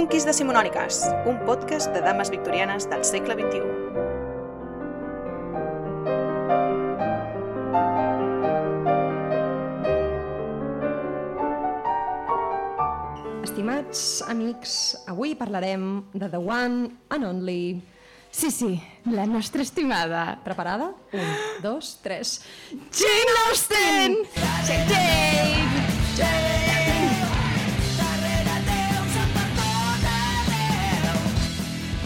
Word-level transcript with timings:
Punquis 0.00 0.24
Decimonòniques, 0.24 1.02
un 1.28 1.42
podcast 1.44 1.92
de 1.92 2.00
dames 2.00 2.30
victorianes 2.32 2.86
del 2.88 3.02
segle 3.04 3.34
XXI. 3.36 3.60
Estimats 13.44 14.24
amics, 14.32 14.96
avui 15.04 15.36
parlarem 15.36 16.00
de 16.16 16.32
The 16.32 16.40
One 16.40 16.96
and 17.12 17.28
Only. 17.34 17.84
Sí, 18.32 18.48
sí, 18.48 18.80
la 19.04 19.28
nostra 19.28 19.60
estimada. 19.60 20.40
Preparada? 20.42 20.94
Un, 21.12 21.28
dos, 21.60 22.00
tres... 22.00 22.40
Jane 22.88 23.40
Austen! 23.50 24.16
Jane! 24.64 26.79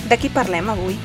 De 0.08 0.16
qui 0.20 0.28
parlem 0.28 0.68
avui? 0.68 0.98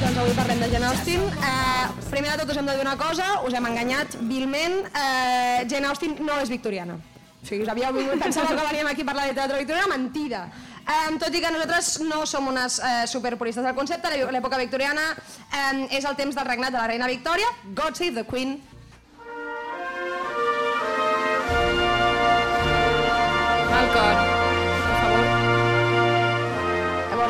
Doncs 0.00 0.16
avui 0.18 0.34
parlem 0.34 0.58
de 0.58 0.70
Jane 0.72 0.88
Austen. 0.88 1.22
Eh, 1.30 1.84
primer 2.10 2.32
de 2.32 2.40
tot 2.42 2.50
us 2.50 2.58
hem 2.58 2.66
de 2.66 2.74
dir 2.74 2.82
una 2.82 2.96
cosa, 2.98 3.28
us 3.46 3.54
hem 3.54 3.70
enganyat 3.70 4.18
vilment. 4.26 4.82
Eh, 4.90 5.62
Jane 5.70 5.86
Austen 5.92 6.18
no 6.26 6.40
és 6.42 6.50
victoriana. 6.50 6.98
O 7.40 7.46
sigui, 7.46 7.62
us 7.62 7.70
havíeu 7.72 7.94
vingut, 7.94 8.18
pensàveu 8.20 8.58
que 8.58 8.66
veníem 8.66 8.90
aquí 8.90 9.06
a 9.06 9.08
parlar 9.12 9.28
de 9.28 9.30
literatura 9.30 9.62
victoriana, 9.62 9.94
mentida. 9.94 10.42
Um, 10.90 11.16
tot 11.22 11.32
i 11.32 11.40
que 11.40 11.52
nosaltres 11.54 12.00
no 12.02 12.24
som 12.26 12.48
unes 12.50 12.80
uh, 12.82 13.06
superpuristes 13.08 13.64
del 13.64 13.76
concepte, 13.76 14.10
l'època 14.34 14.58
victoriana 14.58 15.06
um, 15.14 15.84
és 15.86 16.04
el 16.04 16.18
temps 16.18 16.34
del 16.34 16.48
regnat 16.48 16.74
de 16.74 16.80
la 16.80 16.88
reina 16.90 17.08
Victòria, 17.08 17.46
God 17.76 17.96
Save 17.96 18.16
the 18.18 18.26
Queen, 18.26 18.58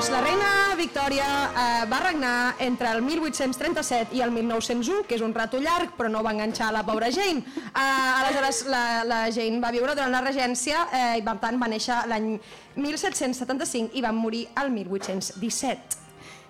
Llavors, 0.01 0.17
la 0.17 0.21
reina 0.25 0.51
Victòria 0.79 1.25
eh, 1.29 1.65
va 1.91 1.99
regnar 2.01 2.55
entre 2.65 2.89
el 2.89 3.03
1837 3.05 4.17
i 4.17 4.23
el 4.25 4.31
1901, 4.33 5.03
que 5.05 5.19
és 5.19 5.21
un 5.21 5.35
rato 5.37 5.61
llarg, 5.61 5.93
però 5.99 6.09
no 6.09 6.23
va 6.25 6.33
enganxar 6.33 6.71
la 6.73 6.81
pobra 6.89 7.11
Jane. 7.13 7.45
Eh, 7.45 7.83
aleshores, 7.83 8.63
la, 8.73 9.05
la 9.05 9.21
Jane 9.29 9.61
va 9.61 9.75
viure 9.77 9.93
durant 9.93 10.17
la 10.17 10.25
regència 10.25 10.87
eh, 10.89 11.05
i, 11.21 11.27
per 11.27 11.37
tant, 11.45 11.61
va 11.61 11.69
néixer 11.69 12.01
l'any 12.09 12.33
1775 12.81 13.93
i 13.93 14.01
va 14.01 14.17
morir 14.17 14.47
el 14.63 14.73
1817. 14.73 16.00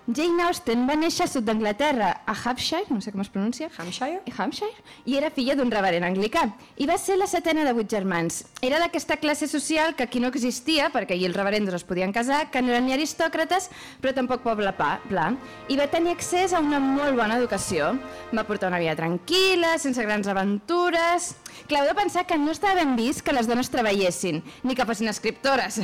Jane 0.07 0.41
Austen 0.47 0.87
va 0.89 0.95
néixer 0.97 1.27
a 1.27 1.29
sud 1.29 1.45
d'Anglaterra, 1.45 2.07
a 2.25 2.33
Hampshire, 2.33 2.87
no 2.89 3.03
sé 3.05 3.11
com 3.13 3.21
es 3.21 3.29
pronuncia, 3.29 3.67
Hampshire? 3.77 4.23
Hampshire, 4.33 4.73
i 5.05 5.13
era 5.19 5.29
filla 5.29 5.53
d'un 5.55 5.69
reverent 5.69 6.07
anglicà. 6.07 6.47
I 6.81 6.87
va 6.89 6.97
ser 6.97 7.19
la 7.19 7.27
setena 7.29 7.61
de 7.67 7.73
vuit 7.77 7.89
germans. 7.89 8.41
Era 8.65 8.79
d'aquesta 8.81 9.19
classe 9.21 9.47
social 9.47 9.93
que 9.95 10.07
aquí 10.07 10.19
no 10.19 10.31
existia, 10.33 10.89
perquè 10.89 11.13
allí 11.13 11.29
els 11.29 11.37
reverendos 11.37 11.77
es 11.77 11.85
podien 11.85 12.11
casar, 12.15 12.47
que 12.49 12.63
no 12.65 12.73
eren 12.73 12.89
ni 12.89 12.95
aristòcrates, 12.97 13.69
però 14.01 14.15
tampoc 14.17 14.41
poble 14.41 14.73
pa, 14.73 14.95
pla. 15.05 15.29
I 15.69 15.77
va 15.77 15.85
tenir 15.93 16.15
accés 16.17 16.57
a 16.57 16.63
una 16.65 16.81
molt 16.81 17.13
bona 17.15 17.37
educació. 17.37 17.93
Va 18.33 18.47
portar 18.49 18.73
una 18.73 18.81
vida 18.81 18.97
tranquil·la, 18.97 19.77
sense 19.77 20.01
grans 20.01 20.27
aventures... 20.33 21.35
Clar, 21.67 21.83
heu 21.83 21.89
de 21.89 21.95
pensar 21.95 22.25
que 22.27 22.37
no 22.37 22.51
estava 22.51 22.75
ben 22.81 22.95
vist 22.95 23.21
que 23.25 23.33
les 23.33 23.47
dones 23.47 23.69
treballessin, 23.71 24.41
ni 24.63 24.75
que 24.75 24.85
fossin 24.85 25.07
escriptores. 25.11 25.79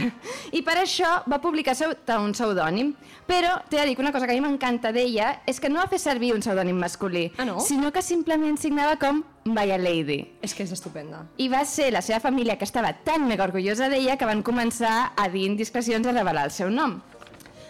I 0.52 0.62
per 0.66 0.78
això 0.82 1.24
va 1.30 1.40
publicar 1.44 1.76
sota 1.78 2.20
un 2.24 2.34
pseudònim. 2.36 2.94
Però 3.28 3.58
t'he 3.70 3.78
de 3.82 3.86
dir 3.90 3.96
que 3.96 4.02
una 4.04 4.12
cosa 4.16 4.26
que 4.28 4.34
a 4.36 4.40
mi 4.40 4.44
m'encanta 4.46 4.92
d'ella 4.96 5.42
és 5.46 5.60
que 5.60 5.70
no 5.70 5.82
va 5.82 5.88
fer 5.92 6.00
servir 6.00 6.34
un 6.34 6.40
pseudònim 6.44 6.78
masculí, 6.80 7.32
Ah, 7.38 7.46
no? 7.46 7.60
sinó 7.60 7.92
que 7.92 8.02
simplement 8.02 8.58
signava 8.60 8.96
com 8.98 9.24
By 9.48 9.72
a 9.72 9.78
Lady. 9.78 10.20
És 10.44 10.54
que 10.54 10.64
és 10.64 10.72
estupenda. 10.76 11.26
I 11.38 11.48
va 11.48 11.64
ser 11.66 11.92
la 11.94 12.02
seva 12.02 12.20
família 12.20 12.58
que 12.58 12.66
estava 12.68 12.92
tan 13.06 13.28
mega 13.28 13.46
orgullosa 13.48 13.88
d'ella 13.90 14.18
que 14.18 14.26
van 14.28 14.44
començar 14.44 15.14
a 15.16 15.30
dir 15.30 15.46
indiscrecions 15.48 16.08
a 16.08 16.12
revelar 16.12 16.46
el 16.50 16.52
seu 16.52 16.70
nom. 16.70 16.98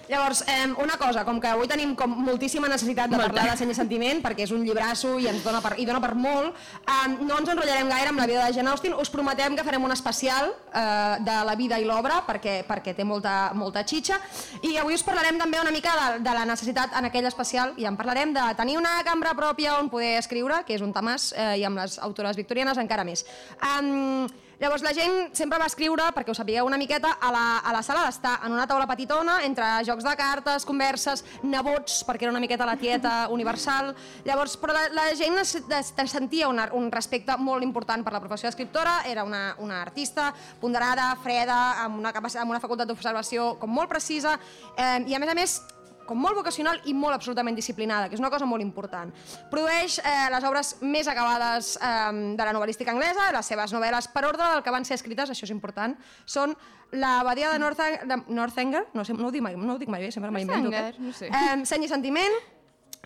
Llavors, 0.08 0.44
eh, 0.48 0.74
una 0.82 0.96
cosa, 0.98 1.26
com 1.26 1.40
que 1.44 1.50
avui 1.52 1.68
tenim 1.68 1.94
com 1.96 2.08
moltíssima 2.08 2.70
necessitat 2.72 3.10
de 3.12 3.18
Molta. 3.18 3.34
parlar 3.34 3.52
de 3.52 3.58
Seny 3.60 3.72
i 3.74 3.76
Sentiment, 3.76 4.22
perquè 4.24 4.46
és 4.46 4.54
un 4.56 4.64
llibrasso 4.64 5.18
i 5.20 5.28
ens 5.28 5.44
dona 5.44 5.60
per, 5.62 5.74
i 5.78 5.86
dona 5.86 6.00
per 6.00 6.14
molt, 6.16 6.56
eh, 6.80 7.08
no 7.20 7.40
ens 7.40 7.50
enrotllarem 7.50 7.90
gaire 7.92 8.14
amb 8.14 8.20
la 8.20 8.28
vida 8.28 8.46
de 8.46 8.54
Jane 8.56 8.72
Austen, 8.72 8.94
us 8.94 9.10
prometem 9.10 9.58
que 9.58 9.66
farem 9.68 9.84
un 9.84 9.92
especial 9.92 10.54
eh, 10.74 11.18
de 11.20 11.38
la 11.44 11.56
vida 11.56 11.80
i 11.80 11.84
l'obra, 11.84 12.22
perquè, 12.28 12.64
perquè 12.68 12.96
té 12.96 13.04
molta, 13.04 13.52
molta 13.54 13.84
xitxa, 13.84 14.22
i 14.64 14.78
avui 14.78 14.96
us 14.96 15.04
parlarem 15.04 15.38
també 15.38 15.60
una 15.60 15.76
mica 15.76 15.92
de, 16.00 16.24
de 16.24 16.40
la 16.40 16.46
necessitat 16.46 16.96
en 16.96 17.12
aquell 17.12 17.28
especial, 17.28 17.76
i 17.76 17.86
en 17.86 18.00
parlarem 18.00 18.34
de 18.34 18.48
tenir 18.56 18.78
una 18.78 19.02
cambra 19.04 19.36
pròpia 19.36 19.78
on 19.82 19.92
poder 19.92 20.18
escriure, 20.22 20.64
que 20.66 20.80
és 20.80 20.82
un 20.82 20.96
tamàs, 20.96 21.34
eh, 21.36 21.58
i 21.60 21.68
amb 21.68 21.84
les 21.84 22.00
autores 22.00 22.40
victorianes 22.40 22.80
encara 22.80 23.04
més. 23.04 23.26
Um, 23.60 24.28
Llavors 24.58 24.82
la 24.82 24.90
gent 24.90 25.36
sempre 25.38 25.60
va 25.62 25.68
escriure, 25.70 26.08
perquè 26.16 26.34
ho 26.34 26.36
sapigueu 26.38 26.66
una 26.66 26.80
miqueta, 26.82 27.12
a 27.22 27.30
la, 27.30 27.44
a 27.62 27.74
la 27.76 27.84
sala 27.86 28.08
d'estar 28.08 28.40
en 28.48 28.56
una 28.56 28.66
taula 28.66 28.88
petitona, 28.90 29.36
entre 29.46 29.68
jocs 29.86 30.06
de 30.08 30.14
cartes, 30.18 30.66
converses, 30.66 31.22
nebots, 31.44 32.00
perquè 32.08 32.26
era 32.26 32.34
una 32.34 32.42
miqueta 32.42 32.66
la 32.66 32.78
tieta 32.82 33.14
universal. 33.38 33.94
Llavors, 34.26 34.58
però 34.58 34.74
la, 34.74 34.88
la 34.98 35.06
gent 35.20 35.38
es, 35.44 35.54
es, 35.62 35.94
es 35.94 36.12
sentia 36.12 36.50
una, 36.50 36.72
un 36.74 36.90
respecte 36.90 37.38
molt 37.38 37.62
important 37.62 38.02
per 38.02 38.16
la 38.18 38.24
professió 38.24 38.50
d'escriptora, 38.50 39.04
era 39.06 39.28
una, 39.28 39.52
una 39.62 39.84
artista 39.84 40.32
ponderada, 40.60 41.12
freda, 41.22 41.62
amb 41.86 42.02
una, 42.02 42.16
amb 42.18 42.50
una 42.50 42.64
facultat 42.64 42.90
d'observació 42.90 43.54
com 43.62 43.70
molt 43.70 43.94
precisa, 43.94 44.40
eh, 44.74 45.04
i 45.06 45.14
a 45.14 45.22
més 45.22 45.30
a 45.30 45.38
més 45.38 45.60
com 46.08 46.20
molt 46.22 46.40
vocacional 46.40 46.80
i 46.90 46.96
molt 46.98 47.18
absolutament 47.18 47.58
disciplinada, 47.58 48.08
que 48.08 48.18
és 48.18 48.24
una 48.24 48.32
cosa 48.34 48.48
molt 48.50 48.64
important. 48.66 49.14
Produeix 49.52 50.00
eh, 50.00 50.16
les 50.34 50.48
obres 50.48 50.74
més 50.82 51.08
acabades 51.12 51.76
eh, 51.78 51.94
de 52.40 52.50
la 52.50 52.56
novel·lística 52.56 52.96
anglesa, 52.96 53.30
les 53.36 53.54
seves 53.54 53.76
novel·les 53.76 54.10
per 54.16 54.26
ordre 54.26 54.52
del 54.56 54.66
que 54.66 54.74
van 54.74 54.88
ser 54.88 54.98
escrites, 54.98 55.32
això 55.34 55.48
és 55.48 55.56
important, 55.56 55.96
són 56.26 56.56
l'Abadia 56.96 57.52
de 57.52 57.60
Northang 57.60 58.04
de 58.08 58.22
Northanger, 58.32 58.86
no, 58.96 59.04
sé, 59.04 59.14
no, 59.14 59.28
ho 59.28 59.34
dic 59.36 59.44
mai, 59.44 59.58
no 59.60 59.76
ho 59.76 59.82
dic 59.82 59.92
mai 59.92 60.08
bé, 60.08 60.12
sempre 60.16 60.32
m'invento. 60.32 60.72
No 61.04 61.16
sé. 61.16 61.28
Eh, 61.28 61.66
Seny 61.68 61.84
i 61.84 61.92
sentiment, 61.92 62.40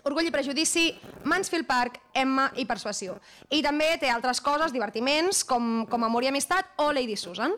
Orgull 0.02 0.26
i 0.26 0.32
prejudici, 0.34 0.88
Mansfield 1.30 1.66
Park, 1.68 2.00
Emma 2.18 2.48
i 2.58 2.64
Persuasió. 2.66 3.20
I 3.54 3.60
també 3.62 3.86
té 4.02 4.08
altres 4.10 4.40
coses, 4.42 4.74
divertiments, 4.74 5.44
com, 5.46 5.84
com 5.86 6.02
Amor 6.02 6.26
i 6.26 6.32
Amistat 6.32 6.72
o 6.82 6.88
Lady 6.90 7.14
Susan. 7.16 7.54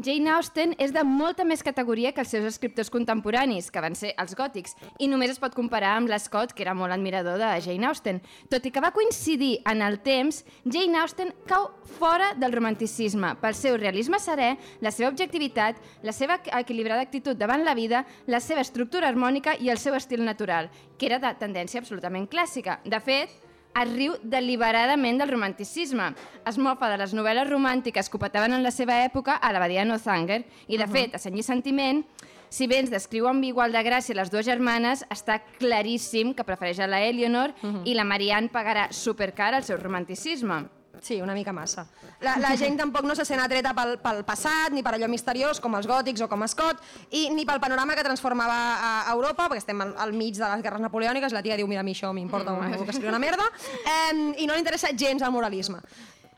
Jane 0.00 0.30
Austen 0.32 0.70
és 0.80 0.94
de 0.96 1.02
molta 1.04 1.44
més 1.44 1.60
categoria 1.60 2.14
que 2.16 2.22
els 2.22 2.30
seus 2.32 2.46
escriptors 2.48 2.88
contemporanis, 2.92 3.66
que 3.68 3.82
van 3.84 3.96
ser 3.98 4.14
els 4.22 4.32
gòtics, 4.38 4.72
i 4.96 5.08
només 5.12 5.34
es 5.34 5.40
pot 5.42 5.52
comparar 5.52 5.90
amb 5.98 6.08
l'Scott, 6.08 6.54
que 6.56 6.64
era 6.64 6.72
molt 6.72 6.94
admirador 6.94 7.36
de 7.36 7.50
Jane 7.60 7.84
Austen. 7.90 8.22
Tot 8.48 8.64
i 8.64 8.72
que 8.72 8.80
va 8.80 8.94
coincidir 8.96 9.58
en 9.68 9.84
el 9.84 9.98
temps, 10.00 10.40
Jane 10.64 11.02
Austen 11.02 11.34
cau 11.50 11.68
fora 11.98 12.30
del 12.40 12.56
romanticisme 12.56 13.34
pel 13.42 13.58
seu 13.58 13.76
realisme 13.76 14.22
serè, 14.22 14.54
la 14.80 14.94
seva 14.94 15.10
objectivitat, 15.12 15.76
la 16.00 16.16
seva 16.16 16.40
equilibrada 16.62 17.04
actitud 17.04 17.36
davant 17.36 17.66
la 17.66 17.76
vida, 17.76 18.06
la 18.24 18.40
seva 18.40 18.64
estructura 18.64 19.12
harmònica 19.12 19.58
i 19.60 19.68
el 19.68 19.82
seu 19.82 19.98
estil 20.00 20.24
natural, 20.24 20.72
que 20.96 21.12
era 21.12 21.20
de 21.20 21.36
tendència 21.44 21.84
absolutament 21.84 22.24
clàssica. 22.32 22.80
De 22.88 23.04
fet, 23.04 23.36
es 23.74 23.92
riu 23.92 24.16
deliberadament 24.22 25.20
del 25.20 25.30
romanticisme. 25.30 26.10
Es 26.46 26.58
mofa 26.58 26.88
de 26.90 26.98
les 26.98 27.14
novel·les 27.14 27.48
romàntiques 27.48 28.08
que 28.10 28.18
ho 28.18 28.20
petaven 28.20 28.52
en 28.56 28.62
la 28.66 28.72
seva 28.74 28.98
època 29.04 29.36
a 29.36 29.52
l'abadia 29.52 29.84
Northanger 29.84 30.42
i, 30.66 30.76
de 30.76 30.84
uh 30.84 30.86
-huh. 30.86 30.92
fet, 30.92 31.14
a 31.14 31.18
Seny 31.18 31.38
i 31.38 31.42
Sentiment, 31.42 32.04
si 32.48 32.66
bé 32.66 32.80
ens 32.80 32.90
descriu 32.90 33.28
amb 33.28 33.44
igual 33.44 33.72
de 33.72 33.78
gràcia 33.78 34.14
les 34.14 34.30
dues 34.30 34.46
germanes, 34.46 35.04
està 35.08 35.40
claríssim 35.58 36.34
que 36.34 36.44
prefereix 36.44 36.80
a 36.80 36.86
la 36.86 37.00
Eleanor 37.00 37.54
uh 37.62 37.68
-huh. 37.68 37.82
i 37.84 37.94
la 37.94 38.04
Marianne 38.04 38.50
pagarà 38.50 38.90
supercar 38.90 39.54
el 39.54 39.62
seu 39.62 39.76
romanticisme. 39.76 40.79
Sí, 41.00 41.20
una 41.20 41.34
mica 41.34 41.52
massa. 41.52 41.86
La, 42.20 42.36
la 42.36 42.52
gent 42.60 42.76
tampoc 42.76 43.06
no 43.08 43.14
se 43.16 43.24
sent 43.24 43.40
atreta 43.40 43.72
pel, 43.76 43.96
pel 44.02 44.20
passat, 44.28 44.74
ni 44.76 44.84
per 44.84 44.94
allò 44.96 45.08
misteriós, 45.08 45.60
com 45.64 45.74
els 45.78 45.88
gòtics 45.88 46.20
o 46.26 46.28
com 46.28 46.44
Scott, 46.50 46.82
i 47.16 47.28
ni 47.32 47.46
pel 47.48 47.62
panorama 47.62 47.96
que 47.96 48.04
transformava 48.04 48.60
a 48.84 49.14
Europa, 49.14 49.48
perquè 49.48 49.64
estem 49.64 49.80
al, 49.80 49.94
al 49.96 50.12
mig 50.12 50.36
de 50.36 50.44
les 50.44 50.64
guerres 50.64 50.84
napoleòniques, 50.84 51.32
la 51.32 51.42
tia 51.42 51.56
diu, 51.56 51.68
mira, 51.70 51.80
a 51.80 51.86
mi 51.86 51.96
això 51.96 52.12
m'importa, 52.12 52.52
mm. 52.52 52.84
que 52.84 52.96
escriu 52.96 53.12
una 53.12 53.22
merda, 53.22 53.48
eh, 53.80 54.14
i 54.44 54.48
no 54.48 54.54
li 54.54 54.60
interessa 54.60 54.92
gens 54.92 55.24
el 55.24 55.32
moralisme. 55.32 55.80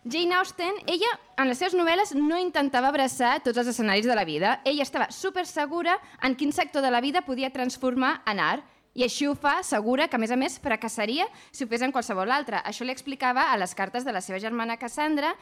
Jane 0.04 0.34
Austen, 0.34 0.72
ella, 0.86 1.10
en 1.38 1.46
les 1.46 1.60
seves 1.62 1.76
novel·les, 1.78 2.16
no 2.18 2.38
intentava 2.42 2.88
abraçar 2.90 3.36
tots 3.44 3.60
els 3.62 3.70
escenaris 3.70 4.06
de 4.08 4.16
la 4.18 4.24
vida. 4.26 4.56
Ella 4.66 4.82
estava 4.82 5.06
super 5.14 5.44
segura 5.46 5.94
en 6.26 6.34
quin 6.34 6.50
sector 6.52 6.82
de 6.82 6.90
la 6.90 7.00
vida 7.00 7.22
podia 7.22 7.52
transformar 7.54 8.16
en 8.26 8.40
art. 8.42 8.66
I 8.94 9.06
així 9.06 9.24
ho 9.24 9.32
fa, 9.34 9.62
segura 9.64 10.06
que, 10.08 10.18
a 10.18 10.20
més 10.20 10.32
a 10.34 10.36
més, 10.36 10.58
fracassaria 10.60 11.24
si 11.50 11.64
ho 11.64 11.68
fes 11.70 11.80
en 11.84 11.92
qualsevol 11.94 12.30
altre. 12.30 12.60
Això 12.68 12.84
li 12.84 12.92
explicava 12.92 13.46
a 13.48 13.56
les 13.56 13.72
cartes 13.74 14.04
de 14.04 14.12
la 14.12 14.20
seva 14.20 14.40
germana 14.42 14.76
Cassandra, 14.76 15.32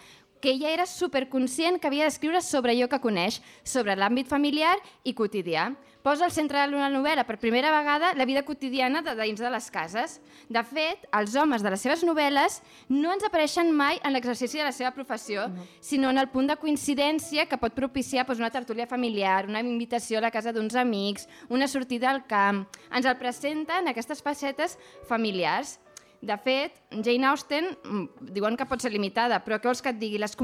que 0.41 0.55
ella 0.55 0.70
era 0.70 0.87
superconscient 0.87 1.81
que 1.81 1.91
havia 1.91 2.06
d'escriure 2.06 2.41
sobre 2.47 2.73
allò 2.73 2.87
que 2.88 3.02
coneix, 3.02 3.41
sobre 3.64 3.97
l'àmbit 3.99 4.31
familiar 4.31 4.76
i 5.05 5.14
quotidià. 5.19 5.73
Posa 6.02 6.25
al 6.25 6.32
centre 6.32 6.56
de 6.56 6.69
la 6.73 6.88
novel·la 6.88 7.26
per 7.29 7.37
primera 7.37 7.69
vegada 7.75 8.14
la 8.17 8.25
vida 8.25 8.41
quotidiana 8.47 9.02
de 9.05 9.12
dins 9.19 9.41
de 9.41 9.50
les 9.52 9.67
cases. 9.70 10.17
De 10.49 10.62
fet, 10.64 11.05
els 11.12 11.35
homes 11.37 11.61
de 11.61 11.73
les 11.75 11.82
seves 11.85 12.05
novel·les 12.08 12.61
no 12.88 13.12
ens 13.12 13.26
apareixen 13.29 13.69
mai 13.76 14.00
en 14.00 14.17
l'exercici 14.17 14.56
de 14.56 14.64
la 14.64 14.73
seva 14.73 14.94
professió, 14.97 15.49
no. 15.52 15.67
sinó 15.85 16.08
en 16.08 16.23
el 16.23 16.31
punt 16.32 16.49
de 16.49 16.56
coincidència 16.56 17.44
que 17.50 17.61
pot 17.61 17.76
propiciar 17.76 18.25
doncs, 18.25 18.41
una 18.41 18.50
tertúlia 18.50 18.88
familiar, 18.88 19.44
una 19.49 19.61
invitació 19.61 20.19
a 20.19 20.25
la 20.25 20.32
casa 20.32 20.55
d'uns 20.56 20.75
amics, 20.75 21.29
una 21.50 21.69
sortida 21.69 22.08
al 22.08 22.25
camp. 22.26 22.64
Ens 22.88 23.05
el 23.05 23.20
presenten 23.20 23.93
aquestes 23.93 24.25
facetes 24.25 24.79
familiars. 25.08 25.76
De 26.21 26.37
fet, 26.37 26.75
Jane 26.91 27.25
Austen 27.31 27.71
mm, 27.71 28.31
diuen 28.37 28.57
que 28.61 28.67
pot 28.69 28.83
ser 28.85 28.91
limitada, 28.93 29.39
però 29.41 29.57
què 29.57 29.71
vols 29.71 29.81
que 29.81 29.89
et 29.89 29.97
digui? 29.97 30.19
Les, 30.21 30.35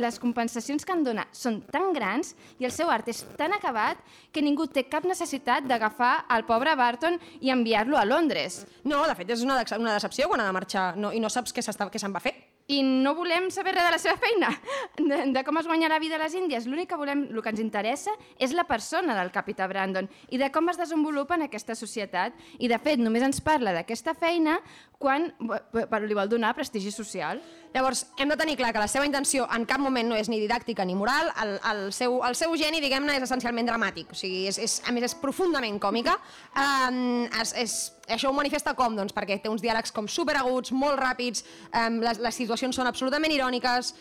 les 0.00 0.18
compensacions 0.22 0.88
que 0.88 0.96
en 0.96 1.04
dona 1.04 1.26
són 1.36 1.60
tan 1.68 1.92
grans 1.92 2.32
i 2.56 2.64
el 2.64 2.72
seu 2.72 2.88
art 2.88 3.10
és 3.12 3.20
tan 3.36 3.52
acabat 3.52 4.00
que 4.32 4.40
ningú 4.40 4.70
té 4.72 4.86
cap 4.88 5.04
necessitat 5.04 5.68
d'agafar 5.68 6.14
el 6.32 6.48
pobre 6.48 6.72
Barton 6.80 7.20
i 7.44 7.52
enviar-lo 7.52 8.00
a 8.00 8.06
Londres. 8.08 8.62
No, 8.88 9.04
de 9.04 9.18
fet, 9.18 9.36
és 9.36 9.44
una, 9.44 9.60
una 9.76 9.98
decepció 9.98 10.32
quan 10.32 10.40
ha 10.40 10.48
de 10.48 10.56
marxar 10.56 10.94
no, 10.96 11.12
i 11.12 11.20
no 11.20 11.28
saps 11.28 11.52
què 11.52 11.64
se'n 11.64 12.16
va 12.16 12.24
fer. 12.24 12.38
I 12.68 12.82
no 12.84 13.14
volem 13.16 13.46
saber 13.48 13.72
res 13.72 13.86
de 13.86 13.92
la 13.94 13.98
seva 14.02 14.18
feina, 14.20 14.50
de, 14.98 15.18
de 15.32 15.42
com 15.46 15.56
es 15.56 15.64
guanya 15.66 15.88
la 15.88 15.96
vida 16.02 16.18
a 16.18 16.20
les 16.20 16.34
Índies. 16.36 16.66
L'únic 16.68 16.90
que 16.90 16.98
volem, 17.00 17.22
el 17.32 17.40
que 17.40 17.48
ens 17.54 17.62
interessa 17.62 18.12
és 18.36 18.52
la 18.52 18.66
persona 18.68 19.16
del 19.16 19.30
capità 19.32 19.64
Brandon 19.70 20.04
i 20.28 20.36
de 20.36 20.50
com 20.52 20.68
es 20.68 20.76
desenvolupa 20.76 21.38
en 21.38 21.46
aquesta 21.46 21.72
societat. 21.78 22.36
I, 22.58 22.68
de 22.68 22.76
fet, 22.78 23.00
només 23.00 23.24
ens 23.24 23.40
parla 23.40 23.72
d'aquesta 23.72 24.12
feina 24.12 24.58
quan 25.00 25.30
b- 25.40 26.02
li 26.04 26.16
vol 26.18 26.28
donar 26.28 26.52
prestigi 26.58 26.92
social. 26.92 27.40
Llavors, 27.74 28.06
hem 28.18 28.30
de 28.32 28.36
tenir 28.40 28.56
clar 28.56 28.72
que 28.72 28.80
la 28.80 28.88
seva 28.88 29.06
intenció 29.06 29.46
en 29.54 29.66
cap 29.68 29.80
moment 29.82 30.08
no 30.08 30.16
és 30.16 30.30
ni 30.32 30.40
didàctica 30.40 30.86
ni 30.88 30.96
moral, 30.96 31.28
el, 31.42 31.54
el, 31.70 31.82
seu, 31.92 32.18
el 32.24 32.36
seu 32.38 32.54
geni, 32.60 32.80
diguem-ne, 32.84 33.18
és 33.18 33.26
essencialment 33.26 33.68
dramàtic, 33.68 34.12
o 34.14 34.18
sigui, 34.18 34.46
és, 34.48 34.58
és, 34.64 34.78
a 34.88 34.94
més 34.96 35.08
és 35.10 35.16
profundament 35.20 35.76
còmica. 35.82 36.16
Um, 36.56 37.26
és, 37.42 37.52
és, 37.64 37.76
això 38.08 38.32
ho 38.32 38.36
manifesta 38.36 38.72
com? 38.78 38.96
Doncs 38.96 39.16
perquè 39.16 39.40
té 39.42 39.52
uns 39.52 39.64
diàlegs 39.64 39.92
com 39.92 40.08
superaguts, 40.08 40.72
molt 40.72 41.00
ràpids, 41.00 41.44
um, 41.68 42.00
les, 42.04 42.22
les 42.24 42.40
situacions 42.40 42.80
són 42.80 42.88
absolutament 42.88 43.36
iròniques, 43.36 43.92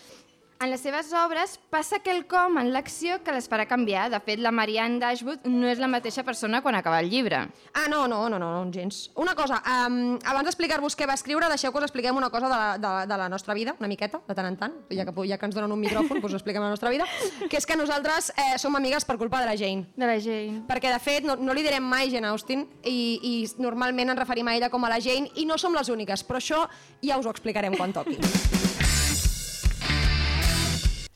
En 0.57 0.71
les 0.71 0.81
seves 0.81 1.12
obres 1.13 1.51
passa 1.69 2.00
quelcom 2.01 2.56
en 2.57 2.71
l'acció 2.74 3.19
que 3.21 3.33
les 3.36 3.45
farà 3.45 3.68
canviar. 3.69 4.07
De 4.09 4.18
fet, 4.25 4.39
la 4.42 4.50
Marianne 4.50 4.98
Dashwood 4.98 5.45
no 5.45 5.68
és 5.69 5.77
la 5.77 5.89
mateixa 5.92 6.24
persona 6.25 6.63
quan 6.65 6.74
acaba 6.74 6.98
el 7.04 7.12
llibre. 7.12 7.44
Ah, 7.75 7.86
no, 7.92 8.07
no, 8.09 8.24
no, 8.30 8.39
no, 8.42 8.50
no 8.56 8.71
gens. 8.74 9.12
Una 9.21 9.36
cosa, 9.38 9.59
um, 9.62 10.15
abans 10.25 10.50
d'explicar-vos 10.50 10.98
què 10.98 11.06
va 11.06 11.13
escriure, 11.13 11.45
deixeu 11.51 11.71
que 11.71 11.77
us 11.77 11.86
expliquem 11.86 12.18
una 12.18 12.31
cosa 12.33 12.50
de 12.50 12.57
la, 12.57 12.77
de, 12.81 12.94
de 13.12 13.19
la 13.21 13.30
nostra 13.30 13.54
vida, 13.54 13.75
una 13.77 13.89
miqueta, 13.92 14.24
de 14.25 14.38
tant 14.38 14.50
en 14.50 14.57
tant, 14.57 14.74
ja 14.89 15.06
que, 15.06 15.13
ja 15.30 15.38
que 15.38 15.45
ens 15.45 15.57
donen 15.59 15.75
un 15.75 15.81
micròfon, 15.83 16.24
doncs 16.25 16.39
expliquem 16.39 16.65
la 16.65 16.74
nostra 16.74 16.89
vida, 16.89 17.06
que 17.45 17.62
és 17.62 17.69
que 17.69 17.77
nosaltres 17.77 18.31
eh, 18.33 18.57
som 18.57 18.74
amigues 18.75 19.06
per 19.06 19.19
culpa 19.21 19.44
de 19.44 19.51
la 19.51 19.57
Jane. 19.59 19.92
De 19.94 20.09
la 20.09 20.18
Jane. 20.18 20.63
Perquè, 20.69 20.89
de 20.89 21.01
fet, 21.04 21.27
no, 21.27 21.38
no 21.38 21.54
li 21.54 21.65
direm 21.68 21.86
mai 21.86 22.09
Jane 22.09 22.33
Austen 22.33 22.65
i, 22.81 22.98
i 23.21 23.36
normalment 23.62 24.09
ens 24.15 24.25
referim 24.25 24.50
a 24.50 24.57
ella 24.57 24.74
com 24.74 24.89
a 24.89 24.95
la 24.95 24.98
Jane 25.04 25.30
i 25.38 25.45
no 25.45 25.62
som 25.62 25.77
les 25.77 25.94
úniques, 25.94 26.25
però 26.25 26.42
això 26.42 26.65
ja 27.06 27.21
us 27.21 27.30
ho 27.30 27.36
explicarem 27.36 27.77
quan 27.77 27.94
toqui. 27.94 28.18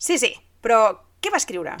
Sí, 0.02 0.16
sí, 0.18 0.32
però 0.64 0.78
què 1.22 1.30
va 1.30 1.38
escriure? 1.38 1.76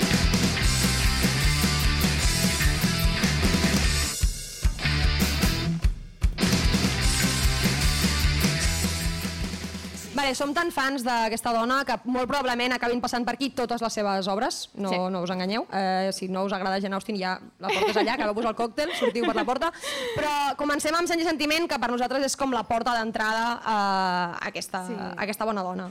Vale, 10.12 10.34
som 10.36 10.52
tan 10.52 10.68
fans 10.68 11.00
d'aquesta 11.06 11.54
dona 11.56 11.78
que 11.88 11.94
molt 12.04 12.28
probablement 12.28 12.74
acabin 12.76 13.00
passant 13.00 13.24
per 13.24 13.32
aquí 13.38 13.48
totes 13.56 13.80
les 13.80 13.94
seves 13.96 14.28
obres, 14.28 14.68
no, 14.74 14.90
Sí. 14.90 14.98
no 15.10 15.22
us 15.22 15.30
enganyeu. 15.30 15.66
Eh, 15.72 16.10
si 16.12 16.28
no 16.28 16.44
us 16.44 16.52
agrada 16.52 16.78
Jane 16.78 16.94
Austen, 16.94 17.16
ja 17.16 17.40
la 17.58 17.68
porta 17.68 17.90
és 17.90 17.96
allà, 17.96 18.14
acabeu-vos 18.14 18.44
el 18.44 18.54
còctel, 18.54 18.92
sortiu 18.94 19.24
per 19.24 19.34
la 19.34 19.44
porta. 19.44 19.72
Però 20.14 20.54
comencem 20.58 20.94
amb 20.94 21.08
Seny 21.08 21.22
i 21.22 21.24
Sentiment, 21.24 21.66
que 21.66 21.78
per 21.78 21.90
nosaltres 21.90 22.22
és 22.26 22.36
com 22.36 22.52
la 22.52 22.62
porta 22.62 22.92
d'entrada 22.92 23.62
a 23.64 24.38
aquesta, 24.42 24.86
Sí. 24.86 24.92
a 24.92 25.14
aquesta 25.22 25.46
bona 25.46 25.62
dona. 25.62 25.90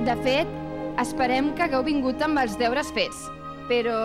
De 0.00 0.14
fet, 0.24 0.48
esperem 0.96 1.50
que 1.52 1.66
hagueu 1.66 1.82
vingut 1.84 2.22
amb 2.24 2.40
els 2.40 2.54
deures 2.56 2.88
fets. 2.96 3.26
Però 3.68 3.98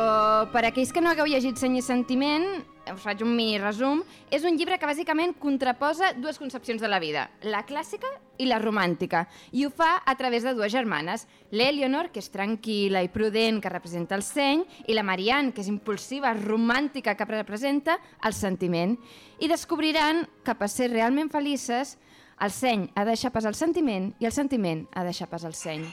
per 0.51 0.65
aquells 0.67 0.91
que 0.91 0.99
no 0.99 1.13
hagueu 1.13 1.29
llegit 1.31 1.55
Seny 1.55 1.77
i 1.79 1.83
Sentiment, 1.85 2.43
us 2.91 2.99
faig 2.99 3.23
un 3.23 3.31
mini 3.31 3.55
resum, 3.61 4.01
és 4.27 4.43
un 4.43 4.59
llibre 4.59 4.75
que 4.77 4.89
bàsicament 4.89 5.31
contraposa 5.39 6.11
dues 6.19 6.37
concepcions 6.37 6.83
de 6.83 6.89
la 6.91 6.99
vida, 6.99 7.29
la 7.47 7.63
clàssica 7.65 8.11
i 8.37 8.49
la 8.49 8.59
romàntica, 8.59 9.23
i 9.55 9.63
ho 9.63 9.71
fa 9.71 10.01
a 10.03 10.17
través 10.19 10.43
de 10.43 10.53
dues 10.53 10.73
germanes, 10.75 11.23
l'Eleonor, 11.55 12.11
que 12.11 12.19
és 12.19 12.27
tranquil·la 12.33 13.05
i 13.07 13.09
prudent, 13.15 13.61
que 13.63 13.71
representa 13.71 14.19
el 14.19 14.27
seny, 14.27 14.65
i 14.91 14.99
la 14.99 15.07
Marianne, 15.07 15.55
que 15.55 15.63
és 15.63 15.71
impulsiva, 15.71 16.35
romàntica, 16.35 17.15
que 17.15 17.31
representa 17.31 18.01
el 18.27 18.35
sentiment. 18.35 18.99
I 19.39 19.47
descobriran 19.47 20.25
que 20.43 20.59
per 20.59 20.69
ser 20.69 20.91
realment 20.91 21.31
felices, 21.31 21.95
el 22.41 22.51
seny 22.51 22.89
ha 22.95 23.05
de 23.05 23.13
deixar 23.13 23.31
pas 23.31 23.45
al 23.45 23.55
sentiment 23.55 24.09
i 24.19 24.27
el 24.27 24.33
sentiment 24.35 24.85
ha 24.93 25.03
de 25.03 25.11
deixar 25.13 25.29
pas 25.31 25.45
al 25.47 25.55
seny. 25.55 25.85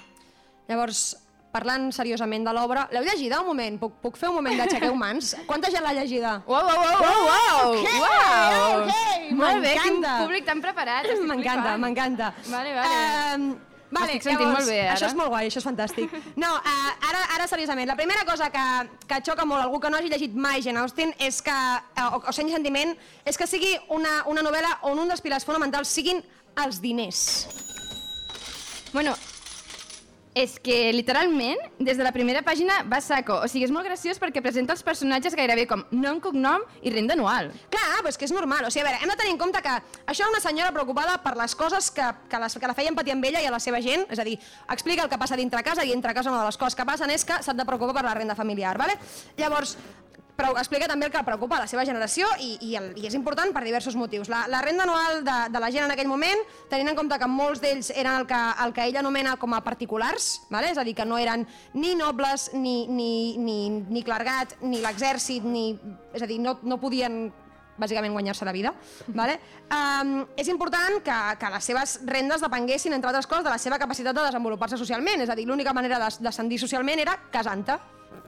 Llavors, 0.68 1.02
parlant 1.52 1.90
seriosament 1.94 2.46
de 2.48 2.54
l'obra, 2.56 2.86
l'heu 2.94 3.04
llegida 3.06 3.40
un 3.42 3.48
moment? 3.50 3.78
Puc, 3.80 3.98
puc 4.02 4.16
fer 4.20 4.30
un 4.30 4.38
moment 4.40 4.56
d'aixequeu 4.58 4.94
mans? 4.98 5.34
Quanta 5.50 5.70
gent 5.72 5.84
l'ha 5.84 5.94
llegida? 6.00 6.38
Uau, 6.48 6.70
uau, 6.70 6.86
uau, 6.86 7.02
uau, 7.02 7.26
uau! 7.28 7.74
Ok, 7.74 7.90
uau! 8.00 8.86
ok, 8.86 9.28
Molt 9.42 9.62
bé, 9.64 9.74
quin 9.82 10.00
públic 10.06 10.48
tan 10.48 10.64
preparat. 10.64 11.10
M'encanta, 11.30 11.76
m'encanta. 11.80 12.32
Vale, 12.48 12.74
vale. 12.78 12.96
Um, 13.36 13.52
vale, 13.92 14.16
M'estic 14.16 14.26
sentint 14.26 14.50
molt 14.50 14.68
bé, 14.68 14.78
ara. 14.82 14.96
Això 14.96 15.10
és 15.10 15.16
molt 15.18 15.32
guai, 15.32 15.48
això 15.50 15.60
és 15.62 15.66
fantàstic. 15.68 16.14
No, 16.40 16.50
uh, 16.58 17.08
ara, 17.08 17.22
ara 17.36 17.48
seriosament, 17.50 17.88
la 17.90 17.96
primera 17.99 18.25
cosa 18.28 18.49
que, 18.54 18.66
que 19.08 19.20
xoca 19.28 19.46
molt 19.49 19.62
algú 19.64 19.80
que 19.82 19.90
no 19.92 20.00
hagi 20.00 20.12
llegit 20.12 20.34
mai 20.34 20.64
Jane 20.64 20.80
Austen 20.82 21.12
és 21.20 21.42
que, 21.44 21.58
uh, 22.00 22.06
o, 22.16 22.22
o 22.26 22.34
Seny 22.34 22.50
i 22.50 22.56
Sentiment, 22.56 22.96
és 23.28 23.38
que 23.38 23.49
sigui 23.50 23.75
una, 23.94 24.22
una 24.32 24.44
novel·la 24.44 24.78
on 24.90 25.04
un 25.04 25.12
dels 25.12 25.22
pilars 25.25 25.46
fonamentals 25.49 25.92
siguin 25.92 26.25
els 26.64 26.80
diners. 26.82 27.22
Bueno, 28.92 29.14
és 30.34 30.56
que 30.64 30.92
literalment, 30.94 31.58
des 31.78 31.98
de 31.98 32.04
la 32.04 32.12
primera 32.12 32.40
pàgina 32.44 32.80
va 32.88 33.00
saco. 33.04 33.36
O 33.44 33.48
sigui, 33.50 33.66
és 33.66 33.72
molt 33.74 33.84
graciós 33.86 34.20
perquè 34.20 34.40
presenta 34.44 34.72
els 34.72 34.84
personatges 34.84 35.36
gairebé 35.36 35.66
com 35.68 35.84
nom, 35.92 36.20
cognom 36.24 36.64
i 36.80 36.92
renda 36.94 37.16
anual. 37.16 37.50
Clar, 37.72 38.00
però 38.00 38.12
és 38.12 38.18
que 38.18 38.24
és 38.28 38.32
normal. 38.32 38.64
O 38.64 38.72
sigui, 38.72 38.86
a 38.86 38.88
veure, 38.90 39.02
hem 39.04 39.12
de 39.12 39.18
tenir 39.20 39.34
en 39.34 39.40
compte 39.40 39.60
que 39.64 39.74
això 40.06 40.24
és 40.24 40.32
una 40.32 40.40
senyora 40.40 40.72
preocupada 40.72 41.18
per 41.24 41.34
les 41.36 41.56
coses 41.58 41.90
que, 41.92 42.08
que, 42.32 42.40
les, 42.40 42.56
que 42.56 42.70
la 42.70 42.76
feien 42.78 42.96
patir 42.96 43.16
amb 43.16 43.28
ella 43.28 43.42
i 43.44 43.48
a 43.50 43.52
la 43.52 43.60
seva 43.60 43.82
gent, 43.84 44.06
és 44.08 44.22
a 44.22 44.26
dir, 44.28 44.38
explica 44.72 45.04
el 45.04 45.12
que 45.12 45.20
passa 45.20 45.36
dintre 45.36 45.62
casa 45.66 45.84
i 45.84 45.92
entre 45.92 46.14
casa 46.16 46.32
una 46.32 46.40
de 46.40 46.48
les 46.48 46.60
coses 46.60 46.78
que 46.78 46.88
passen 46.88 47.12
és 47.12 47.26
que 47.28 47.42
s'ha 47.44 47.56
de 47.56 47.68
preocupar 47.68 48.00
per 48.00 48.08
la 48.08 48.16
renda 48.16 48.38
familiar, 48.38 48.78
¿vale? 48.80 48.96
Llavors, 49.36 49.76
però 50.36 50.54
explica 50.56 50.88
també 50.88 51.06
el 51.06 51.12
que 51.12 51.22
preocupa 51.26 51.58
a 51.58 51.62
la 51.64 51.68
seva 51.70 51.84
generació 51.84 52.26
i, 52.40 52.54
i, 52.64 52.70
el, 52.78 52.92
i 52.98 53.06
és 53.06 53.14
important 53.18 53.52
per 53.52 53.62
diversos 53.66 53.96
motius. 53.98 54.30
La, 54.32 54.46
la 54.48 54.62
renda 54.64 54.86
anual 54.86 55.20
de, 55.26 55.36
de 55.52 55.60
la 55.60 55.70
gent 55.74 55.84
en 55.84 55.92
aquell 55.94 56.08
moment, 56.08 56.40
tenint 56.70 56.88
en 56.92 56.98
compte 56.98 57.18
que 57.20 57.28
molts 57.28 57.60
d'ells 57.62 57.92
eren 57.94 58.16
el 58.22 58.26
que, 58.26 58.40
el 58.64 58.72
que 58.72 58.86
ella 58.88 59.02
anomena 59.04 59.36
com 59.36 59.52
a 59.54 59.60
particulars, 59.64 60.42
¿vale? 60.50 60.72
és 60.72 60.80
a 60.80 60.86
dir, 60.88 60.96
que 60.96 61.04
no 61.04 61.20
eren 61.20 61.46
ni 61.74 61.94
nobles, 61.94 62.50
ni, 62.54 62.86
ni, 62.88 63.36
ni, 63.38 63.58
ni 63.70 64.02
clergat, 64.02 64.56
ni 64.62 64.80
l'exèrcit, 64.82 65.44
ni... 65.44 65.76
és 66.14 66.24
a 66.24 66.28
dir, 66.30 66.40
no, 66.40 66.58
no 66.62 66.80
podien 66.80 67.26
bàsicament 67.82 68.12
guanyar-se 68.12 68.44
la 68.48 68.52
vida. 68.56 68.74
Vale? 69.08 69.38
Um, 69.72 70.26
és 70.36 70.50
important 70.52 70.98
que, 71.00 71.14
que 71.40 71.48
les 71.54 71.64
seves 71.64 71.94
rendes 72.04 72.42
depenguessin, 72.44 72.92
entre 72.92 73.08
altres 73.08 73.24
coses, 73.24 73.40
de 73.46 73.48
la 73.48 73.56
seva 73.56 73.78
capacitat 73.80 74.12
de 74.12 74.24
desenvolupar-se 74.26 74.76
socialment. 74.76 75.22
És 75.24 75.30
a 75.32 75.36
dir, 75.38 75.46
l'única 75.48 75.72
manera 75.72 75.96
de- 76.02 76.20
d'ascendir 76.20 76.58
socialment 76.60 77.00
era 77.00 77.14
casant-te 77.32 77.78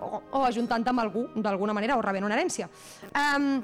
o, 0.01 0.21
o 0.33 0.45
ajuntant-te 0.45 0.91
amb 0.93 1.05
algú, 1.05 1.27
d'alguna 1.37 1.77
manera, 1.77 1.99
o 1.99 2.03
rebent 2.05 2.27
una 2.27 2.39
herència. 2.39 2.69
Um, 3.13 3.63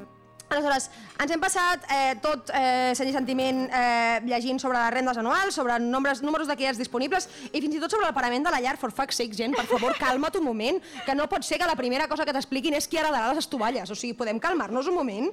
Aleshores, 0.50 0.88
ens 1.22 1.30
hem 1.30 1.38
passat 1.38 1.84
eh, 1.94 2.16
tot 2.18 2.48
eh, 2.50 2.90
seny 2.98 3.12
i 3.12 3.14
sentiment 3.14 3.60
eh, 3.70 4.16
llegint 4.26 4.58
sobre 4.58 4.80
les 4.80 4.94
rendes 4.96 5.20
anuals, 5.20 5.54
sobre 5.54 5.76
nombres, 5.78 6.24
números 6.26 6.50
d'aquelles 6.50 6.80
disponibles 6.80 7.28
i 7.52 7.60
fins 7.62 7.76
i 7.76 7.82
tot 7.82 7.94
sobre 7.94 8.08
el 8.10 8.42
de 8.42 8.50
la 8.50 8.58
llar. 8.60 8.76
For 8.80 8.90
fuck's 8.90 9.20
sake, 9.22 9.36
gent, 9.38 9.54
per 9.54 9.66
favor, 9.70 9.94
calma't 10.02 10.40
un 10.40 10.44
moment, 10.44 10.80
que 11.06 11.14
no 11.14 11.28
pot 11.28 11.46
ser 11.46 11.58
que 11.58 11.66
la 11.70 11.76
primera 11.78 12.08
cosa 12.08 12.26
que 12.26 12.34
t'expliquin 12.34 12.74
és 12.74 12.88
qui 12.88 12.98
heredarà 12.98 13.28
les 13.30 13.44
estovalles. 13.44 13.90
O 13.90 13.94
sigui, 13.94 14.16
podem 14.18 14.40
calmar-nos 14.42 14.90
un 14.90 14.98
moment? 14.98 15.30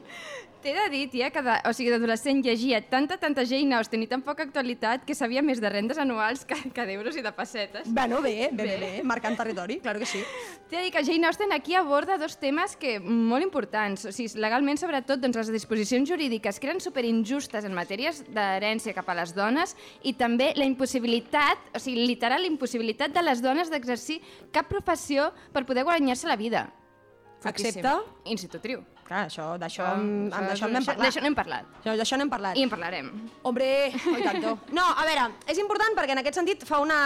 T'he 0.62 0.74
de 0.74 0.86
dir, 0.90 1.04
tia, 1.10 1.32
que 1.34 1.42
de, 1.42 1.56
o 1.66 1.74
sigui, 1.74 1.90
d'adolescent 1.94 2.44
llegia 2.46 2.82
tanta, 2.82 3.18
tanta 3.18 3.46
Jane 3.46 3.74
Austen 3.78 4.02
i 4.04 4.08
tan 4.10 4.22
poca 4.26 4.44
actualitat 4.46 5.06
que 5.06 5.16
sabia 5.16 5.42
més 5.46 5.62
de 5.62 5.70
rendes 5.70 5.98
anuals 6.02 6.46
que, 6.46 6.58
que 6.74 6.86
d'euros 6.86 7.18
i 7.18 7.26
de 7.26 7.32
pessetes. 7.34 7.90
Bueno, 7.90 8.22
bé, 8.22 8.50
bé, 8.52 8.64
bé, 8.64 8.78
Bé. 8.78 8.78
bé, 8.98 9.04
marcant 9.06 9.38
territori, 9.38 9.80
claro 9.82 10.02
que 10.02 10.10
sí. 10.10 10.22
T'he 10.70 10.78
de 10.78 10.88
dir 10.88 10.94
que 10.94 11.06
Jane 11.06 11.30
Austen 11.30 11.54
aquí 11.54 11.74
aborda 11.78 12.18
dos 12.18 12.38
temes 12.42 12.76
que 12.76 13.00
molt 13.00 13.46
importants. 13.46 14.06
O 14.10 14.12
sigui, 14.12 14.34
legalment, 14.42 14.82
sobretot, 14.82 15.07
doncs, 15.16 15.38
les 15.40 15.54
disposicions 15.56 16.10
jurídiques 16.10 16.60
que 16.60 16.68
eren 16.68 16.82
superinjustes 16.84 17.64
en 17.64 17.76
matèries 17.78 18.20
d'herència 18.28 18.96
cap 18.98 19.08
a 19.08 19.16
les 19.22 19.32
dones 19.38 19.76
i 20.04 20.14
també 20.20 20.52
la 20.60 20.68
impossibilitat, 20.68 21.72
o 21.72 21.80
sigui, 21.80 22.04
literal, 22.10 22.44
la 22.44 22.52
impossibilitat 22.52 23.16
de 23.16 23.24
les 23.24 23.42
dones 23.46 23.72
d'exercir 23.72 24.20
cap 24.52 24.68
professió 24.68 25.32
per 25.56 25.64
poder 25.70 25.88
guanyar-se 25.88 26.28
la 26.28 26.36
vida. 26.36 26.68
Excepte? 27.46 27.96
Institutriu. 28.26 28.84
Clar, 29.08 29.22
això, 29.30 29.54
d'això, 29.58 29.86
Ah, 29.88 29.94
amb 29.94 30.32
d'això 30.34 30.66
això- 30.68 30.70
n'hem 30.70 30.84
parlat. 30.86 31.06
D'això 31.06 31.22
n'hem 31.24 31.36
parlat. 31.36 31.66
Això- 31.82 31.96
D'això 31.98 32.18
n'hem 32.18 32.30
parlat. 32.30 32.58
I 32.58 32.64
en 32.64 32.70
parlarem. 32.70 33.08
Hombre, 33.44 33.94
oi 34.14 34.22
tanto. 34.24 34.60
No, 34.78 34.84
a 34.84 35.06
veure, 35.06 35.30
és 35.48 35.58
important 35.58 35.96
perquè 35.96 36.12
en 36.12 36.18
aquest 36.20 36.36
sentit 36.36 36.66
fa 36.68 36.80
una, 36.84 36.98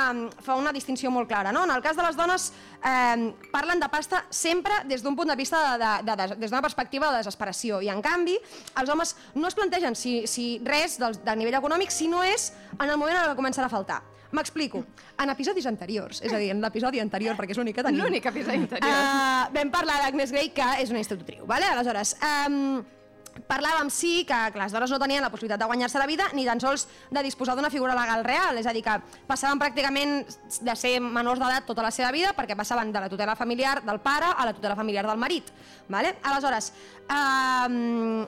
fa 0.41 0.55
una 0.55 0.71
distinció 0.73 1.11
molt 1.11 1.27
clara. 1.29 1.51
No? 1.51 1.63
En 1.63 1.71
el 1.71 1.81
cas 1.83 1.95
de 1.95 2.01
les 2.01 2.15
dones, 2.17 2.51
eh, 2.83 3.33
parlen 3.51 3.79
de 3.79 3.87
pasta 3.89 4.25
sempre 4.31 4.73
des 4.85 5.03
d'un 5.03 5.15
punt 5.15 5.29
de 5.29 5.35
vista 5.35 5.77
de, 5.77 5.91
de, 6.03 6.15
de, 6.15 6.35
des 6.41 6.49
d'una 6.49 6.61
perspectiva 6.63 7.11
de 7.11 7.17
desesperació. 7.21 7.81
I 7.81 7.89
en 7.89 8.01
canvi, 8.01 8.39
els 8.81 8.89
homes 8.89 9.15
no 9.35 9.47
es 9.47 9.53
plantegen 9.53 9.95
si, 9.95 10.25
si 10.25 10.59
res 10.65 10.97
del, 10.97 11.13
del 11.23 11.37
nivell 11.37 11.59
econòmic 11.61 11.91
si 11.91 12.07
no 12.07 12.23
és 12.23 12.51
en 12.79 12.89
el 12.89 12.97
moment 12.97 13.15
en 13.17 13.29
què 13.29 13.35
comencen 13.35 13.63
a 13.63 13.69
faltar. 13.69 14.01
M'explico. 14.31 14.85
En 15.19 15.33
episodis 15.33 15.67
anteriors, 15.67 16.21
és 16.23 16.31
a 16.31 16.39
dir, 16.39 16.51
en 16.53 16.63
l'episodi 16.63 17.01
anterior, 17.03 17.35
perquè 17.39 17.55
és 17.55 17.59
l'únic 17.59 17.77
que 17.79 17.85
tenim... 17.85 18.03
L'únic 18.05 18.31
episodi 18.31 18.63
anterior. 18.63 18.95
Uh, 18.95 19.51
vam 19.57 19.73
parlar 19.73 19.99
d'Agnes 20.05 20.31
Grey, 20.31 20.49
que 20.55 20.67
és 20.81 20.93
una 20.93 21.03
institutriu, 21.03 21.45
vale? 21.49 21.67
Aleshores, 21.67 22.15
um, 22.23 22.81
parlàvem 23.47 23.89
sí 23.91 24.25
que, 24.27 24.37
que 24.53 24.59
les 24.59 24.73
dones 24.75 24.91
no 24.91 24.99
tenien 24.99 25.23
la 25.23 25.29
possibilitat 25.31 25.61
de 25.61 25.67
guanyar-se 25.69 25.99
la 25.99 26.07
vida 26.09 26.27
ni 26.35 26.45
tan 26.47 26.59
sols 26.63 26.87
de 27.11 27.23
disposar 27.23 27.55
d'una 27.55 27.71
figura 27.73 27.95
legal 27.97 28.23
real, 28.27 28.59
és 28.59 28.67
a 28.67 28.73
dir, 28.75 28.83
que 28.85 28.97
passaven 29.27 29.59
pràcticament 29.61 30.25
de 30.61 30.75
ser 30.79 30.97
menors 31.03 31.39
d'edat 31.39 31.67
tota 31.67 31.85
la 31.85 31.91
seva 31.95 32.11
vida 32.15 32.35
perquè 32.37 32.57
passaven 32.59 32.91
de 32.91 33.03
la 33.03 33.09
tutela 33.11 33.35
familiar 33.39 33.79
del 33.85 33.99
pare 34.03 34.31
a 34.31 34.47
la 34.47 34.55
tutela 34.55 34.75
familiar 34.75 35.07
del 35.07 35.19
marit. 35.19 35.51
Vale? 35.91 36.15
Aleshores, 36.23 36.71
eh, 37.07 38.27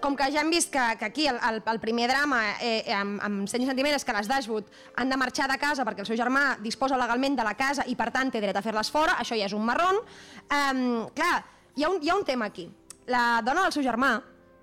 com 0.00 0.16
que 0.16 0.28
ja 0.32 0.42
hem 0.42 0.50
vist 0.52 0.70
que, 0.72 0.84
que 0.98 1.04
aquí 1.04 1.26
el, 1.26 1.38
el, 1.48 1.60
el 1.66 1.80
primer 1.80 2.08
drama 2.10 2.40
eh, 2.60 2.82
eh, 2.86 2.94
amb, 2.94 3.20
amb 3.24 3.50
seny 3.50 3.64
i 3.64 3.68
sentiment 3.68 3.96
és 3.96 4.06
que 4.06 4.14
les 4.16 4.30
Dashwood 4.30 4.68
han 4.96 5.10
de 5.10 5.18
marxar 5.20 5.48
de 5.50 5.58
casa 5.60 5.86
perquè 5.86 6.04
el 6.04 6.08
seu 6.08 6.18
germà 6.18 6.56
disposa 6.62 6.98
legalment 7.00 7.38
de 7.38 7.46
la 7.46 7.54
casa 7.58 7.86
i 7.86 7.96
per 7.98 8.10
tant 8.14 8.32
té 8.32 8.42
dret 8.42 8.56
a 8.56 8.64
fer-les 8.64 8.90
fora, 8.94 9.18
això 9.18 9.38
ja 9.38 9.48
és 9.48 9.56
un 9.56 9.64
marrón. 9.66 10.00
Um, 10.48 10.82
clar, 11.16 11.36
hi 11.76 11.86
ha, 11.86 11.92
un, 11.92 12.02
hi 12.02 12.10
ha 12.10 12.18
un 12.18 12.26
tema 12.26 12.50
aquí. 12.50 12.68
La 13.08 13.40
dona 13.44 13.64
del 13.66 13.74
seu 13.74 13.86
germà, 13.86 14.16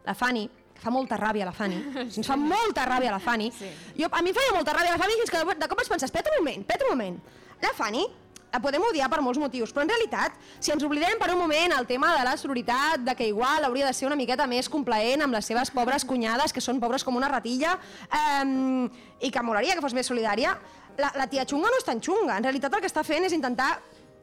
la 0.06 0.16
Fanny, 0.18 0.46
que 0.76 0.84
fa 0.84 0.92
molta 0.94 1.18
ràbia 1.20 1.48
la 1.48 1.56
Fanny, 1.56 1.80
sí. 1.80 2.20
ens 2.22 2.30
fa 2.30 2.38
molta 2.40 2.86
ràbia 2.88 3.14
la 3.16 3.22
Fanny, 3.24 3.50
sí. 3.56 3.72
jo, 3.98 4.12
a 4.12 4.22
mi 4.22 4.32
em 4.34 4.38
feia 4.38 4.54
molta 4.56 4.76
ràbia 4.76 4.98
la 4.98 5.02
Fanny 5.02 5.18
fins 5.22 5.34
que 5.34 5.42
de, 5.42 5.58
de 5.62 5.72
cop 5.72 5.82
vaig 5.82 5.90
pensar, 5.96 6.12
espera 6.12 6.36
un 6.36 6.44
moment, 6.44 6.68
espera 6.68 6.88
un 6.88 6.96
moment, 6.96 7.20
la 7.64 7.74
Fanny 7.78 8.06
la 8.56 8.62
podem 8.64 8.84
odiar 8.88 9.10
per 9.12 9.20
molts 9.24 9.40
motius, 9.42 9.74
però 9.76 9.84
en 9.84 9.92
realitat, 9.92 10.36
si 10.64 10.72
ens 10.72 10.84
oblidem 10.88 11.20
per 11.20 11.28
un 11.34 11.42
moment 11.42 11.74
el 11.76 11.88
tema 11.90 12.14
de 12.16 12.24
la 12.24 12.38
sororitat, 12.40 13.04
de 13.04 13.16
que 13.20 13.28
igual 13.28 13.68
hauria 13.68 13.90
de 13.90 13.94
ser 13.94 14.08
una 14.08 14.16
miqueta 14.16 14.48
més 14.48 14.70
complaent 14.72 15.26
amb 15.26 15.36
les 15.36 15.50
seves 15.52 15.74
pobres 15.76 16.08
cunyades, 16.08 16.56
que 16.56 16.64
són 16.64 16.80
pobres 16.80 17.04
com 17.04 17.20
una 17.20 17.28
ratilla, 17.32 17.76
eh, 18.08 18.88
i 19.28 19.32
que 19.32 19.44
molaria 19.44 19.76
que 19.76 19.84
fos 19.84 19.98
més 19.98 20.08
solidària, 20.08 20.56
la, 20.96 21.12
la 21.20 21.28
tia 21.28 21.44
xunga 21.44 21.68
no 21.68 21.82
és 21.82 21.88
tan 21.88 22.00
xunga. 22.00 22.38
En 22.38 22.48
realitat 22.48 22.74
el 22.74 22.86
que 22.86 22.92
està 22.92 23.04
fent 23.04 23.28
és 23.28 23.36
intentar 23.36 23.74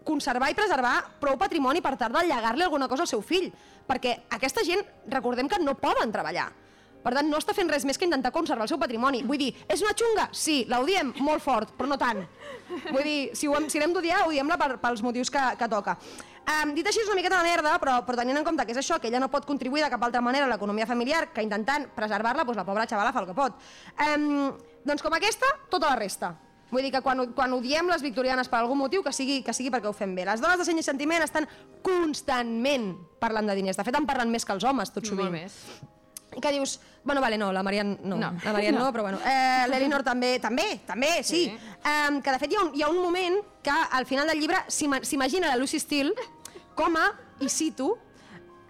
conservar 0.08 0.48
i 0.50 0.56
preservar 0.56 0.96
prou 1.20 1.36
patrimoni 1.38 1.84
per 1.84 1.98
tal 2.00 2.16
de 2.16 2.24
llegar-li 2.30 2.64
alguna 2.64 2.88
cosa 2.88 3.04
al 3.04 3.12
seu 3.12 3.20
fill. 3.20 3.50
Perquè 3.86 4.22
aquesta 4.32 4.64
gent, 4.64 4.80
recordem 5.12 5.50
que 5.50 5.60
no 5.60 5.76
poden 5.76 6.14
treballar. 6.14 6.48
Per 7.02 7.12
tant, 7.14 7.28
no 7.28 7.38
està 7.42 7.54
fent 7.56 7.71
res 7.71 7.87
més 7.88 7.99
que 7.99 8.06
intentar 8.06 8.30
conservar 8.35 8.66
el 8.66 8.71
seu 8.71 8.78
patrimoni. 8.78 9.23
Vull 9.26 9.40
dir, 9.40 9.52
és 9.68 9.82
una 9.82 9.94
xunga? 9.99 10.28
Sí, 10.32 10.62
l'odiem 10.71 11.14
molt 11.21 11.42
fort, 11.42 11.73
però 11.78 11.90
no 11.90 11.99
tant. 11.99 12.23
Vull 12.90 13.02
dir, 13.02 13.16
si, 13.38 13.49
ho 13.50 13.56
hem, 13.59 13.66
si 13.73 13.82
l'hem 13.82 13.94
d'odiar, 13.94 14.26
odiem-la 14.28 14.59
per, 14.61 14.76
pels 14.82 15.02
motius 15.02 15.32
que, 15.32 15.42
que 15.59 15.68
toca. 15.73 15.97
Um, 16.42 16.73
dit 16.75 16.87
així 16.87 16.99
és 17.02 17.11
una 17.11 17.18
miqueta 17.18 17.38
de 17.38 17.47
merda, 17.47 17.76
però, 17.78 18.00
però 18.06 18.18
tenint 18.18 18.40
en 18.40 18.47
compte 18.47 18.64
que 18.66 18.75
és 18.75 18.80
això, 18.80 18.99
que 18.99 19.06
ella 19.11 19.21
no 19.23 19.30
pot 19.30 19.47
contribuir 19.47 19.85
de 19.85 19.90
cap 19.92 20.02
altra 20.02 20.23
manera 20.25 20.49
a 20.49 20.50
l'economia 20.50 20.88
familiar, 20.90 21.28
que 21.35 21.44
intentant 21.44 21.87
preservar-la, 21.94 22.47
doncs 22.47 22.59
la 22.59 22.66
pobra 22.66 22.87
xavala 22.90 23.12
fa 23.14 23.23
el 23.23 23.28
que 23.30 23.37
pot. 23.37 23.61
Um, 24.09 24.50
doncs 24.87 25.04
com 25.06 25.14
aquesta, 25.14 25.47
tota 25.71 25.92
la 25.92 26.00
resta. 26.00 26.32
Vull 26.73 26.87
dir 26.87 26.90
que 26.94 27.02
quan, 27.04 27.26
quan 27.37 27.52
odiem 27.52 27.90
les 27.92 28.02
victorianes 28.02 28.49
per 28.49 28.62
algun 28.62 28.80
motiu, 28.80 29.02
que 29.04 29.12
sigui, 29.12 29.42
que 29.44 29.52
sigui 29.52 29.71
perquè 29.71 29.90
ho 29.90 29.94
fem 29.94 30.14
bé. 30.16 30.25
Les 30.25 30.40
dones 30.40 30.59
de 30.59 30.64
seny 30.64 30.80
i 30.80 30.87
sentiment 30.87 31.23
estan 31.23 31.47
constantment 31.85 32.94
parlant 33.21 33.50
de 33.50 33.59
diners. 33.59 33.76
De 33.76 33.85
fet, 33.85 33.99
en 33.99 34.09
parlen 34.09 34.32
més 34.32 34.49
que 34.49 34.56
els 34.56 34.64
homes, 34.64 34.90
tot 34.90 35.04
sovint. 35.04 35.28
Molt 35.28 35.37
més. 35.37 35.59
Que 36.40 36.50
dius, 36.52 36.80
bueno, 37.04 37.20
vale, 37.20 37.36
no, 37.36 37.52
la 37.52 37.62
Marian 37.62 37.98
no, 38.04 38.16
No. 38.16 38.32
la 38.44 38.52
Marian 38.52 38.74
no, 38.74 38.84
No. 38.86 38.92
però 38.92 39.02
bueno, 39.02 39.18
eh, 39.24 39.66
l'Elinor 39.68 40.02
també, 40.02 40.38
també, 40.40 40.80
també, 40.86 41.22
sí. 41.22 41.44
Sí. 41.44 41.58
Um, 41.84 42.22
que 42.22 42.30
de 42.32 42.38
fet 42.38 42.52
hi 42.52 42.56
ha, 42.56 42.62
un, 42.64 42.74
hi 42.74 42.82
ha 42.82 42.88
un 42.88 42.98
moment 43.02 43.36
que 43.62 43.70
al 43.70 44.06
final 44.06 44.26
del 44.26 44.40
llibre 44.40 44.56
s'ima- 44.68 45.02
s'imagina 45.04 45.48
la 45.48 45.56
Lucy 45.56 45.78
Steele 45.78 46.14
com 46.74 46.96
a, 46.96 47.12
i 47.40 47.48
cito, 47.48 47.98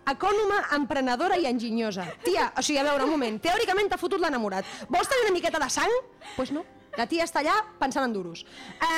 ecònoma, 0.07 0.64
emprenedora 0.75 1.37
i 1.38 1.47
enginyosa. 1.47 2.07
Tia, 2.25 2.52
o 2.59 2.62
sigui, 2.62 2.78
a 2.81 2.85
veure, 2.88 3.04
un 3.04 3.11
moment, 3.14 3.38
teòricament 3.42 3.88
t'ha 3.92 3.99
fotut 4.00 4.21
l'enamorat. 4.21 4.64
Vols 4.90 5.09
tenir 5.09 5.28
una 5.28 5.35
miqueta 5.37 5.61
de 5.62 5.69
sang? 5.71 5.90
Doncs 5.92 6.37
pues 6.37 6.52
no. 6.52 6.64
La 6.99 7.07
tia 7.09 7.25
està 7.25 7.40
allà 7.40 7.54
pensant 7.81 8.04
en 8.04 8.12
duros. 8.12 8.42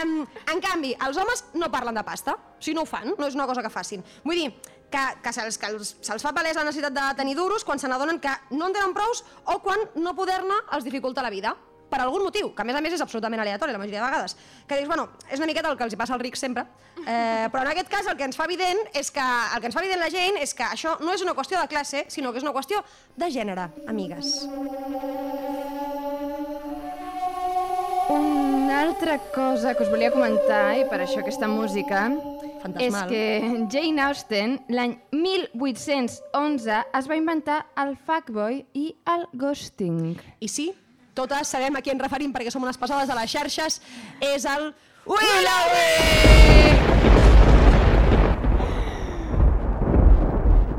Um, 0.03 0.25
en 0.51 0.61
canvi, 0.65 0.97
els 1.07 1.17
homes 1.21 1.45
no 1.55 1.69
parlen 1.71 1.95
de 1.95 2.03
pasta. 2.03 2.33
O 2.35 2.59
sigui, 2.65 2.75
no 2.75 2.83
ho 2.83 2.89
fan, 2.91 3.13
no 3.19 3.27
és 3.29 3.37
una 3.37 3.47
cosa 3.47 3.63
que 3.63 3.71
facin. 3.71 4.03
Vull 4.25 4.41
dir, 4.41 4.49
que, 4.95 5.05
que 5.27 5.33
se'ls 5.35 5.59
que 5.59 5.67
els- 5.75 5.97
se'ls 6.07 6.23
fa 6.23 6.31
palès 6.37 6.55
la 6.57 6.65
necessitat 6.71 6.95
de 6.95 7.11
tenir 7.19 7.35
duros 7.37 7.65
quan 7.67 7.79
se 7.83 7.89
n'adonen 7.91 8.21
que 8.23 8.31
no 8.55 8.69
en 8.71 8.73
tenen 8.79 8.95
prous 8.95 9.25
o 9.51 9.59
quan 9.65 9.81
no 9.97 10.15
poder-ne 10.15 10.63
els 10.73 10.85
dificulta 10.87 11.23
la 11.27 11.31
vida. 11.35 11.57
Per 11.95 11.99
algun 12.01 12.25
motiu, 12.25 12.49
que 12.57 12.63
a 12.63 12.65
més 12.65 12.75
a 12.75 12.81
més 12.83 12.95
és 12.97 13.03
absolutament 13.05 13.39
aleatori 13.43 13.71
la 13.71 13.79
majoria 13.79 14.01
de 14.01 14.07
vegades, 14.09 14.33
que 14.67 14.79
dius, 14.81 14.89
bueno, 14.89 15.05
és 15.31 15.39
una 15.39 15.47
miqueta 15.47 15.69
el 15.71 15.77
que 15.79 15.85
els 15.85 15.95
passa 16.01 16.15
als 16.17 16.23
rics 16.25 16.41
sempre, 16.43 16.65
eh, 17.05 17.47
però 17.53 17.61
en 17.63 17.69
aquest 17.71 17.91
cas 17.93 18.09
el 18.11 18.17
que 18.17 18.25
ens 18.25 18.35
fa 18.41 18.47
evident 18.49 18.81
és 18.95 19.13
que 19.15 19.21
el 19.23 19.61
que 19.61 19.69
ens 19.69 19.77
fa 19.77 19.83
evident 19.85 20.01
la 20.01 20.09
gent 20.11 20.41
és 20.41 20.55
que 20.59 20.65
això 20.65 20.97
no 21.05 21.13
és 21.15 21.23
una 21.23 21.35
qüestió 21.37 21.61
de 21.61 21.69
classe, 21.69 22.07
sinó 22.09 22.33
que 22.33 22.39
és 22.41 22.47
una 22.49 22.55
qüestió 22.57 22.83
de 23.15 23.31
gènere, 23.31 23.69
amigues. 23.87 24.33
Una 28.09 28.81
altra 28.83 29.19
cosa 29.35 29.75
que 29.77 29.85
us 29.85 29.91
volia 29.91 30.11
comentar, 30.11 30.77
i 30.81 30.85
per 30.91 31.01
això 31.05 31.21
aquesta 31.23 31.47
música, 31.49 32.09
Fantasmal. 32.65 33.13
és 33.13 33.13
que 33.13 33.67
Jane 33.69 34.01
Austen, 34.01 34.55
l'any 34.73 34.95
1811, 35.13 36.79
es 36.97 37.09
va 37.11 37.17
inventar 37.19 37.59
el 37.77 37.93
fuckboy 38.07 38.63
i 38.73 38.87
el 39.13 39.27
ghosting. 39.37 40.15
I 40.41 40.49
sí, 40.49 40.71
totes 41.13 41.53
sabem 41.53 41.77
a 41.77 41.83
qui 41.85 41.93
ens 41.93 42.01
referim 42.01 42.33
perquè 42.33 42.49
som 42.55 42.65
unes 42.65 42.81
passades 42.81 43.13
a 43.13 43.19
les 43.21 43.29
xarxes, 43.29 43.83
és 44.25 44.49
el... 44.49 44.73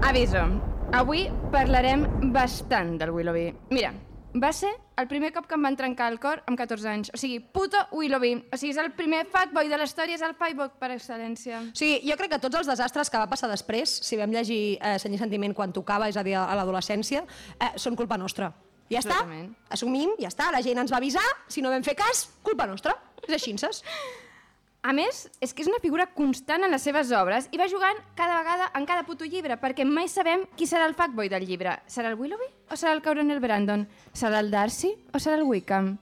Aviso, 0.09 0.41
avui 0.89 1.27
parlarem 1.53 2.07
bastant 2.33 2.97
del 2.97 3.13
Willoughby. 3.13 3.51
Mira, 3.69 3.93
va 4.41 4.51
ser 4.53 4.71
el 4.99 5.07
primer 5.07 5.31
cop 5.35 5.47
que 5.47 5.55
em 5.55 5.63
van 5.63 5.77
trencar 5.79 6.09
el 6.11 6.19
cor 6.19 6.41
amb 6.49 6.59
14 6.59 6.89
anys. 6.91 7.11
O 7.15 7.19
sigui, 7.19 7.39
puto 7.39 7.79
Willoughby. 7.95 8.33
O 8.51 8.59
sigui, 8.59 8.73
és 8.73 8.79
el 8.81 8.91
primer 8.97 9.23
fuckboy 9.31 9.69
de 9.71 9.79
la 9.79 9.87
història, 9.87 10.17
és 10.19 10.25
el 10.25 10.35
fuckboy 10.35 10.73
per 10.79 10.91
excel·lència. 10.95 11.61
Sigui, 11.77 12.01
jo 12.09 12.17
crec 12.19 12.35
que 12.35 12.41
tots 12.43 12.59
els 12.59 12.69
desastres 12.69 13.11
que 13.11 13.21
va 13.21 13.29
passar 13.31 13.49
després, 13.51 13.95
si 14.03 14.19
vam 14.19 14.33
llegir 14.35 14.77
eh, 14.81 14.97
Seny 15.01 15.15
i 15.15 15.21
Sentiment 15.21 15.55
quan 15.55 15.73
tocava, 15.75 16.09
és 16.11 16.19
a 16.19 16.23
dir, 16.27 16.35
a 16.39 16.51
l'adolescència, 16.59 17.23
eh, 17.59 17.73
són 17.79 17.95
culpa 17.95 18.19
nostra. 18.19 18.51
Ja 18.91 19.01
està, 19.01 19.23
assumim, 19.73 20.11
ja 20.21 20.29
està, 20.29 20.51
la 20.53 20.61
gent 20.61 20.77
ens 20.77 20.91
va 20.93 20.99
avisar, 21.01 21.25
si 21.49 21.63
no 21.65 21.71
vam 21.73 21.83
fer 21.83 21.95
cas, 21.97 22.27
culpa 22.45 22.67
nostra. 22.69 22.93
És 23.25 23.39
així, 23.39 23.55
saps? 23.57 23.81
A 24.85 24.91
més, 24.93 25.23
és 25.41 25.49
que 25.49 25.63
és 25.63 25.69
una 25.71 25.79
figura 25.81 26.05
constant 26.13 26.61
en 26.61 26.69
les 26.69 26.83
seves 26.85 27.09
obres 27.17 27.47
i 27.49 27.57
va 27.57 27.65
jugant 27.71 27.97
cada 28.13 28.35
vegada 28.37 28.67
en 28.77 28.85
cada 28.85 29.01
puto 29.07 29.25
llibre, 29.25 29.57
perquè 29.57 29.81
mai 29.81 30.05
sabem 30.11 30.43
qui 30.59 30.67
serà 30.69 30.85
el 30.85 30.93
fuckboy 30.93 31.31
del 31.31 31.47
llibre. 31.49 31.73
Serà 31.89 32.11
el 32.11 32.19
Willoughby 32.19 32.51
o 32.69 32.77
serà 32.77 32.93
el 32.93 33.01
Coronel 33.01 33.41
Brandon? 33.41 33.87
Serà 34.13 34.43
el 34.45 34.53
Darcy 34.53 34.93
o 35.09 35.17
serà 35.17 35.39
el 35.39 35.47
Wickham? 35.49 35.95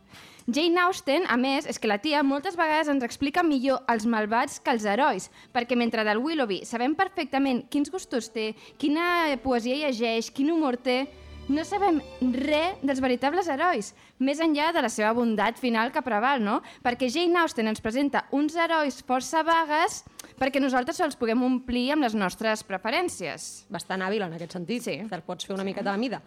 Jane 0.52 0.84
Austen, 0.84 1.24
a 1.32 1.38
més, 1.40 1.64
és 1.72 1.80
que 1.80 1.88
la 1.88 2.02
tia 2.04 2.26
moltes 2.28 2.60
vegades 2.60 2.92
ens 2.92 3.08
explica 3.08 3.46
millor 3.48 3.86
els 3.88 4.04
malvats 4.04 4.60
que 4.60 4.76
els 4.76 4.84
herois, 4.84 5.30
perquè 5.56 5.80
mentre 5.80 6.04
del 6.04 6.20
Willoughby 6.20 6.66
sabem 6.68 7.00
perfectament 7.00 7.64
quins 7.72 7.88
gustos 7.88 8.34
té, 8.36 8.50
quina 8.76 9.38
poesia 9.46 9.80
llegeix, 9.80 10.28
quin 10.36 10.52
humor 10.52 10.76
té, 10.76 11.06
no 11.48 11.64
sabem 11.68 12.02
res 12.36 12.84
dels 12.84 13.00
veritables 13.04 13.48
herois, 13.48 13.94
més 14.24 14.40
enllà 14.44 14.72
de 14.74 14.82
la 14.82 14.90
seva 14.90 15.12
bondat 15.14 15.60
final 15.60 15.92
que 15.92 16.02
preval, 16.02 16.42
no? 16.44 16.62
Perquè 16.84 17.10
Jane 17.12 17.38
Austen 17.44 17.68
ens 17.68 17.82
presenta 17.84 18.26
uns 18.32 18.56
herois 18.56 19.02
força 19.06 19.44
vagues 19.44 20.04
perquè 20.40 20.60
nosaltres 20.60 21.00
els 21.06 21.16
puguem 21.20 21.44
omplir 21.46 21.92
amb 21.94 22.04
les 22.04 22.16
nostres 22.18 22.64
preferències. 22.66 23.66
Bastant 23.72 24.02
hàbil 24.02 24.24
en 24.26 24.34
aquest 24.34 24.56
sentit, 24.58 24.82
Sí. 24.84 24.96
te'l 25.10 25.22
pots 25.22 25.46
fer 25.46 25.54
una 25.54 25.64
miqueta 25.64 25.92
de 25.92 25.98
mida. 25.98 26.22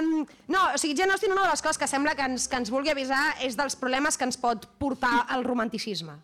Um, 0.00 0.24
no, 0.48 0.58
o 0.74 0.78
sigui, 0.78 0.96
Jane 0.96 1.12
Austen, 1.12 1.32
una 1.32 1.42
de 1.42 1.50
les 1.50 1.62
coses 1.62 1.78
que 1.78 1.86
sembla 1.86 2.14
que 2.14 2.22
ens, 2.22 2.48
que 2.48 2.56
ens 2.56 2.70
vulgui 2.70 2.90
avisar 2.90 3.34
és 3.42 3.56
dels 3.56 3.76
problemes 3.76 4.16
que 4.16 4.24
ens 4.24 4.36
pot 4.36 4.66
portar 4.78 5.26
el 5.36 5.44
romanticisme. 5.44 6.14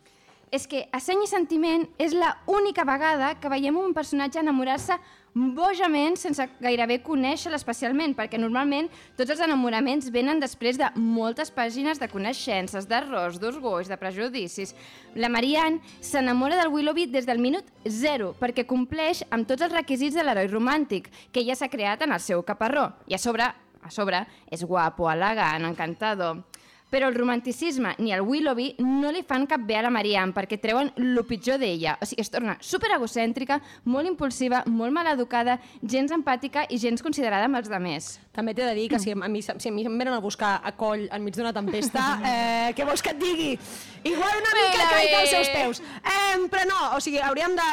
És 0.53 0.67
que 0.69 0.89
a 0.93 1.01
Seny 1.01 1.23
i 1.25 1.27
Sentiment 1.31 1.87
és 1.99 2.13
la 2.13 2.37
única 2.47 2.85
vegada 2.85 3.35
que 3.41 3.49
veiem 3.49 3.77
un 3.81 3.95
personatge 3.95 4.39
enamorar-se 4.41 4.99
bojament 5.35 6.19
sense 6.21 6.45
gairebé 6.61 6.99
conèixer-la 7.05 7.57
especialment, 7.57 8.12
perquè 8.17 8.39
normalment 8.41 8.91
tots 9.17 9.33
els 9.33 9.41
enamoraments 9.45 10.11
venen 10.12 10.43
després 10.43 10.79
de 10.81 10.91
moltes 10.97 11.53
pàgines 11.55 12.01
de 12.01 12.09
coneixences, 12.12 12.87
d'errors, 12.89 13.41
d'orgulls, 13.41 13.89
de 13.89 13.97
prejudicis. 14.01 14.75
La 15.17 15.33
Marianne 15.33 15.81
s'enamora 16.01 16.61
del 16.61 16.73
Willoughby 16.73 17.09
des 17.12 17.27
del 17.29 17.41
minut 17.41 17.65
zero, 17.89 18.35
perquè 18.39 18.67
compleix 18.69 19.25
amb 19.31 19.49
tots 19.49 19.65
els 19.65 19.73
requisits 19.73 20.17
de 20.17 20.25
l'heroi 20.25 20.51
romàntic 20.53 21.09
que 21.33 21.41
ella 21.41 21.57
s'ha 21.57 21.73
creat 21.73 22.05
en 22.05 22.12
el 22.12 22.21
seu 22.21 22.45
caparró. 22.45 22.91
I 23.09 23.17
a 23.17 23.23
sobre, 23.23 23.49
a 23.83 23.91
sobre, 23.91 24.27
és 24.53 24.65
guapo, 24.65 25.09
elegant, 25.11 25.65
encantador. 25.73 26.45
Però 26.93 27.09
el 27.09 27.15
romanticisme 27.17 27.95
ni 28.05 28.13
el 28.13 28.21
Willoughby 28.21 28.75
no 28.85 29.09
li 29.15 29.23
fan 29.25 29.47
cap 29.49 29.63
bé 29.65 29.79
a 29.79 29.83
la 29.87 29.91
Marianne 29.93 30.35
perquè 30.37 30.59
treuen 30.61 30.91
lo 31.01 31.23
pitjor 31.25 31.57
d'ella. 31.63 31.95
O 32.05 32.09
sigui, 32.09 32.21
es 32.21 32.29
torna 32.29 32.59
superegocèntrica, 32.61 33.57
molt 33.89 34.11
impulsiva, 34.11 34.61
molt 34.69 34.93
maleducada, 34.93 35.57
gens 35.81 36.13
empàtica 36.13 36.67
i 36.69 36.77
gens 36.83 37.01
considerada 37.01 37.49
amb 37.49 37.57
els 37.63 37.73
demés. 37.73 38.19
També 38.37 38.53
t'he 38.53 38.69
de 38.69 38.77
dir 38.77 38.91
que 38.93 39.01
si 39.01 39.17
a 39.17 39.17
mi, 39.17 39.41
si 39.41 39.51
a 39.51 39.73
mi 39.73 39.87
em 39.89 39.97
venen 39.97 40.13
a 40.13 40.21
buscar 40.21 40.59
a 40.61 40.75
coll 40.77 41.07
enmig 41.09 41.41
d'una 41.41 41.55
tempesta, 41.57 42.05
eh, 42.29 42.69
què 42.77 42.85
vols 42.85 43.01
que 43.01 43.17
et 43.17 43.25
digui? 43.25 43.51
Igual 44.05 44.45
una 44.45 44.55
mica 44.61 44.93
caic 44.93 45.17
als 45.23 45.33
seus 45.33 45.53
peus. 45.57 45.83
Eh, 46.05 46.45
però 46.53 46.69
no, 46.69 46.81
o 46.99 47.01
sigui, 47.01 47.25
hauríem 47.25 47.57
de... 47.57 47.73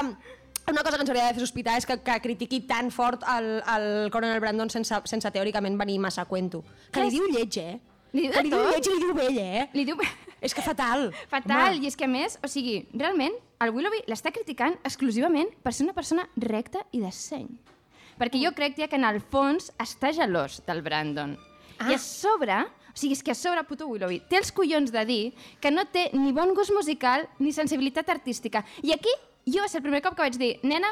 Una 0.70 0.84
cosa 0.86 0.96
que 0.96 1.02
ens 1.02 1.10
hauria 1.10 1.28
de 1.28 1.34
fer 1.34 1.42
sospitar 1.42 1.76
és 1.82 1.86
que, 1.90 1.96
que 2.06 2.16
critiqui 2.22 2.60
tan 2.70 2.92
fort 2.94 3.24
el, 3.36 3.56
el 3.74 4.12
Coronel 4.14 4.40
Brandon 4.40 4.70
sense, 4.70 5.00
sense 5.10 5.32
teòricament 5.34 5.80
venir 5.80 5.98
massa 6.00 6.22
a 6.22 6.30
cuento. 6.30 6.62
Que 6.94 7.02
li 7.02 7.16
diu 7.16 7.26
lleig, 7.34 7.58
eh? 7.58 7.80
Li 8.14 8.26
diu 8.26 8.34
de 8.34 8.44
li 8.44 8.50
diu 8.50 8.58
tot? 8.58 8.72
lleig 8.74 8.88
i 8.88 8.94
li 8.94 9.04
diu 9.04 9.16
vell, 9.18 9.40
eh? 9.44 9.66
Li 9.78 9.86
diu... 9.88 10.00
És 10.40 10.56
que 10.56 10.64
fatal. 10.64 11.10
Fatal, 11.28 11.76
Home. 11.76 11.84
i 11.84 11.90
és 11.90 11.98
que 12.00 12.08
a 12.08 12.12
més, 12.12 12.38
o 12.40 12.48
sigui, 12.48 12.78
realment, 12.96 13.34
el 13.60 13.74
Willoughby 13.76 14.06
l'està 14.08 14.32
criticant 14.32 14.78
exclusivament 14.88 15.50
per 15.66 15.74
ser 15.76 15.84
una 15.84 15.96
persona 15.98 16.24
recta 16.40 16.86
i 16.96 17.02
de 17.04 17.12
seny. 17.12 17.50
Perquè 18.20 18.40
jo 18.40 18.54
crec, 18.56 18.78
tia, 18.78 18.88
que 18.88 18.96
en 19.00 19.08
el 19.08 19.20
fons 19.20 19.70
està 19.80 20.14
gelós 20.16 20.62
del 20.68 20.80
Brandon. 20.86 21.36
Ah. 21.78 21.90
I 21.92 21.98
a 21.98 22.00
sobre, 22.00 22.62
o 22.64 22.96
sigui, 22.96 23.18
és 23.18 23.24
que 23.24 23.36
a 23.36 23.38
sobre, 23.38 23.66
puto 23.68 23.88
Willoughby, 23.92 24.22
té 24.32 24.40
els 24.40 24.54
collons 24.56 24.96
de 24.96 25.04
dir 25.08 25.22
que 25.60 25.72
no 25.76 25.86
té 25.92 26.08
ni 26.16 26.32
bon 26.36 26.56
gust 26.56 26.72
musical 26.76 27.28
ni 27.40 27.52
sensibilitat 27.56 28.10
artística. 28.16 28.64
I 28.84 28.96
aquí 28.96 29.12
jo 29.48 29.68
ser 29.68 29.84
el 29.84 29.88
primer 29.88 30.02
cop 30.06 30.16
que 30.16 30.24
vaig 30.24 30.40
dir, 30.40 30.56
nena, 30.64 30.92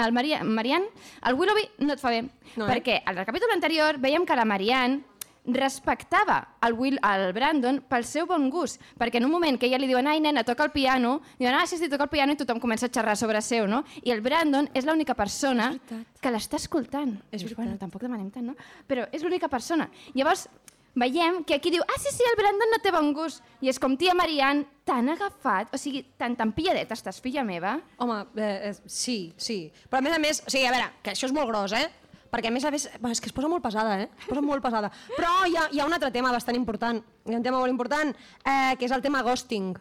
el 0.00 0.12
Maria, 0.12 0.42
Marian, 0.44 0.84
el 1.26 1.36
Willoughby 1.36 1.84
no 1.84 1.94
et 1.94 2.00
fa 2.00 2.12
bé. 2.12 2.24
No, 2.56 2.64
eh? 2.64 2.72
perquè 2.72 3.00
al 3.04 3.24
capítol 3.28 3.52
anterior 3.52 4.00
veiem 4.00 4.24
que 4.24 4.36
la 4.36 4.48
Marian 4.48 5.00
respectava 5.46 6.56
el, 6.66 6.74
Will, 6.74 6.98
el 7.02 7.32
Brandon 7.32 7.80
pel 7.88 8.04
seu 8.04 8.26
bon 8.28 8.48
gust, 8.52 8.80
perquè 9.00 9.20
en 9.20 9.26
un 9.26 9.32
moment 9.32 9.58
que 9.58 9.68
ella 9.68 9.80
li 9.80 9.88
diuen 9.90 10.08
ai 10.10 10.20
nena, 10.20 10.44
toca 10.44 10.66
el 10.66 10.72
piano, 10.74 11.20
diuen 11.38 11.56
ah 11.56 11.66
sí, 11.66 11.78
sí, 11.80 11.88
toca 11.88 12.06
el 12.08 12.12
piano 12.12 12.36
i 12.36 12.40
tothom 12.40 12.60
comença 12.60 12.90
a 12.90 12.92
xerrar 12.92 13.16
sobre 13.16 13.40
seu, 13.44 13.66
no? 13.70 13.82
I 14.04 14.12
el 14.14 14.20
Brandon 14.24 14.68
és 14.74 14.88
l'única 14.88 15.16
persona 15.18 15.72
que 16.20 16.32
l'està 16.32 16.60
escoltant. 16.60 17.16
És 17.30 17.44
veritat. 17.44 17.62
Bueno, 17.62 17.78
tampoc 17.80 18.04
demanem 18.04 18.30
tant, 18.34 18.52
no? 18.52 18.56
Però 18.88 19.08
és 19.12 19.24
l'única 19.24 19.48
persona. 19.48 19.88
Llavors, 20.14 20.46
veiem 20.94 21.42
que 21.44 21.54
aquí 21.54 21.70
diu, 21.70 21.82
ah, 21.86 21.98
sí, 21.98 22.12
sí, 22.12 22.24
el 22.26 22.36
Brandon 22.38 22.72
no 22.74 22.80
té 22.82 22.92
bon 22.94 23.12
gust. 23.16 23.44
I 23.62 23.70
és 23.72 23.78
com, 23.80 23.96
tia 23.96 24.14
Marianne, 24.16 24.66
tan 24.84 25.08
agafat, 25.12 25.72
o 25.74 25.78
sigui, 25.80 26.02
tan, 26.18 26.36
tan 26.36 26.52
pilladeta 26.56 26.96
estàs, 26.98 27.20
filla 27.22 27.44
meva. 27.46 27.78
Home, 27.98 28.20
eh, 28.36 28.70
eh, 28.70 28.74
sí, 28.86 29.32
sí. 29.38 29.62
Però 29.88 30.00
a 30.00 30.04
més 30.04 30.16
a 30.16 30.20
més, 30.22 30.42
o 30.44 30.50
sigui, 30.50 30.66
a 30.66 30.74
veure, 30.74 30.90
que 31.04 31.14
això 31.14 31.28
és 31.30 31.36
molt 31.36 31.50
gros, 31.52 31.74
eh? 31.78 31.86
Perquè 32.30 32.46
a 32.46 32.54
més 32.54 32.64
a 32.64 32.70
més, 32.70 32.84
és 32.86 33.20
que 33.20 33.26
es 33.26 33.34
posa 33.34 33.48
molt 33.50 33.62
pesada, 33.64 33.96
eh? 34.02 34.08
Es 34.20 34.28
posa 34.30 34.40
molt 34.40 34.62
pesada. 34.62 34.90
Però 35.16 35.32
hi 35.50 35.56
ha, 35.58 35.68
hi 35.72 35.80
ha 35.80 35.86
un 35.88 35.92
altre 35.96 36.12
tema 36.14 36.30
bastant 36.30 36.54
important, 36.56 37.00
hi 37.26 37.34
ha 37.34 37.38
un 37.40 37.42
tema 37.42 37.58
molt 37.58 37.70
important, 37.72 38.14
eh, 38.44 38.76
que 38.78 38.86
és 38.86 38.92
el 38.94 39.02
tema 39.02 39.22
ghosting, 39.26 39.72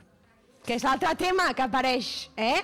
que 0.65 0.73
és 0.75 0.83
l'altre 0.83 1.13
tema 1.15 1.53
que 1.53 1.61
apareix, 1.61 2.29
eh? 2.35 2.57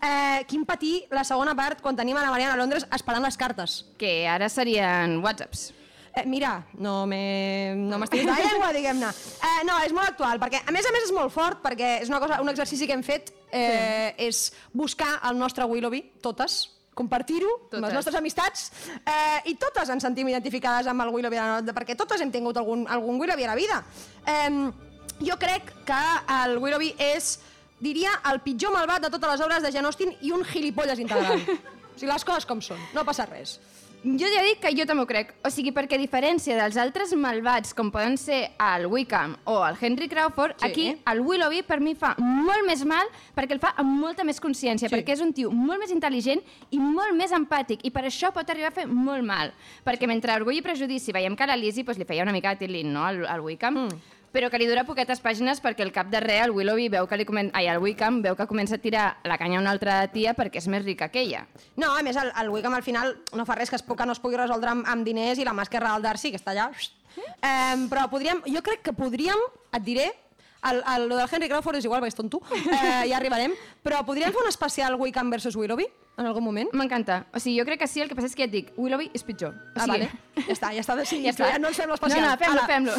Eh, 0.00 0.44
quin 0.48 0.62
patir 0.64 1.02
la 1.10 1.22
segona 1.26 1.52
part 1.54 1.82
quan 1.84 1.96
tenim 1.98 2.16
a 2.16 2.22
la 2.24 2.30
Mariana 2.32 2.54
a 2.54 2.56
Londres 2.56 2.86
esperant 2.96 3.22
les 3.26 3.36
cartes. 3.36 3.84
Que 3.98 4.26
ara 4.26 4.48
serien 4.48 5.18
whatsapps. 5.22 5.72
Eh, 6.16 6.22
mira, 6.24 6.64
no 6.80 7.04
m'he- 7.06 7.74
no 7.76 7.98
la 7.98 8.06
llengua, 8.08 8.72
diguem-ne. 8.72 9.10
Eh, 9.10 9.64
no, 9.66 9.76
és 9.84 9.92
molt 9.92 10.08
actual, 10.08 10.40
perquè 10.40 10.62
a 10.66 10.72
més 10.72 10.86
a 10.86 10.92
més 10.94 11.04
és 11.04 11.12
molt 11.12 11.30
fort, 11.34 11.60
perquè 11.62 12.00
és 12.00 12.08
una 12.08 12.20
cosa, 12.20 12.40
un 12.40 12.48
exercici 12.48 12.86
que 12.86 12.94
hem 12.94 13.02
fet, 13.02 13.34
eh, 13.52 14.14
sí. 14.16 14.24
és 14.30 14.52
buscar 14.72 15.20
el 15.28 15.36
nostre 15.36 15.64
Willoughby, 15.66 16.00
totes, 16.22 16.70
compartir-ho 16.96 17.50
amb 17.76 17.84
les 17.84 17.92
nostres 17.94 18.16
amistats, 18.16 18.70
eh, 19.04 19.50
i 19.52 19.54
totes 19.60 19.90
ens 19.92 20.02
sentim 20.06 20.28
identificades 20.32 20.88
amb 20.88 21.04
el 21.04 21.12
Willoughby, 21.12 21.36
de 21.36 21.72
la- 21.72 21.76
perquè 21.76 21.96
totes 21.96 22.20
hem 22.24 22.32
tingut 22.32 22.56
algun, 22.56 22.86
algun 22.88 23.20
Willoughby 23.20 23.44
a 23.44 23.52
la 23.52 23.54
vida. 23.58 23.82
Eh, 24.26 24.70
jo 25.20 25.36
crec 25.38 25.70
que 25.84 26.00
el 26.42 26.56
Willoughby 26.58 26.94
és, 26.98 27.38
diria, 27.80 28.10
el 28.32 28.40
pitjor 28.40 28.72
malvat 28.72 29.02
de 29.04 29.10
totes 29.10 29.30
les 29.30 29.40
obres 29.44 29.62
de 29.62 29.72
Jane 29.72 29.86
Austen 29.86 30.16
i 30.22 30.32
un 30.32 30.44
gilipolles 30.44 30.98
integral. 30.98 31.36
o 31.96 31.98
sigui, 31.98 32.10
les 32.12 32.24
coses 32.24 32.46
com 32.48 32.60
són, 32.64 32.80
no 32.94 33.04
passa 33.04 33.26
res. 33.28 33.58
Jo 34.04 34.28
ja 34.30 34.42
dic 34.44 34.60
que 34.62 34.70
jo 34.76 34.84
també 34.86 35.02
ho 35.02 35.06
crec. 35.08 35.32
O 35.42 35.50
sigui, 35.50 35.72
perquè 35.74 35.96
a 35.96 35.98
diferència 35.98 36.54
dels 36.54 36.76
altres 36.78 37.10
malvats, 37.18 37.72
com 37.74 37.90
poden 37.90 38.14
ser 38.20 38.52
el 38.62 38.86
Wickham 38.86 39.36
o 39.50 39.56
el 39.66 39.74
Henry 39.80 40.06
Crawford, 40.08 40.54
Sí. 40.60 40.66
aquí 40.66 40.96
el 41.10 41.20
Willoughby 41.20 41.62
per 41.62 41.80
mi 41.80 41.94
fa 41.94 42.14
molt 42.18 42.64
més 42.66 42.84
mal 42.84 43.06
perquè 43.34 43.52
el 43.52 43.58
fa 43.58 43.74
amb 43.76 43.98
molta 44.00 44.22
més 44.22 44.40
consciència, 44.40 44.88
Sí. 44.88 44.94
perquè 44.94 45.14
és 45.14 45.20
un 45.20 45.32
tio 45.32 45.50
molt 45.50 45.80
més 45.80 45.90
intel·ligent 45.90 46.40
i 46.70 46.78
molt 46.78 47.14
més 47.14 47.32
empàtic, 47.32 47.80
i 47.82 47.90
per 47.90 48.04
això 48.04 48.32
pot 48.32 48.48
arribar 48.48 48.68
a 48.68 48.70
fer 48.70 48.86
molt 48.86 49.24
mal. 49.24 49.52
Perquè 49.84 50.06
mentre 50.06 50.34
Orgull 50.34 50.58
i 50.58 50.62
Prejudici 50.62 51.10
veiem 51.12 51.34
que 51.34 51.42
a 51.42 51.46
la 51.46 51.56
Lizzie 51.56 51.82
doncs, 51.82 51.98
li 51.98 52.04
feia 52.04 52.22
una 52.22 52.32
mica 52.32 52.54
de 52.54 52.66
tilín, 52.66 52.92
no?, 52.92 53.04
al, 53.04 53.26
al 53.26 53.40
Wickham, 53.40 53.74
mm. 53.86 54.00
Però 54.36 54.50
que 54.52 54.58
li 54.60 54.66
dura 54.68 54.84
poquetes 54.84 55.22
pàgines 55.24 55.62
perquè 55.64 55.80
el 55.80 55.94
cap 55.96 56.10
de 56.12 56.20
res 56.20 56.42
el 56.44 56.52
Willoughby 56.52 56.90
veu 56.92 57.06
que 57.08 57.16
li 57.16 57.24
comen... 57.24 57.48
Ai, 57.56 57.70
el 57.72 57.80
Wickham 57.80 58.18
veu 58.20 58.36
que 58.36 58.44
comença 58.50 58.76
a 58.76 58.82
tirar 58.82 59.06
la 59.24 59.38
canya 59.40 59.56
a 59.56 59.62
una 59.62 59.72
altra 59.72 60.02
tia 60.12 60.34
perquè 60.36 60.60
és 60.60 60.68
més 60.68 60.84
rica 60.84 61.08
que 61.08 61.22
ella. 61.24 61.46
No, 61.80 61.94
a 61.96 62.02
més, 62.04 62.18
el, 62.20 62.28
el 62.42 62.52
Wickham 62.52 62.76
al 62.76 62.84
final 62.84 63.14
no 63.32 63.46
fa 63.48 63.56
res 63.56 63.72
que, 63.72 63.80
es, 63.80 63.86
que 63.86 64.06
no 64.06 64.12
es 64.12 64.20
pugui 64.20 64.36
resoldre 64.36 64.74
amb, 64.74 64.84
amb 64.92 65.08
diners 65.08 65.40
i 65.40 65.48
la 65.48 65.56
mà 65.56 65.64
esquerra 65.64 65.94
del 65.94 66.04
Darcy, 66.04 66.34
que 66.34 66.42
està 66.42 66.52
allà... 66.52 66.68
Um, 67.16 67.86
però 67.88 68.02
podríem, 68.12 68.42
jo 68.52 68.60
crec 68.60 68.82
que 68.84 68.92
podríem, 68.92 69.40
et 69.72 69.84
diré, 69.86 70.10
el, 70.68 70.82
el, 70.82 71.06
lo 71.08 71.16
del 71.16 71.30
Henry 71.32 71.48
Crawford 71.48 71.80
és 71.80 71.86
igual, 71.88 72.02
perquè 72.04 72.12
és 72.12 72.18
tonto, 72.18 72.42
eh, 72.52 73.06
ja 73.08 73.16
arribarem, 73.16 73.54
però 73.80 74.02
podríem 74.04 74.36
fer 74.36 74.42
un 74.42 74.50
especial 74.50 74.98
Wickham 75.00 75.32
versus 75.32 75.56
Willoughby 75.56 75.88
en 76.18 76.26
algun 76.26 76.44
moment? 76.44 76.70
M'encanta. 76.72 77.26
O 77.34 77.40
sigui, 77.40 77.58
jo 77.60 77.64
crec 77.68 77.80
que 77.82 77.86
sí, 77.88 78.00
el 78.00 78.08
que 78.08 78.14
passa 78.16 78.30
és 78.30 78.34
que 78.36 78.44
ja 78.44 78.48
et 78.48 78.52
dic, 78.54 78.70
Willoughby 78.76 79.10
és 79.14 79.22
pitjor. 79.26 79.52
O 79.52 79.80
Ah, 79.80 79.84
sigui, 79.84 80.06
vale. 80.06 80.10
Ja 80.46 80.52
està, 80.52 80.68
ja 80.76 80.82
està 80.84 80.94
decidit. 80.96 81.34
Ja, 81.38 81.48
ja 81.54 81.58
no 81.58 81.68
ens 81.68 81.76
fem 81.80 81.90
l'especial. 81.90 82.22
No, 82.22 82.30
no, 82.30 82.36
fem-lo, 82.38 82.62
fem-lo. 82.68 82.92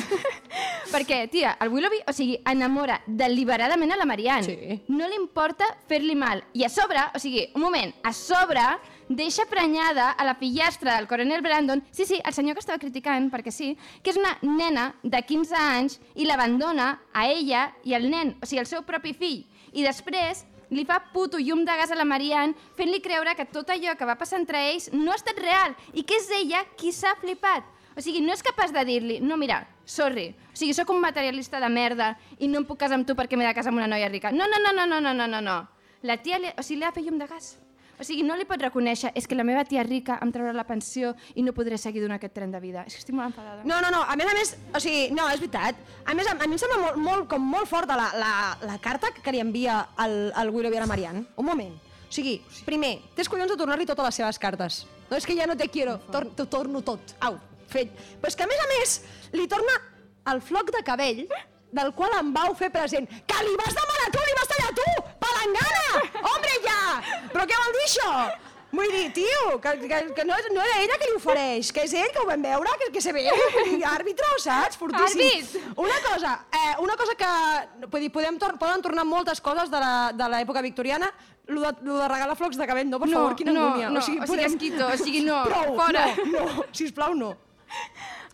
Perquè, 0.94 1.28
tia, 1.32 1.56
el 1.62 1.70
Willoughby, 1.74 2.00
o 2.08 2.14
sigui, 2.16 2.38
enamora 2.50 3.00
deliberadament 3.08 3.92
a 3.94 3.98
la 4.00 4.06
Marianne. 4.10 4.44
Sí. 4.48 4.78
No 4.94 5.08
li 5.08 5.18
importa 5.20 5.68
fer-li 5.90 6.16
mal. 6.16 6.44
I 6.54 6.66
a 6.66 6.70
sobre, 6.70 7.02
o 7.16 7.20
sigui, 7.22 7.46
un 7.56 7.62
moment, 7.62 7.94
a 8.04 8.14
sobre 8.14 8.64
deixa 9.10 9.46
prenyada 9.48 10.10
a 10.12 10.26
la 10.28 10.36
fillastra 10.36 10.98
del 10.98 11.08
coronel 11.08 11.42
Brandon, 11.42 11.84
sí, 11.92 12.06
sí, 12.06 12.20
el 12.26 12.34
senyor 12.36 12.56
que 12.58 12.64
estava 12.66 12.80
criticant, 12.82 13.30
perquè 13.32 13.52
sí, 13.56 13.70
que 14.04 14.12
és 14.12 14.18
una 14.20 14.34
nena 14.44 14.90
de 15.04 15.22
15 15.24 15.56
anys 15.56 16.00
i 16.16 16.26
l'abandona 16.28 16.90
a 17.14 17.28
ella 17.32 17.70
i 17.88 17.96
al 17.96 18.10
nen, 18.12 18.36
o 18.42 18.46
sigui, 18.50 18.60
el 18.66 18.68
seu 18.70 18.84
propi 18.84 19.14
fill. 19.16 19.46
I 19.74 19.86
després 19.86 20.44
li 20.70 20.86
fa 20.86 21.00
puto 21.14 21.40
llum 21.40 21.64
de 21.66 21.76
gas 21.80 21.92
a 21.92 21.98
la 22.00 22.06
Marianne, 22.08 22.56
fent-li 22.78 23.02
creure 23.04 23.36
que 23.36 23.46
tot 23.46 23.70
allò 23.74 23.96
que 23.98 24.08
va 24.08 24.18
passar 24.20 24.40
entre 24.40 24.62
ells 24.72 24.90
no 24.94 25.12
ha 25.12 25.20
estat 25.20 25.40
real 25.40 25.76
i 25.94 26.04
que 26.04 26.18
és 26.20 26.30
ella 26.42 26.64
qui 26.78 26.92
s'ha 26.92 27.16
flipat. 27.22 27.76
O 27.98 28.02
sigui, 28.02 28.22
no 28.22 28.34
és 28.36 28.44
capaç 28.46 28.74
de 28.76 28.84
dir-li, 28.86 29.20
no, 29.26 29.40
mira, 29.42 29.64
sorry, 29.86 30.30
o 30.54 30.58
sigui, 30.58 30.76
sóc 30.78 30.92
un 30.94 31.02
materialista 31.02 31.60
de 31.60 31.70
merda 31.74 32.12
i 32.38 32.48
no 32.48 32.62
em 32.62 32.68
puc 32.70 32.78
casar 32.84 33.00
amb 33.00 33.08
tu 33.10 33.16
perquè 33.18 33.40
m'he 33.40 33.48
de 33.48 33.56
casar 33.58 33.74
amb 33.74 33.82
una 33.82 33.90
noia 33.90 34.12
rica. 34.12 34.32
No, 34.32 34.46
no, 34.46 34.62
no, 34.62 34.74
no, 34.74 34.86
no, 34.86 35.14
no, 35.14 35.26
no, 35.26 35.42
no. 35.42 35.58
La 36.06 36.20
tia, 36.22 36.38
li, 36.38 36.54
o 36.54 36.62
sigui, 36.62 36.84
li 36.84 36.86
ha 36.86 36.94
fet 36.94 37.08
llum 37.08 37.18
de 37.18 37.26
gas. 37.26 37.56
O 37.98 38.06
sigui, 38.06 38.22
no 38.22 38.36
li 38.38 38.46
pot 38.46 38.62
reconèixer, 38.62 39.10
és 39.18 39.26
que 39.26 39.36
la 39.38 39.44
meva 39.48 39.64
tia 39.66 39.82
rica 39.86 40.20
em 40.22 40.30
traurà 40.34 40.52
la 40.54 40.68
pensió 40.70 41.16
i 41.34 41.42
no 41.42 41.54
podré 41.58 41.80
seguir 41.82 42.04
donant 42.04 42.20
aquest 42.20 42.36
tren 42.36 42.54
de 42.54 42.60
vida. 42.62 42.84
És 42.86 42.94
que 42.94 43.02
estic 43.02 43.18
molt 43.18 43.32
enfadada. 43.32 43.64
No, 43.66 43.80
no, 43.82 43.90
no, 43.94 44.04
a 44.06 44.16
més 44.20 44.30
a 44.30 44.36
més, 44.38 44.54
o 44.70 44.82
sigui, 44.84 45.08
no, 45.18 45.26
és 45.34 45.42
veritat. 45.42 45.82
A 46.06 46.14
més, 46.18 46.30
a, 46.30 46.36
a 46.38 46.46
mi 46.46 46.54
em 46.54 46.62
sembla 46.62 46.78
molt, 46.84 47.02
molt, 47.02 47.28
com 47.32 47.50
molt 47.56 47.70
forta 47.70 47.98
la, 47.98 48.12
la, 48.22 48.32
la 48.70 48.78
carta 48.84 49.10
que 49.16 49.34
li 49.34 49.42
envia 49.42 49.80
el, 50.06 50.18
el 50.30 50.54
Willoughby 50.54 50.78
a 50.78 50.86
la 50.86 50.92
Marianne. 50.94 51.26
Un 51.42 51.50
moment. 51.50 51.74
O 52.08 52.14
sigui, 52.14 52.38
primer, 52.70 52.94
tens 53.18 53.28
collons 53.34 53.52
de 53.52 53.58
tornar-li 53.60 53.90
totes 53.90 54.12
les 54.12 54.22
seves 54.22 54.40
cartes. 54.40 54.84
No 55.10 55.18
és 55.18 55.26
que 55.26 55.36
ja 55.36 55.50
no 55.50 55.58
te 55.58 55.68
quiero, 55.74 55.98
tor 56.14 56.30
t'ho 56.38 56.46
torno 56.52 56.86
tot. 56.86 57.18
Au, 57.26 57.42
fet. 57.72 57.92
Però 58.22 58.30
és 58.30 58.38
que 58.38 58.46
a 58.46 58.52
més 58.54 58.62
a 58.62 58.72
més, 58.78 58.98
li 59.34 59.50
torna 59.50 59.74
el 60.32 60.42
floc 60.46 60.70
de 60.76 60.86
cabell 60.86 61.26
del 61.72 61.94
qual 61.98 62.14
em 62.20 62.32
vau 62.36 62.54
fer 62.56 62.70
present. 62.72 63.10
Que 63.28 63.44
li 63.44 63.58
vas 63.60 63.76
demanar 63.76 64.12
tu, 64.14 64.24
li 64.24 64.38
vas 64.38 64.52
tallar 64.54 64.74
tu! 64.78 64.90
Palangana! 65.38 65.88
Hombre, 66.34 66.54
ja! 66.66 66.82
Però 67.34 67.46
què 67.50 67.58
vol 67.62 67.74
dir 67.76 67.86
això? 67.86 68.12
Vull 68.78 68.90
dir, 68.92 69.06
tio, 69.16 69.44
que, 69.64 69.72
que, 69.88 70.00
que 70.14 70.24
no, 70.28 70.36
no 70.54 70.62
era 70.62 70.82
ella 70.84 70.98
que 71.00 71.08
li 71.08 71.14
ofereix, 71.16 71.70
que 71.74 71.86
és 71.88 71.94
ell, 71.96 72.10
que 72.14 72.20
ho 72.20 72.26
vam 72.28 72.42
veure, 72.44 72.74
que, 72.82 72.90
que 72.98 73.02
se 73.02 73.14
ve, 73.16 73.24
àrbitre, 73.88 74.28
saps? 74.44 74.76
Fortíssim. 74.78 75.24
Àrbit! 75.24 75.72
Una 75.80 75.96
cosa, 76.04 76.34
eh, 76.52 76.74
una 76.84 76.98
cosa 77.00 77.16
que 77.18 77.30
vull 77.88 78.04
dir, 78.04 78.12
podem 78.14 78.38
tor 78.42 78.58
poden 78.60 78.84
tornar 78.84 79.06
moltes 79.08 79.40
coses 79.42 79.72
de 79.72 80.28
l'època 80.34 80.62
victoriana, 80.66 81.10
lo 81.48 81.64
de, 81.64 81.72
lo 81.88 81.96
de 82.02 82.10
regalar 82.12 82.36
flocs 82.36 82.60
de 82.60 82.68
cabell, 82.68 82.90
no, 82.92 83.00
per 83.00 83.08
No, 83.08 83.22
favor, 83.22 83.38
quina 83.40 83.54
no, 83.56 83.68
angúnia. 83.70 83.90
no, 83.90 84.04
o 84.04 84.04
sigui, 84.04 84.44
Esquito, 84.52 84.84
o 84.92 84.98
sigui, 85.00 85.24
no, 85.26 85.44
Prou, 85.48 85.74
fora. 85.80 86.06
no, 86.28 86.44
no, 86.44 86.66
sisplau, 86.76 87.16
no. 87.16 87.32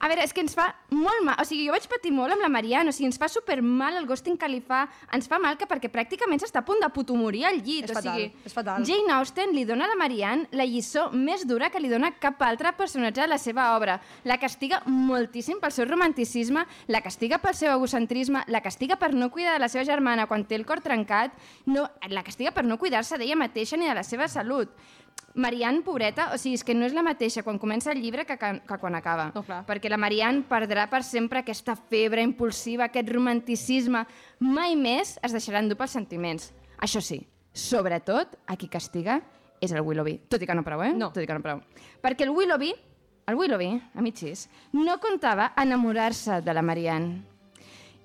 A 0.04 0.10
veure, 0.12 0.20
és 0.26 0.34
que 0.36 0.42
ens 0.44 0.52
fa 0.52 0.66
molt 0.92 1.24
mal. 1.24 1.38
O 1.40 1.46
sigui, 1.48 1.64
jo 1.70 1.72
vaig 1.72 1.86
patir 1.88 2.12
molt 2.12 2.36
amb 2.36 2.44
la 2.44 2.50
Marianne. 2.52 2.92
O 2.92 2.96
sigui, 2.96 3.08
ens 3.08 3.20
fa 3.20 3.30
super 3.32 3.62
mal 3.64 3.96
el 3.96 4.08
ghosting 4.10 4.36
que 4.40 4.50
li 4.52 4.60
fa. 4.60 4.82
Ens 5.16 5.30
fa 5.32 5.38
mal 5.40 5.56
que 5.60 5.68
perquè 5.70 5.88
pràcticament 5.94 6.42
s'està 6.44 6.60
a 6.60 6.68
punt 6.68 6.82
de 6.84 6.90
puto 6.92 7.16
morir 7.16 7.46
al 7.48 7.62
llit. 7.62 7.88
És 7.88 7.94
o 7.94 7.96
fatal, 8.02 8.18
sigui, 8.20 8.50
és 8.50 8.56
fatal. 8.58 8.84
Jane 8.84 9.14
Austen 9.16 9.54
li 9.56 9.64
dona 9.70 9.88
a 9.88 9.94
la 9.94 9.96
Marianne 10.00 10.50
la 10.60 10.68
lliçó 10.68 11.06
més 11.16 11.46
dura 11.48 11.70
que 11.72 11.80
li 11.80 11.92
dona 11.92 12.12
cap 12.20 12.44
altre 12.44 12.74
personatge 12.76 13.22
de 13.24 13.30
la 13.32 13.40
seva 13.40 13.70
obra. 13.78 13.96
La 14.28 14.38
castiga 14.42 14.82
moltíssim 14.90 15.62
pel 15.64 15.72
seu 15.72 15.88
romanticisme, 15.88 16.66
la 16.92 17.04
castiga 17.06 17.40
pel 17.40 17.56
seu 17.56 17.72
egocentrisme, 17.72 18.44
la 18.52 18.64
castiga 18.66 19.00
per 19.00 19.14
no 19.16 19.32
cuidar 19.32 19.56
de 19.56 19.64
la 19.64 19.72
seva 19.72 19.88
germana 19.88 20.28
quan 20.28 20.44
té 20.44 20.60
el 20.60 20.68
cor 20.68 20.84
trencat, 20.84 21.32
no, 21.72 21.88
la 22.12 22.26
castiga 22.28 22.52
per 22.52 22.66
no 22.68 22.76
cuidar-se 22.82 23.16
d'ella 23.16 23.40
mateixa 23.40 23.80
ni 23.80 23.88
de 23.88 23.96
la 23.96 24.04
seva 24.04 24.28
salut. 24.28 24.76
Marianne, 25.36 25.82
pobreta, 25.82 26.30
o 26.34 26.38
sigui, 26.38 26.60
és 26.60 26.64
que 26.66 26.76
no 26.78 26.86
és 26.86 26.94
la 26.94 27.04
mateixa 27.06 27.42
quan 27.46 27.58
comença 27.62 27.92
el 27.92 28.02
llibre 28.04 28.26
que, 28.30 28.38
que, 28.38 28.52
que 28.68 28.78
quan 28.78 28.96
acaba. 28.96 29.32
No, 29.34 29.42
clar. 29.46 29.64
Perquè 29.66 29.90
la 29.90 29.98
Marianne 29.98 30.46
perdrà 30.50 30.86
per 30.92 31.02
sempre 31.08 31.42
aquesta 31.42 31.76
febre 31.76 32.22
impulsiva, 32.22 32.86
aquest 32.86 33.10
romanticisme. 33.10 34.06
Mai 34.46 34.78
més 34.78 35.18
es 35.26 35.34
deixarà 35.34 35.64
endur 35.64 35.80
pels 35.80 35.98
sentiments. 35.98 36.52
Això 36.84 37.02
sí, 37.02 37.24
sobretot, 37.54 38.38
a 38.46 38.58
qui 38.60 38.70
castiga 38.70 39.20
és 39.64 39.74
el 39.74 39.82
Willoughby. 39.82 40.20
Tot 40.30 40.44
i 40.44 40.50
que 40.50 40.58
no 40.58 40.66
prou, 40.66 40.84
eh? 40.86 40.94
No. 40.94 41.10
Tot 41.16 41.24
i 41.24 41.30
que 41.30 41.38
no 41.38 41.44
prou. 41.44 41.64
Perquè 42.04 42.28
el 42.28 42.34
Willoughby, 42.36 42.74
el 43.26 43.40
Willoughby, 43.40 43.72
amicis, 43.96 44.50
no 44.76 45.00
comptava 45.02 45.54
enamorar-se 45.58 46.42
de 46.44 46.54
la 46.54 46.62
Marianne. 46.62 47.33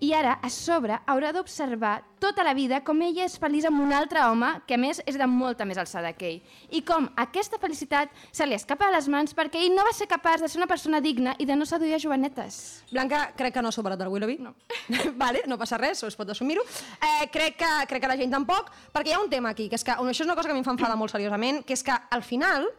I 0.00 0.12
ara, 0.14 0.36
a 0.42 0.48
sobre, 0.50 0.94
haurà 1.10 1.32
d'observar 1.34 2.04
tota 2.22 2.44
la 2.46 2.52
vida 2.54 2.78
com 2.86 3.00
ella 3.02 3.24
és 3.26 3.34
feliç 3.38 3.64
amb 3.66 3.80
un 3.82 3.90
altre 3.94 4.22
home 4.22 4.46
que, 4.66 4.76
a 4.76 4.78
més, 4.78 5.00
és 5.10 5.18
de 5.18 5.26
molta 5.26 5.66
més 5.66 5.78
alçada 5.80 6.12
que 6.14 6.28
ell. 6.28 6.54
I 6.70 6.84
com 6.86 7.08
aquesta 7.18 7.58
felicitat 7.58 8.14
se 8.30 8.46
li 8.46 8.54
escapa 8.54 8.86
de 8.86 8.94
les 8.94 9.08
mans 9.10 9.34
perquè 9.34 9.58
ell 9.58 9.74
no 9.74 9.82
va 9.86 9.94
ser 9.96 10.06
capaç 10.06 10.44
de 10.44 10.50
ser 10.52 10.62
una 10.62 10.70
persona 10.70 11.02
digna 11.02 11.34
i 11.42 11.48
de 11.50 11.58
no 11.58 11.66
seduir 11.66 11.96
a 11.96 12.02
jovenetes. 12.02 12.84
Blanca, 12.92 13.24
crec 13.34 13.56
que 13.58 13.62
no 13.64 13.72
ha 13.72 13.74
superat 13.74 14.06
el 14.06 14.14
Willoughby. 14.14 14.38
No. 14.38 14.54
vale, 15.24 15.42
no 15.50 15.58
passa 15.58 15.82
res, 15.82 16.04
es 16.06 16.18
pot 16.18 16.30
assumir-ho. 16.30 16.62
Eh, 17.02 17.26
crec, 17.34 17.58
que, 17.58 17.74
crec 17.90 18.06
que 18.06 18.12
la 18.14 18.18
gent 18.22 18.38
tampoc, 18.38 18.70
perquè 18.94 19.10
hi 19.10 19.18
ha 19.18 19.24
un 19.24 19.32
tema 19.32 19.50
aquí, 19.50 19.66
que 19.66 19.80
és 19.80 19.86
que 19.86 19.98
això 19.98 20.22
és 20.22 20.28
una 20.28 20.38
cosa 20.38 20.46
que 20.46 20.54
a 20.54 20.58
mi 20.58 20.62
em 20.62 20.68
fa 20.68 20.78
enfadar 20.78 20.98
molt 21.00 21.10
seriosament, 21.10 21.64
que 21.66 21.74
és 21.74 21.82
que 21.82 21.94
al 21.94 22.22
final 22.22 22.70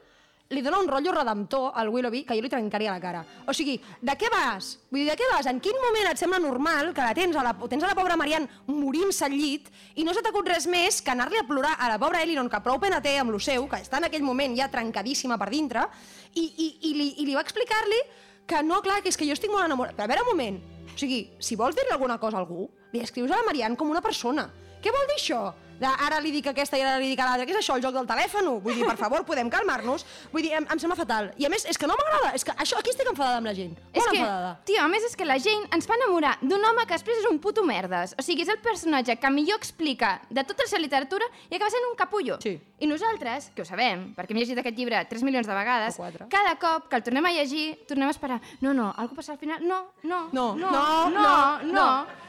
li 0.49 0.63
dona 0.65 0.79
un 0.81 0.87
rotllo 0.89 1.11
redemptor 1.13 1.73
al 1.77 1.89
Willoughby 1.93 2.23
que 2.25 2.33
jo 2.33 2.41
li 2.41 2.49
trencaria 2.49 2.89
la 2.89 3.01
cara. 3.01 3.19
O 3.45 3.53
sigui, 3.53 3.75
de 4.01 4.15
què 4.17 4.31
vas? 4.33 4.71
Vull 4.89 5.03
dir, 5.03 5.09
de 5.11 5.17
què 5.19 5.27
vas? 5.29 5.45
En 5.45 5.59
quin 5.61 5.77
moment 5.77 6.09
et 6.09 6.17
sembla 6.17 6.39
normal 6.41 6.89
que 6.97 7.05
la 7.05 7.13
tens 7.13 7.37
a 7.37 7.43
la, 7.45 7.53
tens 7.69 7.85
a 7.85 7.91
la 7.91 7.97
pobra 7.97 8.17
Marianne 8.17 8.49
morint-se 8.65 9.27
al 9.27 9.35
llit 9.37 9.69
i 9.93 10.05
no 10.07 10.15
s'ha 10.15 10.23
t'acut 10.25 10.49
res 10.49 10.65
més 10.65 11.03
que 11.05 11.13
anar-li 11.13 11.37
a 11.37 11.45
plorar 11.45 11.75
a 11.77 11.91
la 11.91 11.99
pobra 12.01 12.23
Elinor, 12.25 12.49
que 12.49 12.61
prou 12.65 12.79
pena 12.81 12.97
té 13.01 13.19
amb 13.21 13.29
lo 13.29 13.37
seu, 13.37 13.67
que 13.69 13.77
està 13.83 14.01
en 14.01 14.07
aquell 14.09 14.25
moment 14.25 14.57
ja 14.57 14.71
trencadíssima 14.73 15.37
per 15.37 15.51
dintre, 15.53 15.85
i, 16.33 16.47
i, 16.47 16.67
i, 16.89 16.95
li, 16.97 17.07
i 17.21 17.27
li 17.29 17.37
va 17.37 17.45
explicar-li 17.45 18.01
que 18.49 18.63
no, 18.65 18.81
clar, 18.81 19.03
que 19.05 19.13
és 19.13 19.17
que 19.17 19.27
jo 19.29 19.37
estic 19.37 19.53
molt 19.53 19.67
enamorat. 19.67 19.93
Però 19.93 20.07
a 20.07 20.09
veure 20.09 20.25
un 20.25 20.31
moment, 20.31 20.57
o 20.89 20.97
sigui, 20.97 21.21
si 21.37 21.59
vols 21.59 21.77
dir-li 21.77 21.93
alguna 21.93 22.17
cosa 22.17 22.39
a 22.39 22.41
algú, 22.41 22.65
li 22.89 23.05
escrius 23.05 23.29
a 23.29 23.37
la 23.37 23.45
Marianne 23.45 23.77
com 23.77 23.93
una 23.93 24.01
persona. 24.01 24.49
Què 24.83 24.91
vol 24.95 25.09
dir 25.11 25.17
això? 25.19 25.41
De, 25.79 25.87
ara 25.87 26.17
li 26.19 26.27
dic 26.35 26.49
aquesta 26.51 26.75
i 26.75 26.81
ara 26.83 26.97
li 26.99 27.07
dic 27.07 27.21
l'altra. 27.23 27.45
Què 27.47 27.53
és 27.53 27.61
això, 27.61 27.77
el 27.79 27.83
joc 27.85 27.93
del 27.95 28.07
telèfon? 28.07 28.49
Vull 28.59 28.75
dir, 28.75 28.83
per 28.83 28.97
favor, 28.99 29.23
podem 29.23 29.47
calmar-nos? 29.47 30.03
Vull 30.33 30.43
dir, 30.43 30.49
em, 30.57 30.65
em 30.73 30.79
sembla 30.81 30.97
fatal. 30.99 31.29
I 31.39 31.45
a 31.47 31.49
més, 31.53 31.63
és 31.71 31.79
que 31.79 31.87
no 31.87 31.95
m'agrada. 31.95 32.33
És 32.35 32.43
que 32.43 32.51
això, 32.51 32.75
aquí 32.81 32.91
estic 32.91 33.07
enfadada 33.07 33.37
amb 33.39 33.47
la 33.47 33.53
gent. 33.55 33.77
És 33.93 34.01
Molt 34.01 34.11
que, 34.11 34.19
enfadada. 34.19 34.49
tio, 34.67 34.81
a 34.83 34.89
més 34.91 35.05
és 35.07 35.15
que 35.15 35.23
la 35.23 35.37
gent 35.39 35.63
ens 35.71 35.87
fa 35.87 35.95
enamorar 35.95 36.33
d'un 36.41 36.67
home 36.67 36.83
que 36.83 36.97
després 36.97 37.21
és 37.21 37.29
un 37.31 37.39
puto 37.39 37.63
merdes. 37.63 38.11
O 38.19 38.27
sigui, 38.27 38.43
és 38.43 38.51
el 38.51 38.59
personatge 38.59 39.15
que 39.23 39.31
millor 39.31 39.55
explica 39.55 40.19
de 40.29 40.43
tota 40.43 40.67
la 40.73 40.83
literatura 40.83 41.31
i 41.49 41.55
acaba 41.55 41.71
sent 41.71 41.87
un 41.87 41.95
capullo. 41.95 42.41
Sí. 42.43 42.57
I 42.79 42.87
nosaltres, 42.87 43.51
que 43.55 43.63
ho 43.63 43.65
sabem, 43.65 44.09
perquè 44.19 44.35
hem 44.35 44.43
llegit 44.43 44.59
aquest 44.59 44.75
llibre 44.75 44.99
3 45.07 45.23
milions 45.23 45.47
de 45.47 45.55
vegades, 45.55 45.95
cada 46.29 46.57
cop 46.59 46.89
que 46.89 46.99
el 46.99 47.03
tornem 47.07 47.25
a 47.25 47.31
llegir, 47.31 47.85
tornem 47.87 48.11
a 48.11 48.11
esperar, 48.11 48.41
no, 48.59 48.73
no, 48.73 48.91
algú 48.97 49.15
passarà 49.15 49.39
al 49.39 49.39
final, 49.39 49.63
no, 49.63 49.85
no, 50.03 50.27
No, 50.33 50.55
no, 50.55 50.71
no, 50.71 50.71
no, 50.75 51.09
no, 51.09 51.29
no. 51.63 51.71
No. 51.71 51.73
No, 51.79 52.27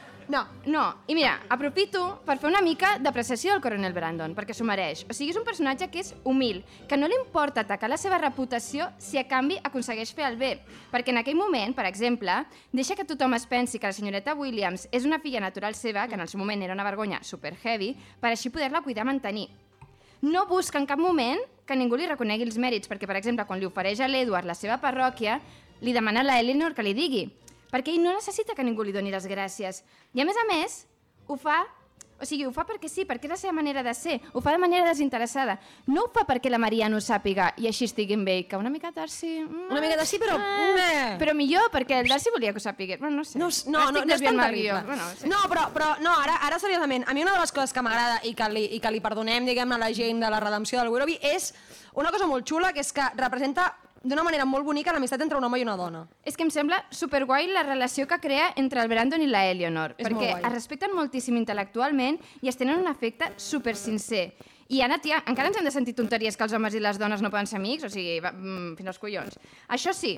i 1.07 1.15
mira, 1.15 1.33
aprofito 1.49 2.21
per 2.25 2.37
fer 2.39 2.49
una 2.49 2.61
mica 2.61 2.93
d'apreciació 3.01 3.53
del 3.53 3.61
coronel 3.63 3.93
Brandon, 3.95 4.35
perquè 4.37 4.53
s'ho 4.55 4.67
mereix. 4.67 5.03
O 5.09 5.15
sigui, 5.15 5.31
és 5.33 5.39
un 5.39 5.45
personatge 5.47 5.89
que 5.91 6.03
és 6.03 6.13
humil, 6.23 6.61
que 6.87 6.99
no 6.99 7.09
li 7.09 7.17
importa 7.17 7.65
atacar 7.65 7.89
la 7.89 7.99
seva 7.99 8.19
reputació 8.21 8.89
si 9.01 9.19
a 9.19 9.25
canvi 9.27 9.57
aconsegueix 9.63 10.13
fer 10.15 10.27
el 10.29 10.37
bé. 10.39 10.51
Perquè 10.91 11.11
en 11.11 11.21
aquell 11.21 11.39
moment, 11.39 11.75
per 11.75 11.87
exemple, 11.89 12.37
deixa 12.71 12.95
que 12.95 13.07
tothom 13.07 13.35
es 13.35 13.47
pensi 13.49 13.79
que 13.79 13.89
la 13.89 13.97
senyoreta 13.97 14.35
Williams 14.37 14.87
és 14.91 15.07
una 15.09 15.19
filla 15.19 15.41
natural 15.43 15.75
seva, 15.75 16.07
que 16.07 16.15
en 16.15 16.23
el 16.23 16.29
seu 16.31 16.39
moment 16.39 16.61
era 16.61 16.77
una 16.77 16.87
vergonya 16.87 17.23
super 17.23 17.55
heavy, 17.63 17.95
per 18.21 18.31
així 18.31 18.53
poder-la 18.53 18.83
cuidar 18.85 19.07
i 19.07 19.11
mantenir. 19.11 19.49
No 20.21 20.45
busca 20.45 20.77
en 20.77 20.85
cap 20.85 20.99
moment 21.01 21.41
que 21.65 21.75
ningú 21.75 21.97
li 21.97 22.05
reconegui 22.05 22.45
els 22.45 22.59
mèrits, 22.61 22.87
perquè, 22.87 23.07
per 23.09 23.17
exemple, 23.17 23.47
quan 23.49 23.59
li 23.59 23.65
ofereix 23.65 23.99
a 23.99 24.07
l'Edward 24.07 24.45
la 24.45 24.55
seva 24.55 24.77
parròquia, 24.77 25.39
li 25.81 25.93
demana 25.93 26.21
a 26.21 26.27
la 26.27 26.39
Eleanor 26.39 26.75
que 26.77 26.85
li 26.85 26.93
digui, 26.93 27.23
perquè 27.71 27.95
ell 27.95 28.03
no 28.03 28.13
necessita 28.13 28.53
que 28.55 28.63
ningú 28.67 28.83
li 28.83 28.91
doni 28.95 29.11
les 29.11 29.25
gràcies. 29.27 29.83
I 30.13 30.21
a 30.21 30.25
més 30.25 30.35
a 30.37 30.47
més, 30.53 30.81
ho 31.27 31.37
fa 31.37 31.63
o 32.21 32.25
sigui, 32.29 32.45
ho 32.45 32.51
fa 32.53 32.61
perquè 32.69 32.85
sí, 32.85 33.01
perquè 33.09 33.25
és 33.25 33.31
la 33.31 33.35
seva 33.39 33.51
manera 33.57 33.81
de 33.81 33.95
ser, 33.97 34.19
ho 34.37 34.41
fa 34.45 34.51
de 34.53 34.59
manera 34.61 34.85
desinteressada. 34.85 35.55
No 35.87 36.03
ho 36.03 36.09
fa 36.13 36.21
perquè 36.29 36.51
la 36.53 36.59
Maria 36.61 36.85
no 36.87 36.99
sàpiga 37.01 37.47
i 37.57 37.65
així 37.65 37.87
estigui 37.89 38.13
amb 38.13 38.29
ell, 38.29 38.43
que 38.45 38.59
una 38.61 38.69
mica 38.69 38.91
Darcy... 38.93 39.39
mm, 39.41 39.71
Una 39.71 39.81
mica 39.81 39.95
Darcy, 39.97 40.19
però- 40.21 40.35
eh, 40.37 41.15
però 41.17 41.33
millor, 41.33 41.71
perquè 41.73 41.97
el 42.03 42.07
Darcy 42.07 42.29
volia 42.29 42.53
que 42.53 42.61
ho 42.61 42.61
sàpigués. 42.61 42.99
Bueno, 43.01 43.15
no 43.15 43.23
sé. 43.25 43.39
No, 43.39 43.49
no, 43.65 43.87
no, 43.89 44.05
no 44.05 44.13
és 44.13 44.21
tan 44.21 44.37
terrible. 44.37 44.83
Bueno, 44.85 45.03
sí. 45.17 45.27
No, 45.33 45.39
però, 45.49 45.65
però 45.73 45.95
no, 45.99 46.13
ara, 46.21 46.35
ara 46.45 46.59
seriosament, 46.61 47.07
a 47.09 47.13
mi 47.17 47.23
una 47.25 47.33
de 47.33 47.39
les 47.41 47.51
coses 47.51 47.73
que 47.73 47.81
m'agrada 47.81 48.19
i, 48.23 48.35
que 48.37 48.49
li, 48.53 48.67
i 48.77 48.79
que 48.79 48.91
li 48.93 49.01
perdonem, 49.01 49.49
diguem 49.49 49.71
a 49.73 49.79
la 49.81 49.89
gent 49.91 50.21
de 50.21 50.29
la 50.29 50.39
redempció 50.45 50.77
del 50.77 50.93
Willoughby 50.93 51.17
és 51.33 51.55
una 51.97 52.11
cosa 52.13 52.27
molt 52.29 52.45
xula, 52.45 52.69
que 52.71 52.85
és 52.85 52.93
que 52.93 53.09
representa 53.17 53.71
d'una 54.03 54.23
manera 54.25 54.45
molt 54.49 54.65
bonica 54.65 54.93
l'amistat 54.93 55.21
entre 55.21 55.37
un 55.37 55.43
home 55.45 55.59
i 55.59 55.65
una 55.65 55.75
dona. 55.77 56.05
És 56.25 56.37
que 56.37 56.45
em 56.45 56.51
sembla 56.53 56.81
superguai 56.89 57.51
la 57.51 57.63
relació 57.63 58.07
que 58.09 58.19
crea 58.23 58.51
entre 58.57 58.81
el 58.81 58.89
Brandon 58.89 59.21
i 59.21 59.27
la 59.29 59.45
Eleanor, 59.49 59.95
És 59.97 60.07
perquè 60.07 60.33
es 60.39 60.53
respecten 60.53 60.95
moltíssim 60.97 61.37
intel·lectualment 61.37 62.17
i 62.41 62.49
es 62.49 62.57
tenen 62.57 62.81
un 62.81 62.89
afecte 62.89 63.31
super 63.37 63.75
sincer. 63.75 64.31
I 64.71 64.79
ara, 64.81 65.01
tia, 65.03 65.17
encara 65.27 65.49
ens 65.51 65.57
hem 65.59 65.67
de 65.67 65.73
sentir 65.73 65.93
tonteries 65.97 66.37
que 66.39 66.45
els 66.47 66.53
homes 66.55 66.73
i 66.73 66.79
les 66.79 66.97
dones 66.97 67.21
no 67.21 67.29
poden 67.29 67.49
ser 67.49 67.57
amics? 67.59 67.83
O 67.83 67.89
sigui, 67.91 68.21
va, 68.23 68.31
mm, 68.31 68.77
fins 68.77 68.87
als 68.87 68.99
collons. 69.01 69.35
Això 69.67 69.91
sí, 69.93 70.15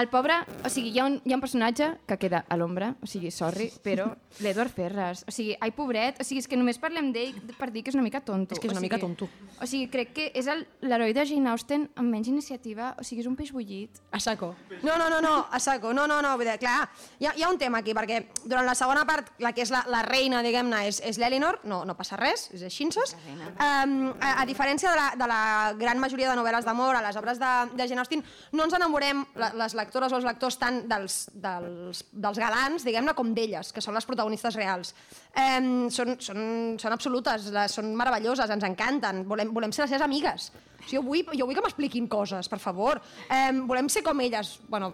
el 0.00 0.08
pobre... 0.08 0.36
O 0.64 0.70
sigui, 0.70 0.92
hi 0.94 1.00
ha 1.00 1.06
un, 1.08 1.18
hi 1.24 1.32
ha 1.32 1.36
un 1.36 1.42
personatge 1.42 1.88
que 2.08 2.16
queda 2.20 2.44
a 2.48 2.56
l'ombra, 2.56 2.92
o 3.02 3.08
sigui, 3.10 3.30
sorry, 3.34 3.66
però 3.84 4.06
l'Edward 4.40 4.72
Ferres. 4.72 5.24
O 5.28 5.34
sigui, 5.34 5.56
ai, 5.60 5.72
pobret, 5.76 6.20
o 6.22 6.26
sigui, 6.26 6.40
és 6.44 6.48
que 6.48 6.58
només 6.58 6.78
parlem 6.80 7.10
d'ell 7.14 7.36
per 7.58 7.70
dir 7.74 7.82
que 7.84 7.92
és 7.92 7.98
una 7.98 8.04
mica 8.06 8.22
tonto. 8.24 8.54
És 8.54 8.62
que 8.62 8.68
és 8.68 8.72
o 8.72 8.76
una 8.76 8.82
sigui, 8.82 8.90
mica 8.92 9.00
tonto. 9.02 9.28
O 9.60 9.68
sigui, 9.68 9.88
crec 9.92 10.12
que 10.16 10.28
és 10.38 10.48
l'heroi 10.84 11.14
de 11.16 11.24
Jane 11.28 11.50
Austen 11.52 11.88
amb 12.00 12.12
menys 12.12 12.30
iniciativa, 12.30 12.92
o 13.00 13.06
sigui, 13.06 13.24
és 13.24 13.30
un 13.30 13.36
peix 13.36 13.50
bullit. 13.56 14.00
A 14.14 14.20
saco. 14.22 14.52
No, 14.84 14.96
no, 14.96 15.10
no, 15.12 15.20
no, 15.24 15.34
a 15.50 15.60
saco. 15.60 15.92
No, 15.96 16.06
no, 16.06 16.20
no, 16.22 16.36
vull 16.38 16.48
dir, 16.48 16.56
clar, 16.62 16.86
hi 17.18 17.28
ha, 17.28 17.34
hi 17.36 17.44
ha 17.44 17.50
un 17.50 17.58
tema 17.60 17.82
aquí, 17.82 17.96
perquè 17.96 18.22
durant 18.44 18.68
la 18.68 18.76
segona 18.78 19.04
part, 19.08 19.34
la 19.42 19.52
que 19.56 19.66
és 19.66 19.74
la, 19.74 19.82
la 19.90 20.04
reina, 20.06 20.44
diguem-ne, 20.46 20.84
és, 20.88 21.02
és 21.04 21.18
l'Elinor, 21.20 21.60
no, 21.68 21.82
no 21.88 21.98
passa 21.98 22.18
res, 22.20 22.48
és 22.56 22.64
així. 22.66 22.80
Um, 22.90 24.08
a, 24.18 24.30
a 24.40 24.44
diferència 24.48 24.90
de 24.90 24.96
la, 24.96 25.10
de 25.18 25.26
la 25.28 25.42
gran 25.78 26.00
majoria 26.00 26.30
de 26.30 26.38
novel·les 26.38 26.64
d'amor, 26.64 26.96
a 26.96 27.02
les 27.04 27.18
obres 27.20 27.38
de, 27.38 27.50
de 27.76 27.86
Jane 27.86 28.02
Austen, 28.02 28.24
no 28.56 28.64
ens 28.64 28.74
enamorem, 28.78 29.20
les 29.58 29.74
lectores 29.78 30.12
o 30.12 30.18
els 30.20 30.26
lectors, 30.26 30.56
tant 30.60 30.80
dels, 30.90 31.16
dels, 31.34 32.04
dels 32.12 32.38
galants, 32.42 32.84
diguem-ne, 32.86 33.14
com 33.18 33.34
d'elles, 33.36 33.72
que 33.72 33.82
són 33.84 33.94
les 33.96 34.06
protagonistes 34.08 34.56
reals. 34.58 34.94
Um, 35.34 35.88
són, 35.92 36.16
són, 36.22 36.40
són 36.80 36.94
absolutes, 36.96 37.50
les, 37.54 37.74
són 37.78 37.92
meravelloses, 37.98 38.50
ens 38.54 38.66
encanten, 38.68 39.24
volem, 39.28 39.52
volem 39.56 39.72
ser 39.72 39.84
les 39.86 39.94
seves 39.96 40.06
amigues. 40.06 40.50
O 40.54 40.82
sigui, 40.86 40.96
jo 40.96 41.02
vull, 41.06 41.24
jo 41.38 41.46
vull 41.48 41.58
que 41.58 41.64
m'expliquin 41.66 42.08
coses, 42.08 42.48
per 42.48 42.58
favor. 42.62 43.00
Um, 43.28 43.64
volem 43.70 43.88
ser 43.92 44.02
com 44.06 44.20
elles. 44.24 44.58
Bueno, 44.68 44.92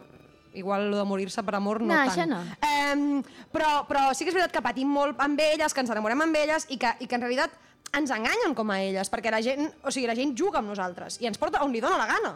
igual 0.56 0.90
lo 0.90 0.96
de 0.98 1.04
morir-se 1.04 1.42
per 1.44 1.54
amor 1.58 1.82
no, 1.82 1.92
No, 1.92 2.00
tant. 2.00 2.10
això 2.10 2.26
no. 2.26 2.40
Um, 2.64 3.22
però, 3.52 3.84
però 3.88 4.08
sí 4.16 4.24
que 4.24 4.32
és 4.32 4.38
veritat 4.38 4.54
que 4.56 4.64
patim 4.64 4.88
molt 4.88 5.20
amb 5.20 5.38
elles, 5.44 5.74
que 5.74 5.84
ens 5.84 5.92
enamorem 5.92 6.22
amb 6.24 6.36
elles 6.42 6.66
i 6.72 6.78
que, 6.80 6.94
i 7.00 7.06
que 7.06 7.18
en 7.18 7.26
realitat 7.26 7.52
ens 7.96 8.10
enganyen 8.10 8.54
com 8.56 8.70
a 8.72 8.80
elles, 8.82 9.08
perquè 9.12 9.30
la 9.30 9.38
gent, 9.44 9.68
o 9.86 9.92
sigui, 9.94 10.08
la 10.08 10.16
gent 10.18 10.32
juga 10.36 10.58
amb 10.58 10.68
nosaltres 10.72 11.20
i 11.22 11.28
ens 11.28 11.38
porta 11.38 11.62
on 11.64 11.72
li 11.72 11.80
dóna 11.80 12.00
la 12.00 12.08
gana. 12.10 12.32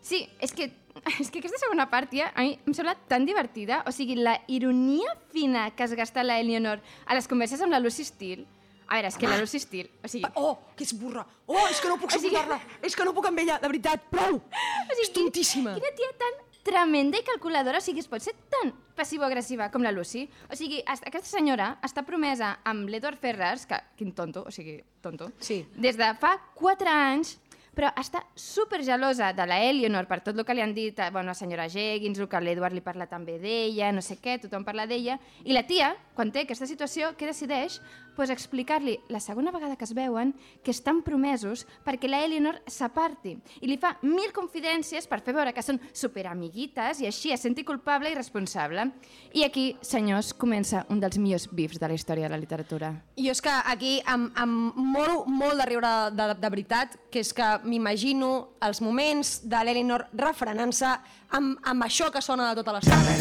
Sí, 0.00 0.28
és 0.40 0.52
que, 0.56 0.70
és 1.20 1.30
que 1.30 1.38
aquesta 1.42 1.58
segona 1.60 1.88
part, 1.90 2.12
ja, 2.16 2.30
a 2.34 2.42
mi 2.46 2.54
em 2.66 2.74
sembla 2.76 2.94
tan 3.08 3.26
divertida. 3.28 3.82
O 3.86 3.92
sigui, 3.92 4.16
la 4.16 4.38
ironia 4.48 5.12
fina 5.32 5.70
que 5.76 5.84
es 5.84 5.92
gasta 5.94 6.24
la 6.24 6.38
Eleanor 6.40 6.80
a 7.06 7.14
les 7.14 7.28
converses 7.28 7.60
amb 7.60 7.72
la 7.72 7.80
Lucy 7.80 8.04
Steele. 8.04 8.46
A 8.90 8.96
veure, 8.98 9.06
és 9.12 9.16
que 9.20 9.28
la 9.30 9.36
Lucy 9.38 9.60
Steele... 9.62 9.90
O 10.02 10.08
sigui, 10.10 10.26
Oh, 10.34 10.56
que 10.74 10.82
és 10.82 10.90
burra. 10.98 11.22
Oh, 11.46 11.60
és 11.70 11.78
que 11.78 11.86
no 11.88 11.94
puc 12.00 12.10
O 12.10 12.18
sigui- 12.18 12.32
suportar-la. 12.34 12.56
És 12.82 12.96
que 12.98 13.04
no 13.06 13.12
puc 13.14 13.28
amb 13.28 13.38
ella, 13.38 13.60
de 13.62 13.68
veritat. 13.70 14.08
Prou. 14.10 14.40
o 14.88 14.94
sigui, 14.96 15.04
és 15.04 15.12
tontíssima. 15.14 15.76
Quina 15.76 15.92
tia 15.94 16.08
tan 16.18 16.40
tremenda 16.66 17.16
i 17.20 17.22
calculadora, 17.24 17.78
o 17.78 17.84
sigui, 17.84 18.02
es 18.02 18.08
pot 18.10 18.20
ser 18.24 18.34
tan 18.50 18.72
passivo-agressiva 18.98 19.70
com 19.70 19.84
la 19.86 19.92
Lucy. 19.94 20.24
O 20.50 20.58
sigui, 20.58 20.80
est- 20.90 21.06
aquesta 21.06 21.30
senyora 21.36 21.70
està 21.86 22.02
promesa 22.04 22.56
amb 22.66 22.90
l'Edward 22.90 23.20
Ferrars, 23.22 23.62
que, 23.70 23.78
quin 23.96 24.10
tonto, 24.12 24.42
o 24.42 24.50
sigui, 24.50 24.80
tonto, 25.00 25.30
Sí. 25.38 25.62
des 25.76 25.96
de 25.96 26.10
fa 26.20 26.34
4 26.58 26.90
anys, 26.90 27.36
però 27.80 27.88
està 27.96 28.20
super 28.36 28.82
gelosa 28.84 29.30
de 29.32 29.46
la 29.48 29.56
Eleanor 29.64 30.04
per 30.04 30.18
tot 30.20 30.36
el 30.36 30.44
que 30.44 30.52
li 30.52 30.60
han 30.60 30.74
dit, 30.76 30.98
eh, 31.00 31.08
bueno, 31.14 31.32
senyora 31.32 31.64
Jeggins, 31.72 32.18
el 32.20 32.28
que 32.28 32.40
l'Edward 32.44 32.76
li 32.76 32.82
parla 32.84 33.06
també 33.08 33.38
d'ella, 33.40 33.88
no 33.96 34.02
sé 34.04 34.18
què, 34.20 34.34
tothom 34.42 34.66
parla 34.66 34.84
d'ella, 34.84 35.16
i 35.48 35.56
la 35.56 35.62
tia, 35.64 35.94
quan 36.12 36.28
té 36.28 36.42
aquesta 36.44 36.68
situació, 36.68 37.14
què 37.16 37.30
decideix? 37.30 37.78
Pues 38.20 38.28
explicar-li 38.28 38.98
la 39.08 39.18
segona 39.18 39.50
vegada 39.50 39.76
que 39.76 39.84
es 39.84 39.94
veuen 39.94 40.34
que 40.62 40.74
estan 40.74 40.98
promesos 41.00 41.62
perquè 41.86 42.04
la 42.04 42.18
Eleanor 42.20 42.58
s'aparti 42.68 43.30
i 43.64 43.68
li 43.70 43.78
fa 43.80 43.94
mil 44.02 44.28
confidències 44.36 45.06
per 45.08 45.22
fer 45.24 45.32
veure 45.32 45.54
que 45.56 45.62
són 45.64 45.78
superamiguites 45.96 47.00
i 47.00 47.08
així 47.08 47.32
es 47.32 47.40
senti 47.40 47.64
culpable 47.64 48.10
i 48.12 48.18
responsable. 48.18 48.90
I 49.32 49.46
aquí, 49.46 49.64
senyors, 49.80 50.34
comença 50.36 50.82
un 50.92 51.00
dels 51.00 51.16
millors 51.16 51.46
bifs 51.48 51.80
de 51.80 51.88
la 51.88 51.96
història 51.96 52.28
de 52.28 52.34
la 52.34 52.40
literatura. 52.42 52.90
I 53.16 53.24
jo 53.24 53.32
és 53.32 53.40
que 53.40 53.54
aquí 53.72 53.94
em, 54.04 54.28
em 54.36 54.52
moro 54.76 55.22
molt 55.24 55.56
de 55.56 55.70
riure 55.72 55.94
de, 56.10 56.20
de, 56.20 56.36
de 56.42 56.50
veritat, 56.52 56.98
que 57.08 57.24
és 57.24 57.32
que 57.32 57.48
m'imagino 57.64 58.58
els 58.68 58.82
moments 58.84 59.38
de 59.48 59.62
l'Elinor 59.64 60.10
refrenant-se 60.12 60.92
amb, 61.40 61.56
amb 61.64 61.88
això 61.88 62.12
que 62.12 62.20
sona 62.20 62.52
de 62.52 62.60
tota 62.60 62.76
l'estona. 62.76 63.16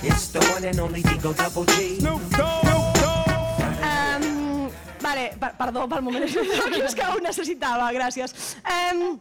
It's 0.00 0.32
the 0.32 0.40
one 0.56 0.64
and 0.64 0.80
only 0.80 1.02
Digo 1.02 1.36
Double 1.36 1.68
G. 1.76 2.00
Um, 2.08 2.83
vale, 5.14 5.30
per, 5.38 5.52
perdó 5.58 5.86
pel 5.90 6.02
moment, 6.04 6.26
és 6.88 6.96
que 6.96 7.06
ho 7.06 7.22
necessitava, 7.22 7.90
gràcies. 7.94 8.34
Um, 8.64 9.16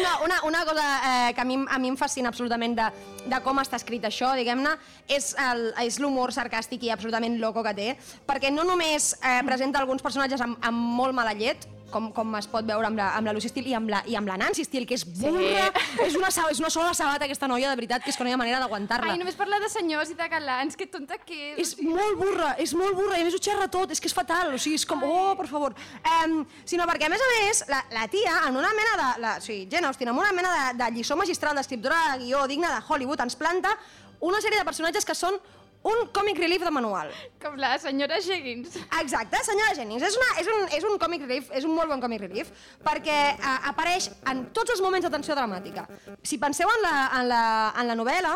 no, 0.00 0.12
una, 0.24 0.40
una 0.48 0.64
cosa 0.66 0.84
eh, 1.06 1.34
que 1.34 1.42
a 1.42 1.44
mi, 1.44 1.58
a 1.70 1.78
mi 1.78 1.90
em 1.92 1.96
fascina 1.98 2.30
absolutament 2.32 2.74
de, 2.78 2.86
de 3.30 3.40
com 3.44 3.60
està 3.62 3.78
escrit 3.78 4.04
això, 4.08 4.32
diguem-ne, 4.38 4.74
és 5.12 6.00
l'humor 6.02 6.32
sarcàstic 6.34 6.86
i 6.86 6.92
absolutament 6.94 7.38
loco 7.42 7.62
que 7.66 7.74
té, 7.76 7.88
perquè 8.26 8.50
no 8.54 8.64
només 8.66 9.12
eh, 9.20 9.40
presenta 9.46 9.82
alguns 9.82 10.02
personatges 10.02 10.42
amb, 10.42 10.58
amb 10.64 10.94
molt 10.98 11.14
mala 11.16 11.36
llet, 11.36 11.68
com, 11.94 12.10
com 12.14 12.34
es 12.40 12.48
pot 12.50 12.66
veure 12.66 12.88
amb 12.88 12.98
la, 12.98 13.12
amb 13.18 13.28
la 13.28 13.34
Lucy 13.36 13.50
Steele 13.52 13.70
i 13.70 13.76
amb 13.78 13.92
la, 13.92 14.02
i 14.10 14.16
amb 14.18 14.30
la 14.30 14.36
Nancy 14.40 14.66
Steele, 14.66 14.88
que 14.90 14.96
és 14.98 15.04
burra, 15.06 15.68
és, 16.04 16.16
una, 16.18 16.30
és 16.50 16.62
una 16.62 16.70
sola 16.74 16.94
sabata 16.96 17.28
aquesta 17.28 17.48
noia, 17.50 17.70
de 17.70 17.78
veritat, 17.78 18.04
que 18.04 18.12
és 18.12 18.18
que 18.18 18.26
no 18.26 18.32
hi 18.32 18.36
ha 18.36 18.40
manera 18.40 18.60
d'aguantar-la. 18.62 19.14
Ai, 19.14 19.20
només 19.20 19.38
parla 19.38 19.60
de 19.62 19.70
senyors 19.72 20.10
i 20.12 20.18
de 20.18 20.28
galants, 20.32 20.78
que 20.78 20.88
tonta 20.90 21.18
que 21.22 21.38
és. 21.54 21.62
És 21.64 21.74
molt 21.86 22.18
burra, 22.20 22.54
és 22.62 22.74
molt 22.78 22.98
burra, 22.98 23.18
i 23.18 23.24
a 23.24 23.28
més 23.28 23.36
ho 23.38 23.42
xerra 23.48 23.68
tot, 23.72 23.94
és 23.94 24.02
que 24.02 24.10
és 24.10 24.16
fatal, 24.16 24.54
o 24.54 24.60
sigui, 24.60 24.78
és 24.80 24.86
com, 24.88 25.02
oh, 25.06 25.32
per 25.38 25.48
favor. 25.50 25.76
Um, 26.02 26.40
sinó 26.68 26.88
perquè, 26.90 27.08
a 27.08 27.14
més 27.14 27.22
a 27.22 27.32
més, 27.34 27.64
la, 27.70 27.82
la 27.94 28.06
tia, 28.12 28.40
en 28.48 28.60
una 28.60 28.72
mena 28.76 28.96
de... 29.00 29.10
La, 29.24 29.36
o 29.38 29.44
sigui, 29.44 29.68
Jane 29.70 29.90
Austen, 29.90 30.10
en 30.10 30.18
una 30.18 30.32
mena 30.36 30.54
de, 30.54 30.78
de 30.82 30.92
lliçó 30.96 31.18
magistral 31.20 31.56
d'escriptora 31.58 32.00
de 32.14 32.24
guió 32.24 32.46
digna 32.50 32.74
de 32.74 32.82
Hollywood, 32.82 33.22
ens 33.24 33.38
planta 33.38 33.76
una 34.24 34.40
sèrie 34.40 34.58
de 34.58 34.66
personatges 34.66 35.06
que 35.06 35.16
són 35.16 35.38
un 35.84 36.06
còmic 36.16 36.38
relief 36.40 36.62
de 36.64 36.70
manual. 36.72 37.10
Com 37.42 37.58
la 37.60 37.74
senyora 37.78 38.20
Jeggins. 38.24 38.78
Exacte, 39.00 39.40
senyora 39.44 39.74
Jennings. 39.76 40.04
És, 40.08 40.16
una, 40.16 40.30
és, 40.40 40.48
un, 40.48 40.64
és 40.78 40.86
un 40.88 40.96
còmic 41.00 41.26
relief, 41.26 41.50
és 41.52 41.66
un 41.68 41.74
molt 41.76 41.92
bon 41.92 42.00
còmic 42.00 42.24
relief, 42.24 42.52
perquè 42.84 43.18
uh, 43.34 43.68
apareix 43.70 44.08
en 44.30 44.46
tots 44.56 44.72
els 44.74 44.80
moments 44.84 45.04
de 45.04 45.12
tensió 45.12 45.36
dramàtica. 45.36 45.84
Si 46.24 46.40
penseu 46.40 46.70
en 46.72 46.82
la, 46.84 46.94
en 47.20 47.28
la, 47.28 47.44
en 47.82 47.92
la 47.92 47.98
novel·la, 48.00 48.32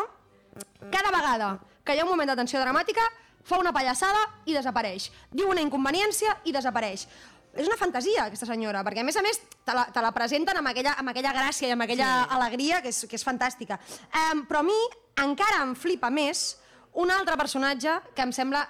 cada 0.93 1.15
vegada 1.15 1.55
que 1.83 1.97
hi 1.97 2.03
ha 2.03 2.05
un 2.05 2.13
moment 2.13 2.29
de 2.29 2.37
tensió 2.37 2.61
dramàtica, 2.61 3.07
fa 3.49 3.57
una 3.57 3.73
pallassada 3.73 4.21
i 4.45 4.53
desapareix. 4.53 5.09
Diu 5.33 5.49
una 5.49 5.65
inconveniència 5.65 6.37
i 6.45 6.53
desapareix. 6.53 7.07
És 7.57 7.65
una 7.65 7.79
fantasia, 7.79 8.27
aquesta 8.29 8.45
senyora, 8.45 8.83
perquè 8.85 9.01
a 9.01 9.07
més 9.07 9.17
a 9.17 9.23
més 9.25 9.41
te 9.65 9.73
la, 9.73 9.87
te 9.89 10.01
la 10.05 10.13
presenten 10.13 10.59
amb 10.59 10.69
aquella, 10.69 10.93
amb 11.01 11.09
aquella 11.09 11.33
gràcia 11.33 11.71
i 11.71 11.73
amb 11.73 11.87
aquella 11.87 12.09
sí. 12.21 12.33
alegria 12.37 12.83
que 12.85 12.93
és, 12.93 13.03
que 13.09 13.17
és 13.17 13.25
fantàstica. 13.25 13.79
Um, 14.13 14.45
però 14.45 14.61
a 14.61 14.67
mi 14.67 14.77
encara 15.25 15.63
em 15.65 15.73
flipa 15.75 16.13
més 16.13 16.58
un 16.93 17.11
altre 17.11 17.37
personatge 17.37 17.99
que 18.15 18.25
em 18.25 18.33
sembla 18.35 18.65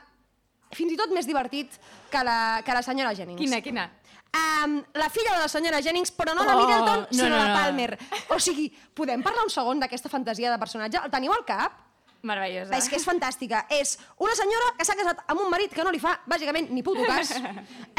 fins 0.76 0.94
i 0.94 0.98
tot 1.00 1.14
més 1.16 1.26
divertit 1.26 1.80
que 2.12 2.22
la, 2.26 2.62
que 2.66 2.76
la 2.76 2.84
senyora 2.86 3.16
Jennings. 3.18 3.42
Quina, 3.42 3.62
quina? 3.66 3.88
Um, 4.30 4.76
la 4.94 5.08
filla 5.10 5.34
de 5.34 5.42
la 5.42 5.50
senyora 5.50 5.82
Jennings, 5.82 6.12
però 6.14 6.36
no 6.38 6.44
la 6.46 6.54
Oh, 6.56 6.60
Middleton, 6.62 7.06
no, 7.08 7.08
sinó 7.12 7.30
no, 7.30 7.38
la 7.38 7.48
no. 7.48 7.56
Palmer. 7.58 7.98
O 8.36 8.38
sigui, 8.40 8.68
podem 8.94 9.24
parlar 9.26 9.48
un 9.48 9.54
segon 9.54 9.82
d'aquesta 9.82 10.12
fantasia 10.12 10.52
de 10.54 10.60
personatge? 10.62 11.02
El 11.02 11.14
teniu 11.14 11.34
al 11.34 11.46
cap? 11.48 11.80
Meravellosa. 12.22 12.76
És 12.78 12.90
que 12.92 13.00
és 13.00 13.06
fantàstica. 13.08 13.64
És 13.74 13.96
una 14.22 14.36
senyora 14.38 14.74
que 14.78 14.86
s'ha 14.86 14.98
casat 15.00 15.24
amb 15.26 15.42
un 15.42 15.50
marit 15.50 15.74
que 15.74 15.86
no 15.88 15.94
li 15.96 16.02
fa, 16.04 16.18
bàsicament, 16.30 16.70
ni 16.70 16.84
puto 16.84 17.06
cas. 17.08 17.34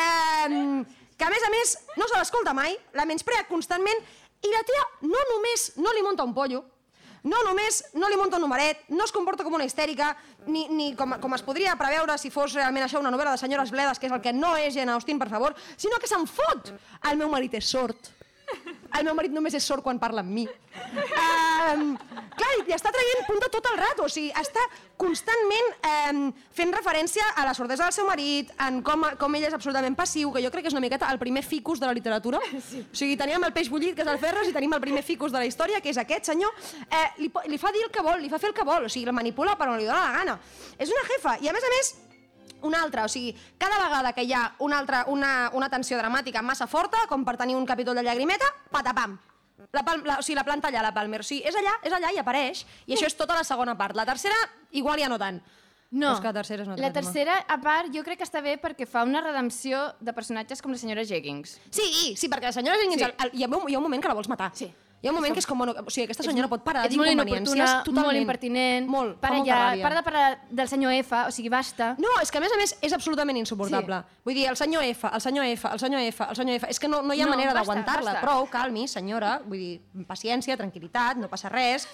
Um, 0.00 0.84
que, 1.20 1.26
a 1.26 1.28
més 1.28 1.42
a 1.44 1.50
més, 1.52 1.72
no 2.00 2.06
se 2.08 2.16
l'escolta 2.16 2.54
mai, 2.56 2.72
la 2.96 3.04
menysprea 3.04 3.44
constantment, 3.48 3.98
i 4.40 4.52
la 4.54 4.62
tia 4.64 4.84
no 5.04 5.24
només 5.34 5.66
no 5.76 5.92
li 5.92 6.04
munta 6.06 6.24
un 6.24 6.32
pollo, 6.32 6.62
no 7.24 7.42
només 7.46 7.82
no 7.94 8.08
li 8.08 8.18
munta 8.20 8.38
un 8.38 8.46
numeret, 8.46 8.86
no 8.88 9.04
es 9.04 9.12
comporta 9.12 9.44
com 9.44 9.56
una 9.58 9.66
histèrica, 9.68 10.14
ni, 10.46 10.66
ni 10.68 10.92
com, 10.96 11.16
com 11.20 11.36
es 11.36 11.44
podria 11.46 11.76
preveure 11.80 12.16
si 12.18 12.32
fos 12.32 12.54
realment 12.56 12.86
això 12.86 13.02
una 13.02 13.12
novel·la 13.12 13.36
de 13.36 13.42
senyores 13.42 13.72
bledes, 13.74 13.98
que 13.98 14.08
és 14.08 14.14
el 14.16 14.22
que 14.24 14.32
no 14.36 14.54
és 14.56 14.74
Jane 14.76 14.94
Austen, 14.94 15.20
per 15.20 15.30
favor, 15.32 15.56
sinó 15.76 16.00
que 16.00 16.10
se'n 16.10 16.26
fot. 16.30 16.72
El 17.10 17.20
meu 17.20 17.30
marit 17.32 17.58
és 17.60 17.68
sord. 17.68 18.12
El 18.98 19.06
meu 19.06 19.14
marit 19.14 19.32
només 19.32 19.54
és 19.54 19.64
sord 19.64 19.84
quan 19.84 20.00
parla 20.02 20.24
amb 20.24 20.32
mi. 20.34 20.44
Um, 20.44 21.92
clar, 22.36 22.50
i 22.66 22.74
està 22.74 22.90
traient 22.92 23.22
punta 23.28 23.48
tot 23.52 23.66
el 23.70 23.78
rato, 23.78 24.06
o 24.06 24.10
sigui, 24.10 24.32
està 24.36 24.62
constantment 25.00 25.70
um, 25.86 26.20
fent 26.56 26.74
referència 26.74 27.28
a 27.38 27.46
la 27.46 27.54
sordesa 27.56 27.86
del 27.86 27.94
seu 27.94 28.08
marit, 28.08 28.50
en 28.66 28.80
com, 28.86 29.06
com 29.20 29.38
ell 29.38 29.46
és 29.46 29.56
absolutament 29.56 29.96
passiu, 29.98 30.32
que 30.34 30.42
jo 30.42 30.50
crec 30.52 30.66
que 30.66 30.72
és 30.72 30.76
una 30.76 30.82
miqueta 30.84 31.08
el 31.14 31.22
primer 31.22 31.44
ficus 31.46 31.80
de 31.80 31.86
la 31.86 31.94
literatura. 31.96 32.42
Sí. 32.50 32.82
O 32.82 33.00
sigui, 33.02 33.16
teníem 33.20 33.46
el 33.46 33.54
peix 33.56 33.70
bullit, 33.70 33.94
que 33.96 34.04
és 34.06 34.12
el 34.12 34.20
Ferres, 34.22 34.50
i 34.50 34.56
tenim 34.56 34.74
el 34.76 34.82
primer 34.82 35.06
ficus 35.06 35.32
de 35.32 35.38
la 35.38 35.46
història, 35.48 35.80
que 35.80 35.94
és 35.94 36.02
aquest 36.02 36.32
senyor. 36.32 36.52
Eh, 36.90 37.06
li, 37.22 37.32
li 37.54 37.62
fa 37.62 37.72
dir 37.74 37.86
el 37.86 37.94
que 37.94 38.04
vol, 38.04 38.20
li 38.20 38.32
fa 38.32 38.42
fer 38.42 38.50
el 38.50 38.58
que 38.58 38.66
vol, 38.66 38.90
o 38.90 38.92
sigui, 38.92 39.06
el 39.08 39.16
manipula 39.16 39.56
per 39.56 39.70
on 39.70 39.78
li 39.78 39.88
dóna 39.88 40.02
la 40.02 40.14
gana. 40.18 40.38
És 40.78 40.90
una 40.90 41.06
jefa, 41.14 41.38
i 41.40 41.48
a 41.50 41.56
més 41.56 41.66
a 41.66 41.74
més, 41.78 41.94
una 42.62 42.82
altra, 42.82 43.04
o 43.04 43.08
sigui, 43.08 43.34
cada 43.58 43.78
vegada 43.82 44.12
que 44.12 44.22
hi 44.24 44.32
ha 44.32 44.54
una, 44.58 44.78
altra, 44.78 45.04
una, 45.08 45.50
una 45.54 45.68
tensió 45.70 45.98
dramàtica 45.98 46.42
massa 46.42 46.66
forta, 46.66 47.06
com 47.08 47.24
per 47.24 47.36
tenir 47.36 47.56
un 47.56 47.66
capítol 47.66 47.96
de 47.96 48.02
llagrimeta, 48.06 48.46
patapam. 48.70 49.18
La, 49.72 49.82
pal, 49.84 50.02
la, 50.04 50.18
o 50.18 50.22
sigui, 50.22 50.36
la 50.38 50.44
planta 50.44 50.68
allà, 50.68 50.82
la 50.82 50.92
Palmer. 50.96 51.20
O 51.20 51.26
sigui, 51.26 51.42
és 51.46 51.54
allà, 51.56 51.76
és 51.84 51.92
allà 51.92 52.10
i 52.14 52.18
apareix, 52.18 52.64
i 52.86 52.94
això 52.96 53.06
és 53.06 53.16
tota 53.16 53.36
la 53.36 53.44
segona 53.44 53.76
part. 53.76 53.94
La 53.96 54.06
tercera, 54.08 54.36
igual 54.72 55.00
ja 55.00 55.08
no 55.12 55.18
tant. 55.20 55.40
No, 55.90 56.12
és 56.14 56.20
que 56.22 56.30
la 56.30 56.36
tercera 56.36 56.62
és 56.62 56.68
la 56.80 56.92
tercera, 56.94 57.34
a 57.50 57.56
part, 57.58 57.88
jo 57.90 58.04
crec 58.06 58.20
que 58.20 58.26
està 58.26 58.38
bé 58.40 58.54
perquè 58.62 58.86
fa 58.86 59.02
una 59.02 59.20
redempció 59.24 59.88
de 59.98 60.12
personatges 60.14 60.62
com 60.62 60.70
la 60.70 60.78
senyora 60.78 61.02
Jeggings. 61.02 61.56
Sí, 61.74 62.14
sí, 62.16 62.28
perquè 62.30 62.46
la 62.46 62.52
senyora 62.54 62.78
Jenkins, 62.78 63.02
Sí. 63.02 63.08
sí. 63.08 63.10
el, 63.10 63.26
el, 63.26 63.34
hi, 63.34 63.42
ha, 63.44 63.48
hi 63.68 63.74
ha 63.74 63.78
un 63.80 63.82
moment 63.82 64.00
que 64.02 64.08
la 64.08 64.14
vols 64.14 64.28
matar. 64.30 64.52
Sí. 64.54 64.70
Hi 65.00 65.08
ha 65.08 65.12
un 65.12 65.16
moment 65.16 65.32
que 65.32 65.40
és 65.40 65.46
com... 65.48 65.56
Bueno, 65.56 65.72
o 65.80 65.92
sigui, 65.92 66.04
aquesta 66.04 66.24
senyora 66.26 66.48
pot 66.50 66.60
parar 66.60 66.82
d'inconveniències 66.90 67.70
totalment. 67.86 68.04
molt 68.04 68.18
impertinent. 68.20 68.88
Molt, 68.92 69.14
para 69.22 69.38
ja, 69.46 69.60
ràbia. 69.70 69.84
para 69.86 69.96
de 69.96 70.02
parlar 70.04 70.26
del 70.50 70.68
senyor 70.68 70.92
F, 70.98 71.22
o 71.24 71.32
sigui, 71.32 71.48
basta. 71.52 71.94
No, 72.02 72.10
és 72.20 72.28
que 72.28 72.36
a 72.36 72.42
més 72.44 72.52
a 72.52 72.58
més 72.60 72.74
és 72.84 72.92
absolutament 72.92 73.40
insuportable. 73.40 74.02
Sí. 74.04 74.20
Vull 74.28 74.36
dir, 74.36 74.44
el 74.52 74.58
senyor 74.60 74.84
F, 74.84 75.08
el 75.08 75.24
senyor 75.24 75.48
F, 75.54 75.72
el 75.72 75.80
senyor 75.80 76.04
F, 76.04 76.28
el 76.28 76.36
senyor 76.42 76.60
F... 76.60 76.68
És 76.74 76.82
que 76.82 76.92
no, 76.92 77.00
no 77.00 77.16
hi 77.16 77.24
ha 77.24 77.30
No, 77.30 77.32
manera 77.32 77.56
d'aguantar-la. 77.56 78.18
Prou, 78.20 78.44
calmi, 78.52 78.84
senyora. 78.92 79.38
Vull 79.46 79.64
dir, 79.64 80.04
paciència, 80.04 80.58
tranquil·litat, 80.60 81.16
no 81.16 81.32
passa 81.32 81.48
res, 81.48 81.88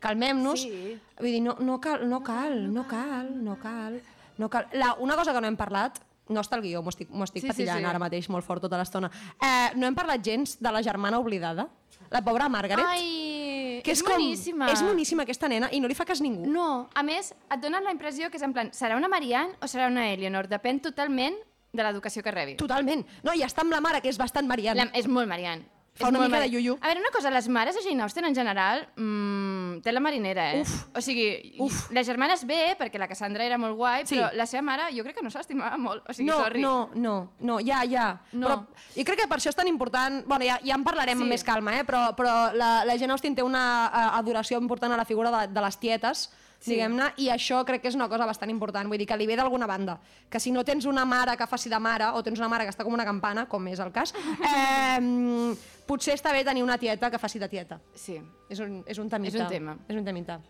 calmem-nos. 0.00 0.64
Sí. 0.64 0.96
Vull 1.20 1.34
dir, 1.34 1.44
no, 1.44 1.58
no 1.60 1.76
cal, 1.84 2.08
no 2.08 2.24
cal, 2.24 2.62
no 2.72 2.88
cal, 2.88 3.28
no 3.44 3.60
cal. 3.60 4.00
No 4.38 4.48
cal. 4.48 4.68
La, 4.72 4.94
una 5.02 5.16
cosa 5.18 5.34
que 5.34 5.40
no 5.42 5.50
hem 5.50 5.56
parlat, 5.58 5.98
no 6.28 6.42
està 6.44 6.58
al 6.58 6.62
guió, 6.62 6.82
m'ho 6.82 6.92
estic, 6.92 7.10
estic 7.10 7.42
Sí, 7.42 7.46
sí, 7.46 7.52
patillant 7.52 7.82
sí. 7.82 7.88
ara 7.90 8.00
mateix 8.02 8.28
molt 8.32 8.46
fort 8.46 8.64
tota 8.64 8.78
l'estona. 8.80 9.10
Eh, 9.40 9.74
no 9.76 9.88
hem 9.88 9.96
parlat 9.96 10.24
gens 10.24 10.56
de 10.60 10.72
la 10.72 10.82
germana 10.82 11.18
oblidada, 11.18 11.68
la 12.10 12.22
pobra 12.24 12.48
Margaret. 12.48 12.84
Ai, 12.86 13.80
que 13.84 13.92
és, 13.92 14.02
com, 14.02 14.16
boníssima. 14.16 14.70
És 14.72 14.82
boníssima 14.84 15.24
aquesta 15.26 15.48
nena 15.48 15.70
i 15.72 15.80
no 15.80 15.88
li 15.90 15.96
fa 15.98 16.06
cas 16.08 16.22
ningú. 16.24 16.46
No, 16.48 16.88
a 16.94 17.04
més, 17.06 17.32
et 17.32 17.62
donen 17.62 17.84
la 17.84 17.94
impressió 17.94 18.30
que 18.30 18.40
és 18.40 18.46
en 18.46 18.54
plan, 18.56 18.72
serà 18.76 18.96
una 18.96 19.10
Marianne 19.12 19.56
o 19.62 19.70
serà 19.70 19.88
una 19.92 20.08
Eleanor? 20.12 20.48
Depèn 20.50 20.80
totalment 20.84 21.36
de 21.72 21.84
l'educació 21.84 22.22
que 22.24 22.32
rebi. 22.32 22.56
Totalment. 22.60 23.04
No, 23.24 23.34
i 23.36 23.44
està 23.44 23.64
amb 23.64 23.74
la 23.74 23.82
mare, 23.84 24.00
que 24.04 24.08
és 24.12 24.18
bastant 24.20 24.48
Mariana. 24.48 24.88
La, 24.88 24.98
és 24.98 25.08
molt 25.10 25.28
Marianne. 25.28 25.77
Fa 25.98 26.08
una 26.08 26.20
mica 26.22 26.38
de 26.40 26.46
iuiu. 26.46 26.76
A 26.80 26.86
veure, 26.88 27.00
una 27.00 27.10
cosa, 27.10 27.30
les 27.34 27.48
mares 27.48 27.74
de 27.74 27.82
Jane 27.82 28.02
Austen 28.04 28.24
en 28.28 28.34
general 28.36 28.84
mmm, 28.96 29.80
té 29.82 29.92
la 29.92 30.00
marinera, 30.00 30.44
eh? 30.54 30.60
Uf. 30.62 30.74
O 30.96 31.00
sigui, 31.02 31.56
Uf. 31.58 31.90
les 31.94 32.06
germanes 32.06 32.44
bé, 32.46 32.76
perquè 32.78 32.98
la 33.00 33.08
Cassandra 33.10 33.44
era 33.44 33.58
molt 33.58 33.76
guai, 33.76 34.06
Sí. 34.06 34.16
però 34.16 34.30
la 34.34 34.46
seva 34.46 34.62
mare 34.62 34.88
jo 34.94 35.02
crec 35.04 35.16
que 35.18 35.24
no 35.26 35.30
s'estimava 35.30 35.76
molt. 35.76 36.04
O 36.08 36.12
sigui, 36.14 36.28
no, 36.30 36.38
sorry. 36.38 36.60
no, 36.62 36.90
no, 36.94 37.32
no, 37.40 37.58
ja, 37.60 37.82
ja. 37.84 38.20
No. 38.32 38.46
Però, 38.46 38.58
I 38.96 39.04
crec 39.04 39.18
que 39.24 39.28
per 39.28 39.38
això 39.38 39.50
és 39.50 39.56
tan 39.58 39.66
important... 39.68 40.24
Bueno, 40.26 40.44
ja, 40.44 40.60
ja 40.64 40.74
en 40.78 40.84
parlarem 40.84 41.18
Sí. 41.18 41.22
amb 41.26 41.30
més 41.34 41.44
calma, 41.44 41.76
eh? 41.80 41.84
però, 41.84 42.14
però 42.14 42.52
la, 42.54 42.84
la 42.84 42.96
Jane 42.96 43.12
Austen 43.12 43.34
té 43.34 43.42
una 43.42 43.90
eh, 43.92 44.18
adoració 44.20 44.58
important 44.60 44.92
a 44.92 44.96
la 44.96 45.04
figura 45.04 45.30
de, 45.34 45.46
de 45.52 45.60
les 45.66 45.78
tietes, 45.78 46.28
Sí. 46.58 46.72
diguem-ne, 46.72 47.12
i 47.22 47.28
això 47.30 47.60
crec 47.64 47.82
que 47.82 47.88
és 47.88 47.94
una 47.94 48.08
cosa 48.10 48.26
bastant 48.26 48.50
important, 48.50 48.88
vull 48.90 48.98
dir 48.98 49.06
que 49.06 49.16
li 49.16 49.26
ve 49.30 49.36
d'alguna 49.38 49.66
banda, 49.70 49.98
que 50.28 50.40
si 50.42 50.50
no 50.50 50.64
tens 50.66 50.84
una 50.90 51.04
mare 51.06 51.36
que 51.38 51.46
faci 51.46 51.70
de 51.70 51.78
mare, 51.78 52.08
o 52.12 52.22
tens 52.26 52.38
una 52.40 52.48
mare 52.50 52.64
que 52.66 52.72
està 52.74 52.82
com 52.82 52.92
una 52.96 53.04
campana, 53.06 53.46
com 53.48 53.66
és 53.70 53.78
el 53.78 53.92
cas, 53.94 54.12
eh, 54.50 55.54
potser 55.86 56.16
està 56.18 56.32
bé 56.34 56.42
tenir 56.44 56.64
una 56.66 56.76
tieta 56.78 57.10
que 57.10 57.18
faci 57.22 57.38
de 57.38 57.48
tieta. 57.48 57.78
Sí. 57.94 58.18
És 58.50 58.58
un, 58.58 58.82
és 58.86 58.98
un 58.98 59.08
temita. 59.08 59.36
És 59.36 59.42
un 59.44 59.48
tema. 59.48 59.76
És 59.88 59.96
un 59.96 60.04
temita. 60.04 60.40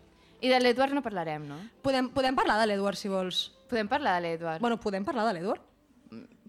I 0.41 0.49
de 0.49 0.59
l'Edward 0.59 0.93
no 0.95 1.01
parlarem, 1.03 1.45
no? 1.47 1.57
Podem, 1.83 2.09
podem 2.15 2.35
parlar 2.35 2.57
de 2.61 2.65
l'Edward, 2.71 2.97
si 2.97 3.09
vols. 3.11 3.51
Podem 3.69 3.87
parlar 3.91 4.15
de 4.17 4.21
l'Edward. 4.27 4.61
Bueno, 4.63 4.79
podem 4.79 5.03
parlar 5.05 5.27
de 5.27 5.33
l'Edward? 5.37 5.61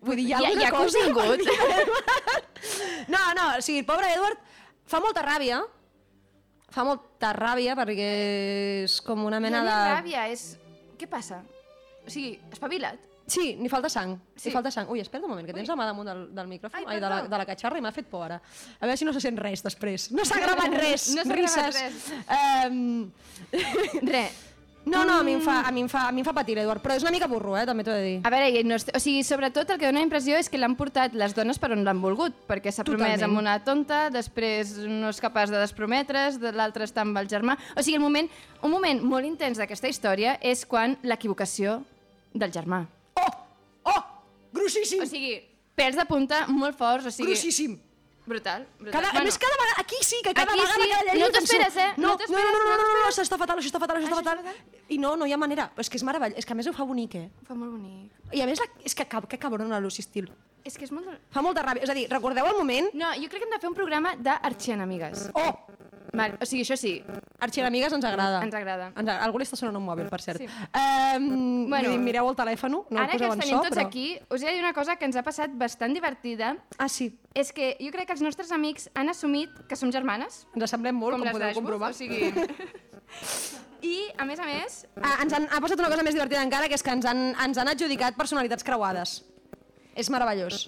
Vull 0.01 0.17
dir, 0.17 0.29
hi 0.29 0.33
ha, 0.33 0.39
ha- 0.39 0.47
alguna 0.47 0.69
ha 0.69 0.73
cosa 0.73 1.05
l'Edward? 1.05 1.43
No, 3.09 3.19
no, 3.35 3.45
o 3.59 3.63
sigui, 3.65 3.83
pobre 3.89 4.11
Edward 4.15 4.39
fa 4.87 5.01
molta 5.03 5.23
ràbia, 5.25 5.61
fa 6.71 6.87
molta 6.87 7.35
ràbia 7.37 7.77
perquè 7.79 8.11
és 8.87 8.99
com 9.07 9.25
una 9.27 9.41
mena 9.43 9.63
de... 9.67 9.79
ràbia, 9.97 10.27
és... 10.33 10.53
Què 11.01 11.09
passa? 11.11 11.41
O 12.05 12.11
sigui, 12.13 12.35
espavila't. 12.53 13.07
Sí, 13.31 13.55
ni 13.61 13.69
falta 13.71 13.89
sang. 13.89 14.17
Sí. 14.35 14.49
Ni 14.49 14.55
falta 14.57 14.73
sang. 14.75 14.89
Ui, 14.91 14.99
espera 14.99 15.23
un 15.23 15.31
moment, 15.31 15.47
que 15.47 15.55
tens 15.55 15.69
la 15.71 15.77
mà 15.79 15.87
damunt 15.87 16.09
del, 16.11 16.23
del 16.35 16.49
micròfon, 16.51 16.83
Ai, 16.83 16.97
ai, 16.97 17.01
de, 17.03 17.11
la, 17.13 17.21
de 17.31 17.39
la 17.39 17.47
catxarra 17.47 17.79
i 17.79 17.85
m'ha 17.85 17.93
fet 17.95 18.09
por 18.11 18.25
ara. 18.27 18.41
A 18.81 18.89
veure 18.89 18.99
si 18.99 19.07
no 19.07 19.15
se 19.15 19.23
sent 19.23 19.39
res 19.39 19.63
després. 19.63 20.09
No 20.11 20.27
s'ha 20.27 20.41
gravat 20.43 20.75
res, 20.75 21.13
No 21.15 21.23
s'ha 21.23 21.39
gravat 21.39 21.79
res. 21.79 22.09
Um... 22.35 22.81
Re. 24.11 24.25
No, 24.85 25.05
no, 25.05 25.19
a 25.21 25.23
mi, 25.23 25.35
em 25.37 25.43
fa, 25.45 25.61
a, 25.69 25.71
mi 25.71 25.83
em 25.85 25.89
fa, 25.93 26.07
a 26.09 26.13
mi 26.13 26.23
em 26.23 26.25
fa 26.25 26.33
patir, 26.33 26.55
Edward, 26.59 26.81
però 26.81 26.95
és 26.97 27.05
una 27.05 27.13
mica 27.13 27.29
burro, 27.29 27.53
eh, 27.59 27.67
també 27.69 27.85
t'ho 27.85 27.93
he 27.93 27.99
de 28.01 28.07
dir. 28.07 28.15
A 28.25 28.31
veure, 28.33 28.47
i 28.49 28.63
no 28.65 28.79
est... 28.79 28.89
o 28.97 29.01
sigui, 29.03 29.21
sobretot 29.27 29.69
el 29.75 29.79
que 29.81 29.91
dona 29.91 30.01
impressió 30.01 30.39
és 30.41 30.49
que 30.49 30.59
l'han 30.59 30.73
portat 30.79 31.13
les 31.19 31.35
dones 31.37 31.61
per 31.61 31.71
on 31.77 31.85
l'han 31.85 32.01
volgut, 32.01 32.39
perquè 32.49 32.73
s'ha 32.73 32.87
promès 32.89 33.19
Totalment. 33.21 33.27
amb 33.29 33.43
una 33.43 33.59
tonta, 33.67 34.01
després 34.15 34.73
no 34.89 35.13
és 35.13 35.21
capaç 35.21 35.53
de 35.53 35.61
desprometre's, 35.61 36.41
de 36.41 36.55
l'altre 36.57 36.89
està 36.89 37.05
amb 37.05 37.21
el 37.21 37.29
germà... 37.29 37.59
O 37.77 37.85
sigui, 37.85 37.99
el 38.01 38.05
moment, 38.05 38.31
un 38.65 38.73
moment 38.73 39.05
molt 39.05 39.29
intens 39.29 39.61
d'aquesta 39.61 39.93
història 39.93 40.39
és 40.41 40.65
quan 40.65 40.97
l'equivocació 41.05 41.83
del 42.33 42.57
germà. 42.57 42.87
Oh! 43.21 43.31
Oh! 43.93 44.01
Grossíssim! 44.57 45.05
O 45.05 45.11
sigui, 45.11 45.37
pèls 45.77 46.01
de 46.01 46.09
punta 46.09 46.47
molt 46.49 46.81
forts, 46.81 47.13
o 47.13 47.15
sigui... 47.15 47.35
Grossíssim! 47.35 47.77
Brutal, 48.31 48.67
brutal. 48.79 48.95
Cada, 48.95 49.11
a 49.19 49.25
més, 49.27 49.37
cada 49.43 49.57
vegada, 49.59 49.75
aquí 49.83 49.99
sí, 50.07 50.21
que 50.23 50.33
cada 50.33 50.53
Aquí 50.55 50.61
vegada 50.61 50.85
sí, 50.85 50.91
que 50.91 51.11
ha 51.11 51.15
no 51.19 51.31
t'esperes, 51.35 51.77
eh? 51.77 51.89
No, 51.97 52.13
No 52.15 52.17
no, 52.17 52.39
no, 52.39 52.45
no, 52.45 52.61
no, 52.61 52.61
no 52.61 52.77
no, 52.77 52.77
no, 52.77 52.77
no, 52.77 52.85
t'esperes. 52.85 53.09
això 53.11 53.25
està 53.27 53.39
fatal, 53.43 53.59
això 53.59 53.73
està 53.73 53.81
fatal, 53.83 53.99
això 53.99 54.11
està 54.11 54.21
fatal. 54.23 54.61
I 54.89 54.99
no, 55.03 55.17
no 55.19 55.27
hi 55.27 55.35
ha 55.35 55.41
manera. 55.41 55.67
És 55.83 55.91
que 55.91 55.99
és 55.99 56.05
meravellós, 56.07 56.39
és 56.39 56.47
que 56.47 56.55
a 56.55 56.59
més 56.61 56.69
ho 56.71 56.75
fa 56.77 56.87
bonic, 56.87 57.17
eh? 57.19 57.27
Fa 57.49 57.57
molt 57.59 57.75
bonic. 57.75 58.15
I 58.31 58.45
a 58.45 58.47
més, 58.47 58.63
la, 58.63 58.69
és 58.87 58.95
que, 58.95 59.09
cab, 59.11 59.27
que 59.31 59.39
cabrona 59.43 59.75
la 59.75 59.83
Lucy 59.83 60.07
Steele. 60.07 60.31
És 60.63 60.77
que 60.79 60.87
és 60.87 60.93
molt... 60.95 61.11
Fa 61.35 61.43
molta 61.43 61.65
ràbia. 61.67 61.83
És 61.83 61.91
a 61.91 61.97
dir, 61.97 62.07
recordeu 62.13 62.47
el 62.47 62.59
moment... 62.59 62.91
No, 62.95 63.11
jo 63.19 63.31
crec 63.33 63.43
que 63.43 63.49
hem 63.49 63.55
de 63.57 63.61
fer 63.63 63.71
un 63.73 63.77
programa 63.79 64.15
d'arxienamigues. 64.21 65.31
Oh! 65.35 65.51
Val, 66.13 66.35
o 66.43 66.47
sigui, 66.49 66.63
això 66.65 66.77
sí, 66.77 66.97
Arxienamigues 67.39 67.93
ens 67.95 68.05
agrada. 68.05 68.41
ens 68.43 68.55
agrada. 68.55 68.89
Ens 68.91 68.99
agrada. 69.05 69.25
Algú 69.25 69.39
li 69.39 69.47
està 69.47 69.57
sonant 69.57 69.77
un 69.79 69.85
mòbil, 69.87 70.09
per 70.11 70.21
cert. 70.21 70.41
Sí. 70.43 70.49
Um, 70.75 71.69
Bueno, 71.71 71.93
mireu 72.03 72.29
el 72.29 72.37
telèfon, 72.37 72.73
no 72.73 72.85
Ara 72.99 73.05
el 73.05 73.11
que 73.13 73.19
poseu 73.19 73.31
els 73.31 73.37
en 73.37 73.41
tenim 73.45 73.57
so, 73.57 73.63
tots 73.69 73.77
però... 73.79 73.87
aquí, 73.87 74.07
us 74.29 74.43
he 74.43 74.47
de 74.49 74.55
dir 74.57 74.65
una 74.65 74.73
cosa 74.75 74.97
que 74.97 75.05
ens 75.07 75.17
ha 75.17 75.23
passat 75.23 75.55
bastant 75.55 75.95
divertida. 75.95 76.57
Ah, 76.79 76.89
sí. 76.89 77.13
És 77.35 77.53
que 77.55 77.77
jo 77.81 77.93
crec 77.95 78.09
que 78.11 78.17
els 78.19 78.23
nostres 78.27 78.51
amics 78.53 78.89
han 78.95 79.09
assumit 79.13 79.51
que 79.69 79.77
som 79.79 79.93
germanes. 79.95 80.47
Ens 80.57 80.71
semblem 80.71 80.97
molt, 80.99 81.17
com, 81.19 81.25
les 81.29 81.37
podeu 81.37 81.55
comprovar. 81.61 81.93
O 81.95 81.95
sigui... 81.95 82.33
I, 83.81 83.95
a 84.21 84.27
més 84.29 84.39
a 84.39 84.45
més, 84.45 84.83
Ah, 85.01 85.17
ens 85.23 85.33
han, 85.33 85.47
ha 85.49 85.61
passat 85.65 85.81
una 85.81 85.89
cosa 85.89 86.03
més 86.05 86.13
divertida 86.13 86.43
encara, 86.45 86.69
que 86.69 86.77
és 86.77 86.83
que 86.85 86.93
ens 86.93 87.07
han, 87.09 87.31
ens 87.47 87.57
han 87.59 87.71
adjudicat 87.73 88.19
personalitats 88.19 88.67
creuades. 88.67 89.23
És 89.97 90.11
meravellós. 90.13 90.67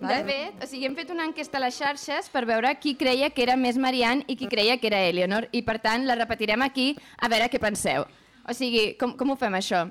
De 0.00 0.18
fet, 0.24 0.62
o 0.62 0.66
sigui, 0.70 0.86
hem 0.86 0.94
fet 0.96 1.10
una 1.10 1.24
enquesta 1.28 1.58
a 1.58 1.60
les 1.64 1.76
xarxes 1.76 2.28
per 2.30 2.44
veure 2.48 2.70
qui 2.80 2.94
creia 2.96 3.30
que 3.30 3.42
era 3.42 3.56
més 3.56 3.76
Marianne 3.76 4.24
i 4.28 4.36
qui 4.36 4.46
creia 4.48 4.78
que 4.78 4.86
era 4.88 5.00
Eleanor, 5.08 5.48
i 5.52 5.62
per 5.66 5.78
tant 5.82 6.06
la 6.06 6.14
repetirem 6.14 6.62
aquí 6.62 6.92
a 7.18 7.28
veure 7.28 7.48
què 7.50 7.58
penseu. 7.60 8.06
O 8.48 8.54
sigui, 8.56 8.94
com, 9.00 9.16
com 9.16 9.30
ho 9.30 9.36
fem 9.36 9.52
això? 9.58 9.84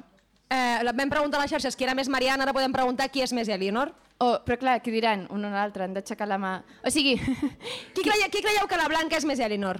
Eh, 0.49 0.79
la- 0.83 0.93
vam 0.97 1.09
preguntar 1.09 1.37
a 1.39 1.43
les 1.43 1.51
xarxes 1.51 1.75
qui 1.77 1.83
era 1.85 1.93
més 1.95 2.09
Mariana, 2.09 2.43
ara 2.43 2.53
podem 2.53 2.73
preguntar 2.73 3.09
qui 3.13 3.21
és 3.21 3.33
més 3.33 3.47
Elinor. 3.49 3.91
Oh, 4.19 4.39
però 4.43 4.57
clar, 4.59 4.79
què 4.83 4.91
diran? 4.91 5.27
Un 5.31 5.45
o 5.45 5.49
l'altre, 5.53 5.83
han 5.85 5.93
d'aixecar 5.93 6.27
la 6.27 6.37
mà. 6.41 6.55
O 6.83 6.89
sigui, 6.91 7.13
Qui, 7.93 8.01
creia, 8.03 8.27
qui 8.33 8.41
creieu 8.41 8.67
que 8.67 8.75
la 8.77 8.87
Blanca 8.91 9.15
és 9.17 9.25
més 9.25 9.39
Elinor? 9.39 9.79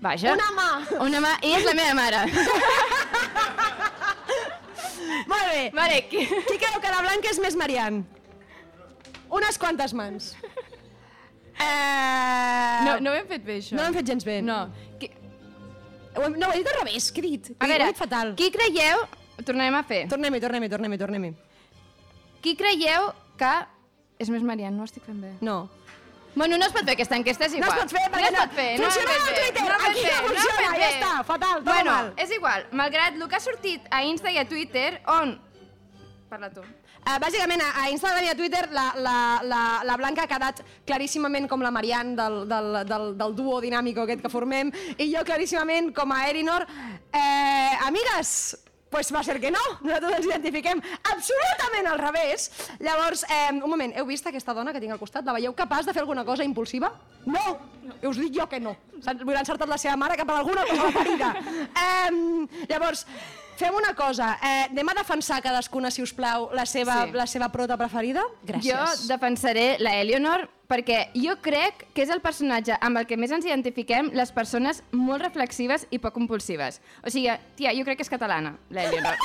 vaja. 0.00 0.30
Una 0.34 0.50
mà. 0.54 0.66
Una 1.02 1.18
mà, 1.20 1.30
i 1.42 1.54
és 1.56 1.64
la 1.66 1.72
meva 1.74 1.94
mare. 1.98 2.20
Molt 5.28 5.46
bé. 5.50 5.70
vale, 5.74 6.04
qui... 6.08 6.26
Qui 6.26 6.58
creu 6.58 6.80
que 6.80 6.90
la 6.92 7.00
Blanca 7.02 7.30
és 7.32 7.38
més 7.42 7.56
Marian? 7.58 8.04
Unes 9.30 9.58
quantes 9.58 9.92
mans. 9.94 10.34
Eh... 11.60 12.80
No, 12.86 13.00
no 13.00 13.10
ho 13.10 13.14
hem 13.18 13.26
fet 13.28 13.44
bé, 13.44 13.56
això. 13.62 13.74
no 13.76 13.82
l'hem 13.84 13.96
fet 13.98 14.06
gens 14.12 14.24
bé. 14.26 14.36
No. 14.46 14.58
Qui... 15.00 15.08
Ho 16.16 16.22
hem, 16.26 16.36
no, 16.38 16.48
ho 16.48 16.54
he 16.54 16.60
dit 16.62 16.68
al 16.70 16.78
revés, 16.84 17.08
què 17.14 17.22
he 17.22 17.30
dit? 17.32 17.50
A 17.56 17.64
Ho 17.64 17.66
he- 17.66 17.72
veure, 17.72 17.84
ho 17.84 17.88
he 17.88 17.92
dit 17.94 17.98
fatal. 18.02 18.34
qui 18.38 18.50
creieu... 18.54 19.02
Tornarem 19.46 19.74
a 19.78 19.82
fer. 19.86 20.00
Tornem-hi, 20.10 20.40
tornem-hi, 20.42 20.68
tornem-hi, 20.70 20.98
tornem-hi. 20.98 21.32
Qui 22.42 22.54
creieu 22.58 23.10
que... 23.38 23.50
És 24.18 24.30
més 24.34 24.42
Marian, 24.42 24.74
no 24.74 24.82
ho 24.82 24.88
estic 24.88 25.04
fent 25.06 25.20
bé. 25.22 25.32
No. 25.46 25.68
Bueno, 26.34 26.56
no 26.58 26.66
es 26.66 26.72
pot 26.74 26.82
fer 26.86 26.94
aquesta 26.96 27.16
enquesta, 27.18 27.46
és 27.46 27.52
No 27.54 27.60
igual. 27.62 27.76
es 27.78 27.84
pot 27.84 27.94
fer, 27.94 28.02
no 28.08 28.16
perquè 28.16 28.30
es 28.32 28.38
pot 28.38 28.56
fer. 28.58 28.66
No 28.80 28.88
funciona 28.88 29.12
ho 29.12 29.18
hem 29.18 29.28
bé. 29.28 29.36
Twitter, 29.38 29.62
No 29.62 29.68
ho 29.68 29.78
hem 29.78 29.86
aquí 29.90 30.02
fet 30.02 30.10
no 30.10 30.10
bé, 30.10 30.18
ho 30.18 30.18
hem 30.18 30.26
funciona, 30.28 30.58
fet 30.58 30.66
ja 30.66 30.78
bé. 30.82 30.88
està, 30.96 31.12
fatal, 31.30 31.54
tot 31.62 31.68
bueno, 31.70 31.92
mal. 31.94 32.10
és 32.24 32.34
igual, 32.38 32.66
malgrat 32.82 33.14
el 33.18 33.28
que 33.30 33.38
ha 33.38 33.40
sortit 33.46 33.86
a 33.90 34.02
Insta 34.10 34.30
i 34.34 34.38
a 34.42 34.44
Twitter, 34.50 34.88
on... 35.14 35.36
Parla 36.28 36.50
tu. 36.54 36.62
Uh, 37.06 37.16
bàsicament, 37.22 37.62
a, 37.64 37.86
Instagram 37.92 38.26
i 38.26 38.30
a 38.32 38.36
Twitter 38.36 38.64
la, 38.74 38.86
la, 39.00 39.16
la, 39.46 39.62
la 39.86 39.96
Blanca 39.96 40.26
ha 40.26 40.30
quedat 40.30 40.62
claríssimament 40.88 41.48
com 41.48 41.62
la 41.64 41.72
Marianne 41.72 42.16
del, 42.18 42.40
del, 42.50 42.70
del, 42.88 43.10
del 43.18 43.36
duo 43.38 43.60
dinàmico 43.64 44.04
aquest 44.04 44.24
que 44.24 44.32
formem 44.32 44.72
i 44.98 45.08
jo 45.12 45.24
claríssimament 45.24 45.92
com 45.96 46.12
a 46.12 46.24
Elinor. 46.28 46.66
Eh, 47.08 47.74
amigues, 47.86 48.58
pues 48.90 49.12
va 49.14 49.22
ser 49.22 49.38
que 49.40 49.50
no, 49.50 49.62
nosaltres 49.82 50.18
ens 50.18 50.28
identifiquem 50.30 50.80
absolutament 51.12 51.88
al 51.90 51.98
revés. 52.00 52.50
Llavors, 52.80 53.24
eh, 53.28 53.50
un 53.52 53.64
moment, 53.68 53.92
heu 53.96 54.06
vist 54.08 54.26
aquesta 54.28 54.54
dona 54.56 54.72
que 54.72 54.80
tinc 54.80 54.94
al 54.94 55.00
costat? 55.00 55.26
La 55.26 55.36
veieu 55.36 55.54
capaç 55.56 55.88
de 55.88 55.94
fer 55.96 56.04
alguna 56.04 56.24
cosa 56.24 56.44
impulsiva? 56.44 56.92
No! 57.26 57.44
no. 57.84 57.98
Us 58.08 58.20
dic 58.20 58.34
jo 58.36 58.48
que 58.48 58.60
no. 58.60 58.76
Vull 59.24 59.36
encertat 59.36 59.68
la 59.68 59.78
seva 59.80 59.96
mare 60.00 60.16
cap 60.16 60.30
a 60.32 60.38
alguna 60.40 60.64
cosa 60.68 60.92
parida. 60.94 61.34
Eh, 61.78 62.66
llavors, 62.70 63.04
fem 63.58 63.74
una 63.74 63.94
cosa. 63.98 64.36
Eh, 64.42 64.68
anem 64.70 64.92
a 64.92 64.94
defensar 65.00 65.40
cadascuna, 65.42 65.90
si 65.90 66.02
us 66.02 66.12
plau, 66.14 66.48
la 66.54 66.64
seva, 66.66 67.06
Sí. 67.06 67.12
la 67.12 67.26
seva 67.26 67.48
prota 67.50 67.76
preferida? 67.76 68.22
Gràcies. 68.46 68.70
Jo 68.70 69.08
defensaré 69.08 69.76
la 69.80 69.96
Eleonor 70.00 70.48
perquè 70.68 71.10
jo 71.14 71.34
crec 71.42 71.86
que 71.94 72.02
és 72.02 72.10
el 72.10 72.20
personatge 72.20 72.76
amb 72.80 72.98
el 72.98 73.06
que 73.06 73.16
més 73.16 73.30
ens 73.32 73.44
identifiquem 73.44 74.10
les 74.12 74.30
persones 74.32 74.82
molt 74.92 75.22
reflexives 75.22 75.86
i 75.90 75.98
poc 75.98 76.14
compulsives. 76.14 76.80
O 77.02 77.10
sigui, 77.10 77.30
tia, 77.56 77.72
jo 77.74 77.84
crec 77.84 77.98
que 77.98 78.02
és 78.06 78.12
catalana, 78.12 78.56
la 78.70 78.84
Eleonor. 78.84 79.16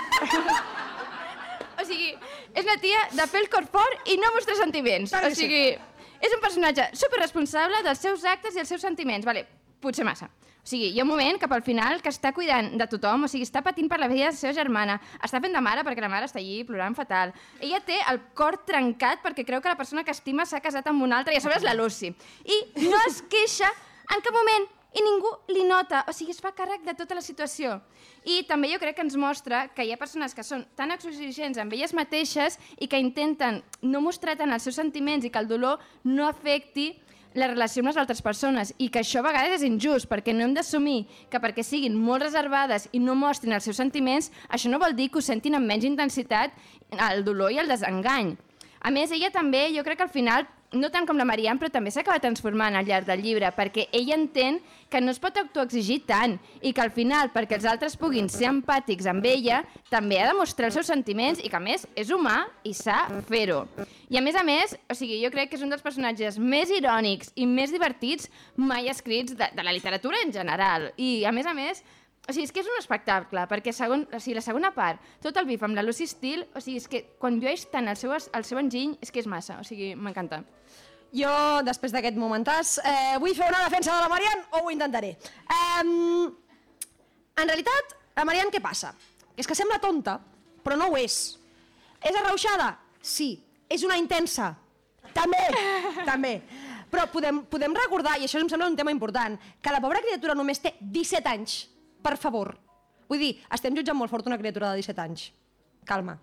o 1.82 1.86
sigui, 1.86 2.14
és 2.54 2.64
una 2.64 2.78
tia 2.82 3.02
de 3.12 3.28
fer 3.28 3.42
el 3.44 3.50
cor 3.50 3.68
fort 3.68 4.08
i 4.08 4.18
no 4.18 4.32
mostrar 4.36 4.56
sentiments. 4.60 5.12
Clar 5.12 5.32
O 5.32 5.36
sigui, 5.36 5.78
és 6.24 6.34
un 6.34 6.42
personatge 6.42 6.90
superresponsable 6.96 7.84
dels 7.84 8.00
seus 8.00 8.24
actes 8.24 8.56
i 8.56 8.64
els 8.64 8.70
seus 8.70 8.82
sentiments. 8.82 9.26
Vale, 9.28 9.46
potser 9.84 10.06
massa. 10.08 10.30
O 10.64 10.68
sigui, 10.72 10.94
hi 10.96 11.00
ha 11.02 11.04
un 11.04 11.10
moment 11.10 11.36
cap 11.42 11.52
al 11.52 11.62
final 11.62 11.98
que 12.00 12.08
està 12.08 12.32
cuidant 12.32 12.70
de 12.80 12.86
tothom, 12.88 13.26
o 13.26 13.28
sigui, 13.28 13.44
està 13.44 13.60
patint 13.66 13.90
per 13.92 13.98
la 14.00 14.08
vida 14.08 14.30
de 14.30 14.32
la 14.32 14.38
seva 14.38 14.54
germana, 14.56 14.96
està 15.20 15.42
fent 15.44 15.52
de 15.52 15.64
mare 15.66 15.84
perquè 15.84 16.06
la 16.06 16.12
mare 16.14 16.30
està 16.30 16.40
allí 16.40 16.62
plorant 16.64 16.96
fatal. 16.96 17.34
Ella 17.60 17.82
té 17.84 17.98
el 18.08 18.22
cor 18.38 18.62
trencat 18.64 19.20
perquè 19.26 19.44
creu 19.44 19.60
que 19.60 19.74
la 19.74 19.80
persona 19.80 20.06
que 20.08 20.16
estima 20.16 20.48
s'ha 20.48 20.64
casat 20.64 20.88
amb 20.88 21.04
una 21.04 21.20
altra 21.20 21.36
i 21.36 21.42
a 21.42 21.44
sobre 21.44 21.60
és 21.60 21.68
la 21.68 21.76
Lucy. 21.76 22.14
I 22.48 22.62
no 22.88 23.04
es 23.10 23.20
queixa 23.28 23.68
en 24.08 24.24
cap 24.24 24.32
moment 24.40 24.72
i 24.94 25.02
ningú 25.04 25.30
li 25.50 25.64
nota, 25.68 26.06
o 26.08 26.14
sigui, 26.14 26.32
es 26.32 26.40
fa 26.40 26.54
càrrec 26.56 26.84
de 26.86 26.94
tota 26.96 27.18
la 27.18 27.26
situació. 27.26 27.80
I 28.24 28.44
també 28.48 28.70
jo 28.72 28.80
crec 28.80 28.96
que 28.96 29.04
ens 29.04 29.18
mostra 29.20 29.66
que 29.76 29.84
hi 29.84 29.92
ha 29.92 30.00
persones 30.00 30.32
que 30.38 30.46
són 30.46 30.64
tan 30.78 30.94
exigents 30.96 31.60
amb 31.60 31.74
elles 31.74 31.96
mateixes 31.98 32.60
i 32.80 32.88
que 32.88 33.02
intenten 33.02 33.64
no 33.82 34.04
mostrar 34.06 34.38
tant 34.40 34.54
els 34.54 34.64
seus 34.64 34.78
sentiments 34.80 35.26
i 35.26 35.34
que 35.34 35.42
el 35.42 35.50
dolor 35.50 35.82
no 36.06 36.30
afecti 36.30 36.94
la 37.34 37.50
relació 37.50 37.82
amb 37.82 37.92
les 37.92 38.00
altres 38.02 38.22
persones 38.22 38.74
i 38.78 38.90
que 38.94 39.02
això 39.02 39.22
a 39.22 39.28
vegades 39.28 39.60
és 39.60 39.68
injust 39.68 40.10
perquè 40.10 40.34
no 40.36 40.46
hem 40.46 40.54
d'assumir 40.54 41.04
que 41.32 41.42
perquè 41.42 41.66
siguin 41.66 41.96
molt 41.98 42.26
reservades 42.26 42.88
i 42.92 43.02
no 43.02 43.16
mostrin 43.18 43.56
els 43.58 43.66
seus 43.68 43.80
sentiments, 43.82 44.32
això 44.50 44.70
no 44.70 44.82
vol 44.82 44.96
dir 44.98 45.10
que 45.10 45.20
ho 45.20 45.26
sentin 45.26 45.58
amb 45.58 45.70
menys 45.70 45.88
intensitat 45.90 46.54
el 47.10 47.24
dolor 47.26 47.52
i 47.54 47.62
el 47.62 47.72
desengany. 47.72 48.36
A 48.84 48.92
més, 48.92 49.14
ella 49.16 49.32
també, 49.32 49.70
jo 49.72 49.84
crec 49.86 50.02
que 50.02 50.04
al 50.04 50.12
final, 50.12 50.48
no 50.74 50.90
tant 50.94 51.08
com 51.08 51.18
la 51.20 51.26
Marianne, 51.28 51.60
però 51.62 51.72
també 51.72 51.92
s'acaba 51.94 52.22
transformant 52.24 52.76
al 52.76 52.88
llarg 52.88 53.08
del 53.08 53.22
llibre, 53.24 53.50
perquè 53.56 53.88
ella 53.94 54.18
entén 54.18 54.60
que 54.90 55.02
no 55.02 55.14
es 55.14 55.20
pot 55.22 55.38
autoexigir 55.40 56.04
tant 56.10 56.36
i 56.62 56.74
que 56.74 56.84
al 56.84 56.92
final, 56.94 57.32
perquè 57.34 57.58
els 57.58 57.68
altres 57.70 57.96
puguin 57.98 58.30
ser 58.30 58.50
empàtics 58.52 59.08
amb 59.10 59.26
ella, 59.30 59.64
també 59.90 60.20
ha 60.22 60.28
de 60.30 60.38
mostrar 60.38 60.70
els 60.70 60.78
seus 60.78 60.90
sentiments 60.90 61.42
i 61.42 61.50
que, 61.50 61.58
a 61.58 61.64
més, 61.64 61.88
és 61.96 62.12
humà 62.14 62.44
i 62.66 62.76
s'ha 62.78 63.08
fer-ho. 63.30 63.64
I 64.10 64.20
a 64.20 64.26
més 64.26 64.38
a 64.38 64.44
més, 64.46 64.76
o 64.90 64.98
sigui, 64.98 65.22
jo 65.24 65.32
crec 65.34 65.50
que 65.52 65.58
és 65.58 65.66
un 65.66 65.74
dels 65.74 65.86
personatges 65.86 66.38
més 66.38 66.70
irònics 66.74 67.34
i 67.36 67.48
més 67.50 67.74
divertits 67.74 68.30
mai 68.58 68.90
escrits 68.92 69.38
de, 69.38 69.50
de 69.54 69.66
la 69.66 69.74
literatura 69.74 70.22
en 70.26 70.34
general. 70.34 70.92
I, 70.98 71.24
a 71.26 71.34
més 71.34 71.50
a 71.50 71.56
més, 71.58 71.82
o 72.24 72.32
sigui, 72.32 72.46
és 72.48 72.54
que 72.56 72.62
és 72.64 72.70
un 72.72 72.80
espectacle, 72.80 73.44
perquè 73.52 73.74
segon, 73.76 74.06
o 74.08 74.20
sigui, 74.22 74.38
la 74.38 74.46
segona 74.46 74.72
part, 74.72 75.02
tot 75.24 75.36
el 75.42 75.48
bif 75.50 75.64
amb 75.66 75.76
la 75.76 75.84
Lucy 75.84 76.08
Steele, 76.08 76.48
o 76.56 76.62
sigui, 76.64 76.78
és 76.80 76.88
que 76.88 77.02
quan 77.20 77.36
llueix 77.42 77.66
tant 77.72 77.90
el 77.92 78.00
seu, 78.00 78.14
el 78.16 78.46
seu 78.48 78.62
enginy, 78.62 78.96
és 79.04 79.12
que 79.12 79.20
és 79.20 79.28
massa, 79.28 79.58
o 79.60 79.68
sigui, 79.68 79.92
m'encanta. 80.00 80.40
Jo, 81.14 81.34
després 81.68 81.92
d'aquest 81.94 82.16
momentàs, 82.18 82.78
eh, 82.80 83.18
vull 83.22 83.36
fer 83.36 83.50
una 83.52 83.66
defensa 83.68 83.92
de 83.92 84.06
la 84.06 84.10
Marianne, 84.10 84.46
o 84.56 84.64
ho 84.64 84.72
intentaré. 84.72 85.18
Um, 85.52 86.32
en 87.36 87.52
realitat, 87.52 87.98
la 88.16 88.26
Marianne 88.26 88.56
què 88.56 88.62
passa? 88.64 88.94
És 89.38 89.50
que 89.50 89.58
sembla 89.58 89.82
tonta, 89.84 90.16
però 90.64 90.80
no 90.80 90.88
ho 90.90 90.98
és. 90.98 91.36
És 92.00 92.16
arrauxada? 92.16 92.78
Sí. 93.02 93.36
És 93.70 93.84
una 93.84 93.98
intensa? 93.98 94.54
També, 95.14 95.44
també. 96.12 96.34
Però 96.94 97.06
podem, 97.12 97.44
podem 97.50 97.76
recordar, 97.76 98.16
i 98.18 98.28
això 98.30 98.40
em 98.40 98.50
sembla 98.50 98.72
un 98.72 98.80
tema 98.80 98.96
important, 98.96 99.36
que 99.62 99.76
la 99.76 99.82
pobra 99.84 100.02
criatura 100.02 100.38
només 100.38 100.64
té 100.64 100.76
17 100.80 101.30
anys. 101.30 101.60
Per 102.04 102.16
favor. 102.20 102.56
Vull 103.10 103.22
dir, 103.22 103.34
estem 103.54 103.76
jutjant 103.78 103.98
molt 103.98 104.12
fort 104.12 104.28
una 104.28 104.40
criatura 104.40 104.72
de 104.72 104.82
17 104.82 105.04
anys. 105.04 105.30
Calma, 105.88 106.18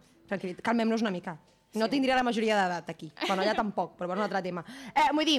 calmem-nos 0.64 1.04
una 1.04 1.12
mica. 1.14 1.36
No 1.72 1.86
sí. 1.86 1.92
tindria 1.92 2.16
la 2.18 2.24
majoria 2.26 2.56
d'edat 2.58 2.88
aquí. 2.90 3.12
Bueno, 3.28 3.44
allà 3.44 3.52
tampoc, 3.54 3.92
però 3.94 4.08
bueno, 4.08 4.24
un 4.24 4.26
altre 4.26 4.40
tema. 4.42 4.64
Eh, 4.90 5.04
vull 5.14 5.28
dir, 5.28 5.36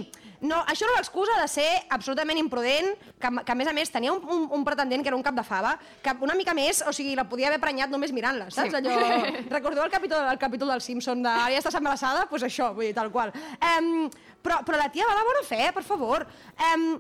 no, 0.48 0.62
això 0.72 0.88
no 0.88 0.94
l'excusa 0.96 1.36
de 1.42 1.48
ser 1.52 1.68
absolutament 1.92 2.40
imprudent, 2.40 2.88
que, 3.20 3.32
que 3.44 3.52
a 3.52 3.58
més 3.60 3.68
a 3.68 3.74
més 3.76 3.92
tenia 3.92 4.14
un, 4.16 4.24
un, 4.24 4.46
un 4.56 4.64
pretendent 4.64 5.04
que 5.04 5.12
era 5.12 5.20
un 5.20 5.26
cap 5.28 5.36
de 5.36 5.44
fava, 5.44 5.74
que 6.02 6.16
una 6.24 6.38
mica 6.40 6.56
més, 6.56 6.80
o 6.88 6.96
sigui, 6.96 7.18
la 7.20 7.28
podia 7.28 7.50
haver 7.52 7.60
prenyat 7.60 7.92
només 7.92 8.16
mirant-la, 8.16 8.48
saps? 8.48 8.72
Sí. 8.72 8.80
Allò... 8.80 9.28
Recordeu 9.58 9.84
el 9.84 9.92
capítol, 9.92 10.24
el 10.32 10.40
capítol 10.40 10.72
del 10.72 10.86
Simpson 10.88 11.20
de 11.26 11.34
ara 11.34 11.52
ja 11.52 11.60
estàs 11.60 11.76
embarassada? 11.82 12.24
Doncs 12.24 12.32
pues 12.32 12.48
això, 12.48 12.72
vull 12.78 12.88
dir, 12.88 12.96
tal 12.96 13.12
qual. 13.12 13.36
Um, 13.60 14.08
però, 14.40 14.64
però 14.64 14.80
la 14.80 14.88
tia 14.94 15.12
va 15.12 15.20
de 15.20 15.28
bona 15.28 15.44
fe, 15.52 15.66
per 15.76 15.84
favor. 15.84 16.30
Um, 16.72 16.94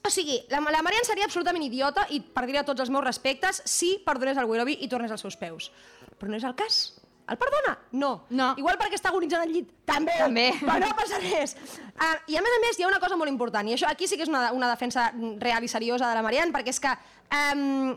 o 0.00 0.10
sigui, 0.10 0.38
la, 0.48 0.62
la 0.72 0.80
Marian 0.82 1.04
seria 1.04 1.26
absolutament 1.28 1.64
idiota 1.66 2.06
i 2.10 2.22
perdria 2.22 2.64
tots 2.64 2.80
els 2.80 2.90
meus 2.92 3.04
respectes 3.04 3.60
si 3.68 3.98
perdonés 4.06 4.40
el 4.40 4.48
Willoughby 4.48 4.78
i 4.80 4.88
tornés 4.88 5.12
als 5.12 5.24
seus 5.26 5.36
peus. 5.36 5.68
Però 6.18 6.32
no 6.32 6.38
és 6.38 6.46
el 6.48 6.56
cas. 6.56 6.80
El 7.30 7.38
perdona? 7.38 7.76
No. 7.94 8.10
No. 8.34 8.48
Igual 8.58 8.78
perquè 8.80 8.98
està 8.98 9.12
agonitzant 9.12 9.44
al 9.44 9.52
llit? 9.54 9.68
També. 9.86 10.16
També. 10.18 10.48
Però 10.58 10.80
no 10.82 10.96
passa 10.98 11.20
res. 11.22 11.54
Uh, 11.92 12.16
I 12.32 12.40
a 12.40 12.42
més 12.42 12.56
a 12.56 12.60
més 12.64 12.78
hi 12.78 12.86
ha 12.86 12.90
una 12.90 12.98
cosa 13.02 13.18
molt 13.20 13.30
important, 13.30 13.68
i 13.70 13.76
això 13.76 13.86
aquí 13.90 14.08
sí 14.10 14.18
que 14.18 14.26
és 14.26 14.32
una, 14.32 14.48
una 14.56 14.70
defensa 14.72 15.10
real 15.38 15.62
i 15.62 15.70
seriosa 15.70 16.08
de 16.08 16.18
la 16.18 16.24
Marian, 16.26 16.50
perquè 16.54 16.74
és 16.74 16.82
que 16.82 16.94
um, 17.54 17.92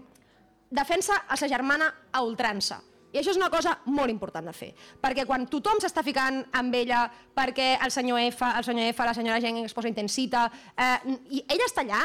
defensa 0.69 1.23
a 1.25 1.39
sa 1.39 1.49
germana 1.49 1.89
a 2.11 2.21
ultrança. 2.27 2.83
I 3.13 3.19
això 3.21 3.29
és 3.29 3.37
una 3.37 3.51
cosa 3.53 3.75
molt 3.85 4.09
important 4.09 4.47
de 4.49 4.53
fer, 4.57 4.71
perquè 5.01 5.27
quan 5.29 5.45
tothom 5.51 5.77
s'està 5.81 6.01
ficant 6.05 6.39
amb 6.57 6.73
ella, 6.75 7.03
perquè 7.35 7.75
el 7.85 7.93
senyor 7.93 8.19
F, 8.25 8.41
el 8.57 8.65
senyor 8.65 8.89
F, 8.89 9.05
la 9.05 9.13
senyora 9.13 9.41
Jeng 9.43 9.61
es 9.61 9.75
posa 9.77 9.91
intensita, 9.91 10.47
eh, 10.73 10.97
i 11.29 11.43
ella 11.45 11.69
està 11.69 11.85
allà 11.85 12.01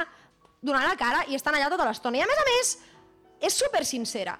donant 0.60 0.84
la 0.84 0.98
cara 1.00 1.24
i 1.28 1.38
estan 1.38 1.56
allà 1.56 1.70
tota 1.72 1.86
l'estona. 1.88 2.20
I 2.20 2.26
a 2.26 2.28
més 2.28 2.42
a 2.42 2.46
més, 2.50 2.74
és 3.48 3.56
super 3.56 3.84
sincera. 3.88 4.36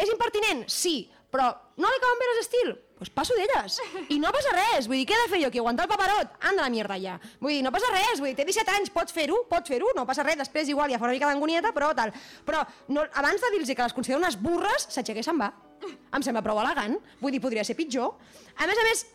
És 0.00 0.10
impertinent? 0.10 0.64
Sí, 0.66 1.04
però 1.30 1.46
no 1.78 1.90
li 1.90 2.00
acaben 2.00 2.22
bé 2.22 2.30
les 2.30 2.42
estil? 2.46 2.72
Pues 3.00 3.08
passo 3.08 3.32
d'elles. 3.32 3.78
I 4.12 4.18
no 4.20 4.28
passa 4.28 4.50
res. 4.52 4.84
Vull 4.84 4.98
dir, 5.00 5.06
què 5.08 5.14
he 5.16 5.20
de 5.22 5.28
fer 5.32 5.38
jo 5.40 5.48
aquí? 5.48 5.60
Aguantar 5.62 5.86
el 5.86 5.88
paperot? 5.88 6.34
Anda 6.50 6.66
la 6.66 6.72
mierda 6.72 6.98
ja. 7.00 7.14
Vull 7.40 7.54
dir, 7.54 7.62
no 7.64 7.72
passa 7.72 7.88
res. 7.94 8.20
Vull 8.20 8.28
dir, 8.28 8.36
té 8.36 8.44
17 8.44 8.74
anys, 8.76 8.90
pots 8.92 9.14
fer-ho, 9.16 9.38
pots 9.48 9.72
fer-ho, 9.72 9.88
no 9.96 10.04
passa 10.04 10.26
res. 10.26 10.36
Després 10.36 10.68
igual 10.68 10.92
ja 10.92 10.98
fa 11.00 11.08
una 11.08 11.14
mica 11.16 11.30
d'angonieta, 11.30 11.70
però 11.72 11.94
tal. 11.96 12.12
Però 12.44 12.60
no, 12.92 13.06
abans 13.22 13.40
de 13.40 13.50
dir-los 13.54 13.72
que 13.72 13.86
les 13.86 13.96
considero 13.96 14.20
unes 14.20 14.36
burres, 14.36 14.84
s'aixeca 14.92 15.24
i 15.24 15.24
se'n 15.24 15.40
va. 15.40 15.48
Em 15.88 16.26
sembla 16.26 16.44
prou 16.44 16.60
elegant. 16.60 16.98
Vull 17.22 17.32
dir, 17.32 17.40
podria 17.40 17.64
ser 17.64 17.78
pitjor. 17.78 18.12
A 18.60 18.68
més 18.68 18.84
a 18.84 18.84
més, 18.84 19.06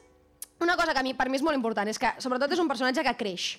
una 0.66 0.80
cosa 0.82 0.98
que 0.98 1.04
a 1.04 1.06
mi, 1.06 1.14
per 1.14 1.30
mi 1.30 1.38
és 1.38 1.46
molt 1.46 1.62
important 1.62 1.94
és 1.94 2.02
que, 2.02 2.16
sobretot, 2.26 2.58
és 2.58 2.66
un 2.66 2.72
personatge 2.72 3.06
que 3.06 3.16
creix. 3.22 3.52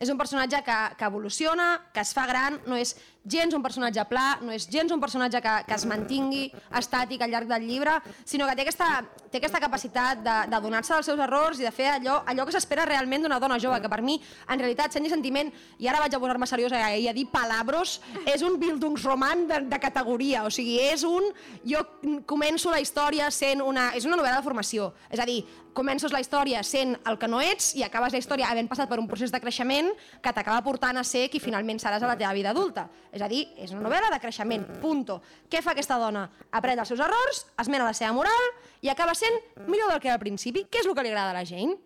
És 0.00 0.12
un 0.12 0.20
personatge 0.20 0.60
que, 0.64 0.76
que 1.00 1.08
evoluciona, 1.08 1.70
que 1.94 2.04
es 2.04 2.12
fa 2.16 2.26
gran, 2.28 2.60
no 2.68 2.76
és 2.76 2.94
gens 3.24 3.54
un 3.54 3.62
personatge 3.62 4.04
pla, 4.08 4.38
no 4.40 4.52
és 4.54 4.66
gens 4.70 4.92
un 4.92 5.00
personatge 5.00 5.40
que, 5.44 5.54
que 5.68 5.76
es 5.76 5.84
mantingui 5.88 6.46
estàtic 6.78 7.20
al 7.22 7.32
llarg 7.32 7.50
del 7.50 7.66
llibre, 7.68 7.98
sinó 8.24 8.48
que 8.48 8.56
té 8.56 8.64
aquesta, 8.64 8.88
té 9.30 9.40
aquesta 9.40 9.60
capacitat 9.60 10.22
de, 10.24 10.36
de 10.50 10.60
donar-se 10.64 10.94
dels 10.94 11.10
seus 11.10 11.20
errors 11.20 11.60
i 11.60 11.66
de 11.66 11.72
fer 11.74 11.90
allò, 11.92 12.20
allò 12.26 12.46
que 12.48 12.54
s'espera 12.56 12.86
realment 12.88 13.26
d'una 13.26 13.40
dona 13.42 13.60
jove, 13.60 13.80
que 13.82 13.92
per 13.92 14.00
mi, 14.02 14.16
en 14.48 14.62
realitat, 14.62 14.96
Seny 14.96 15.10
i 15.10 15.12
Sentiment, 15.12 15.52
i 15.78 15.90
ara 15.90 16.00
vaig 16.00 16.16
a 16.16 16.22
posar-me 16.22 16.48
seriosa 16.48 16.80
i 16.96 17.08
a 17.10 17.16
dir 17.16 17.26
palabros, 17.32 17.98
és 18.24 18.44
un 18.46 18.58
Bildungsroman 18.60 19.46
de, 19.50 19.62
de 19.70 19.82
categoria, 19.82 20.44
o 20.48 20.52
sigui, 20.52 20.78
és 20.90 21.04
un... 21.04 21.30
Jo 21.70 21.84
començo 22.26 22.72
la 22.72 22.80
història 22.80 23.28
sent 23.34 23.60
una... 23.62 23.90
És 23.96 24.06
una 24.08 24.16
novel·la 24.16 24.40
de 24.40 24.46
formació, 24.46 24.90
és 25.12 25.20
a 25.20 25.28
dir, 25.28 25.42
comences 25.72 26.12
la 26.12 26.20
història 26.20 26.62
sent 26.66 26.96
el 27.06 27.18
que 27.18 27.28
no 27.30 27.40
ets 27.44 27.74
i 27.78 27.84
acabes 27.86 28.14
la 28.14 28.20
història 28.20 28.48
havent 28.50 28.68
passat 28.70 28.90
per 28.90 28.98
un 29.00 29.06
procés 29.08 29.30
de 29.32 29.40
creixement 29.42 29.90
que 30.22 30.32
t'acaba 30.34 30.64
portant 30.66 30.98
a 30.98 31.04
ser 31.06 31.28
qui 31.30 31.40
finalment 31.42 31.78
seràs 31.78 32.02
a 32.02 32.10
la 32.10 32.16
teva 32.18 32.32
vida 32.34 32.50
adulta. 32.50 32.88
És 33.10 33.22
a 33.22 33.28
dir, 33.30 33.42
és 33.58 33.72
una 33.74 33.82
novel·la 33.82 34.10
de 34.12 34.20
creixement, 34.22 34.64
punto. 34.82 35.18
Què 35.50 35.62
fa 35.64 35.74
aquesta 35.74 35.98
dona? 35.98 36.28
Aprèn 36.54 36.78
els 36.78 36.92
seus 36.92 37.02
errors, 37.02 37.44
esmena 37.58 37.88
la 37.88 37.96
seva 37.96 38.14
moral 38.14 38.50
i 38.86 38.90
acaba 38.92 39.16
sent 39.18 39.34
millor 39.66 39.90
del 39.90 40.02
que 40.02 40.12
al 40.14 40.22
principi. 40.22 40.66
Què 40.70 40.84
és 40.84 40.86
el 40.86 40.94
que 40.94 41.06
li 41.06 41.10
agrada 41.10 41.34
a 41.34 41.40
la 41.40 41.44
Jane? 41.44 41.78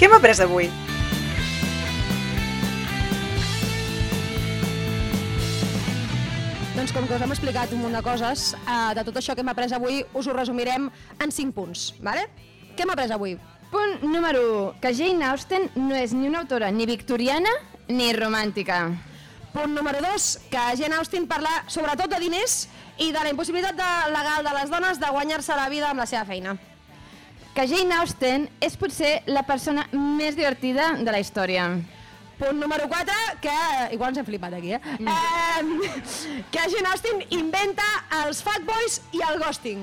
Què 0.00 0.08
hem 0.08 0.16
après 0.16 0.40
avui? 0.40 0.89
Doncs 6.90 7.04
com 7.04 7.06
que 7.06 7.14
us 7.14 7.22
hem 7.22 7.30
explicat 7.30 7.70
un 7.70 7.84
munt 7.84 7.92
de 7.94 8.00
coses, 8.02 8.48
eh, 8.66 8.94
de 8.98 9.02
tot 9.06 9.18
això 9.20 9.36
que 9.36 9.44
hem 9.44 9.50
après 9.52 9.70
avui 9.70 10.00
us 10.12 10.26
ho 10.26 10.32
resumirem 10.34 10.88
en 11.22 11.30
5 11.30 11.52
punts. 11.54 11.82
Vale? 12.02 12.24
Què 12.74 12.82
hem 12.82 12.90
après 12.90 13.12
avui? 13.14 13.36
Punt 13.70 14.02
número 14.02 14.40
1. 14.72 14.80
Que 14.82 14.90
Jane 14.98 15.28
Austen 15.28 15.68
no 15.76 15.94
és 15.94 16.10
ni 16.12 16.26
una 16.26 16.40
autora 16.40 16.72
ni 16.72 16.88
victoriana 16.90 17.52
ni 17.86 18.10
romàntica. 18.12 18.80
Punt 19.52 19.70
número 19.70 20.00
2, 20.02 20.48
que 20.50 20.64
Jane 20.80 20.98
Austen 20.98 21.28
parla 21.30 21.62
sobretot 21.68 22.10
de 22.10 22.18
diners 22.24 22.66
i 22.98 23.12
de 23.12 23.22
la 23.22 23.30
impossibilitat 23.30 23.78
de, 23.78 23.92
legal 24.10 24.50
de 24.50 24.56
les 24.58 24.74
dones 24.74 24.98
de 24.98 25.14
guanyar-se 25.14 25.54
la 25.54 25.68
vida 25.68 25.92
amb 25.92 26.02
la 26.02 26.08
seva 26.10 26.24
feina. 26.24 26.56
Que 27.54 27.68
Jane 27.70 28.02
Austen 28.02 28.50
és 28.58 28.74
potser 28.74 29.20
la 29.30 29.46
persona 29.46 29.86
més 29.92 30.34
divertida 30.34 30.96
de 30.98 31.10
la 31.14 31.22
història. 31.22 31.70
Punt 32.40 32.56
número 32.58 32.88
4, 32.88 33.12
que 33.42 33.94
igual 33.94 34.10
ens 34.10 34.18
hem 34.18 34.24
flipat 34.24 34.54
aquí, 34.56 34.72
eh? 34.72 34.80
Mm. 34.98 35.08
eh 35.08 36.42
que 36.50 36.62
Jane 36.72 36.88
Austen 36.88 37.20
inventa 37.36 37.84
els 38.24 38.40
fatboys 38.42 39.02
i 39.12 39.20
el 39.28 39.36
ghosting. 39.42 39.82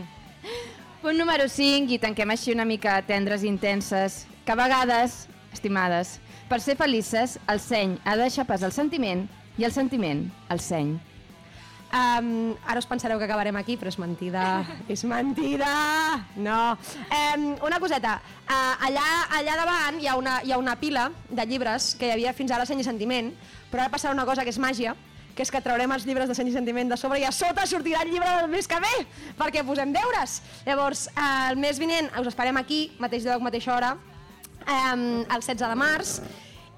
Punt 1.03 1.22
número 1.22 1.45
5, 1.47 1.93
i 1.93 1.99
tanquem 2.01 2.34
així 2.34 2.55
una 2.55 2.66
mica 2.66 2.97
tendres 3.05 3.45
intenses, 3.45 4.26
que 4.43 4.55
a 4.55 4.58
vegades, 4.58 5.28
estimades, 5.53 6.18
per 6.49 6.58
ser 6.60 6.74
felices, 6.80 7.38
el 7.45 7.62
seny 7.62 7.99
ha 8.03 8.18
de 8.18 8.26
deixar 8.26 8.47
pas 8.49 8.66
al 8.66 8.74
sentiment 8.74 9.28
i 9.62 9.70
el 9.70 9.76
sentiment 9.76 10.26
al 10.49 10.60
seny. 10.60 10.95
Um, 11.88 12.52
ara 12.68 12.82
us 12.82 12.88
pensareu 12.88 13.16
que 13.18 13.24
acabarem 13.24 13.56
aquí, 13.56 13.78
però 13.80 13.88
és 13.88 13.98
mentida. 14.00 14.66
és 14.92 15.04
mentida! 15.08 15.72
No. 16.36 16.78
Um, 17.08 17.46
una 17.64 17.80
coseta. 17.80 18.18
Uh, 18.44 18.88
allà, 18.90 19.06
allà 19.40 19.56
davant 19.56 20.00
hi 20.02 20.08
ha, 20.08 20.18
una, 20.20 20.42
hi 20.44 20.52
ha 20.52 20.58
una 20.60 20.76
pila 20.76 21.08
de 21.30 21.46
llibres 21.48 21.94
que 21.96 22.10
hi 22.10 22.16
havia 22.18 22.34
fins 22.36 22.52
ara 22.52 22.66
Seny 22.68 22.84
i 22.84 22.88
Sentiment, 22.88 23.32
però 23.72 23.86
ara 23.86 23.94
passarà 23.94 24.16
una 24.16 24.26
cosa 24.28 24.44
que 24.44 24.52
és 24.52 24.60
màgia, 24.60 24.96
que 25.38 25.46
és 25.46 25.52
que 25.54 25.62
traurem 25.64 25.92
els 25.94 26.04
llibres 26.10 26.28
de 26.28 26.36
Seny 26.36 26.52
i 26.52 26.58
Sentiment 26.58 26.92
de 26.92 26.98
sobre 27.00 27.22
i 27.22 27.28
a 27.28 27.32
sota 27.32 27.64
sortirà 27.70 28.04
el 28.04 28.12
llibre 28.12 28.34
del 28.42 28.52
mes 28.52 28.68
que 28.68 28.82
ve, 28.84 28.94
perquè 29.40 29.64
posem 29.64 29.94
deures. 29.96 30.42
Llavors, 30.68 31.08
uh, 31.16 31.48
el 31.54 31.62
mes 31.62 31.80
vinent 31.80 32.12
us 32.20 32.28
esperem 32.34 32.60
aquí, 32.60 32.82
mateix 33.00 33.24
lloc, 33.24 33.46
mateixa 33.48 33.76
hora, 33.78 33.94
um, 34.68 35.08
el 35.24 35.40
16 35.40 35.64
de 35.64 35.80
març, 35.80 36.18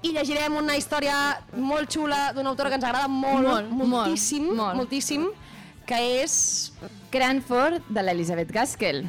i 0.02 0.12
llegirem 0.16 0.56
una 0.56 0.76
història 0.78 1.16
molt 1.52 1.90
xula 1.92 2.30
d'una 2.36 2.54
autora 2.54 2.70
que 2.72 2.78
ens 2.80 2.86
agrada 2.88 3.08
molt, 3.08 3.44
Molt, 3.46 3.70
molt, 3.70 3.90
moltíssim, 3.94 4.46
molt. 4.56 4.76
moltíssim, 4.78 5.26
que 5.86 5.98
és... 6.22 6.72
Cranford, 7.10 7.82
de 7.90 8.02
l'Elisabeth 8.06 8.52
Gaskell. 8.54 9.02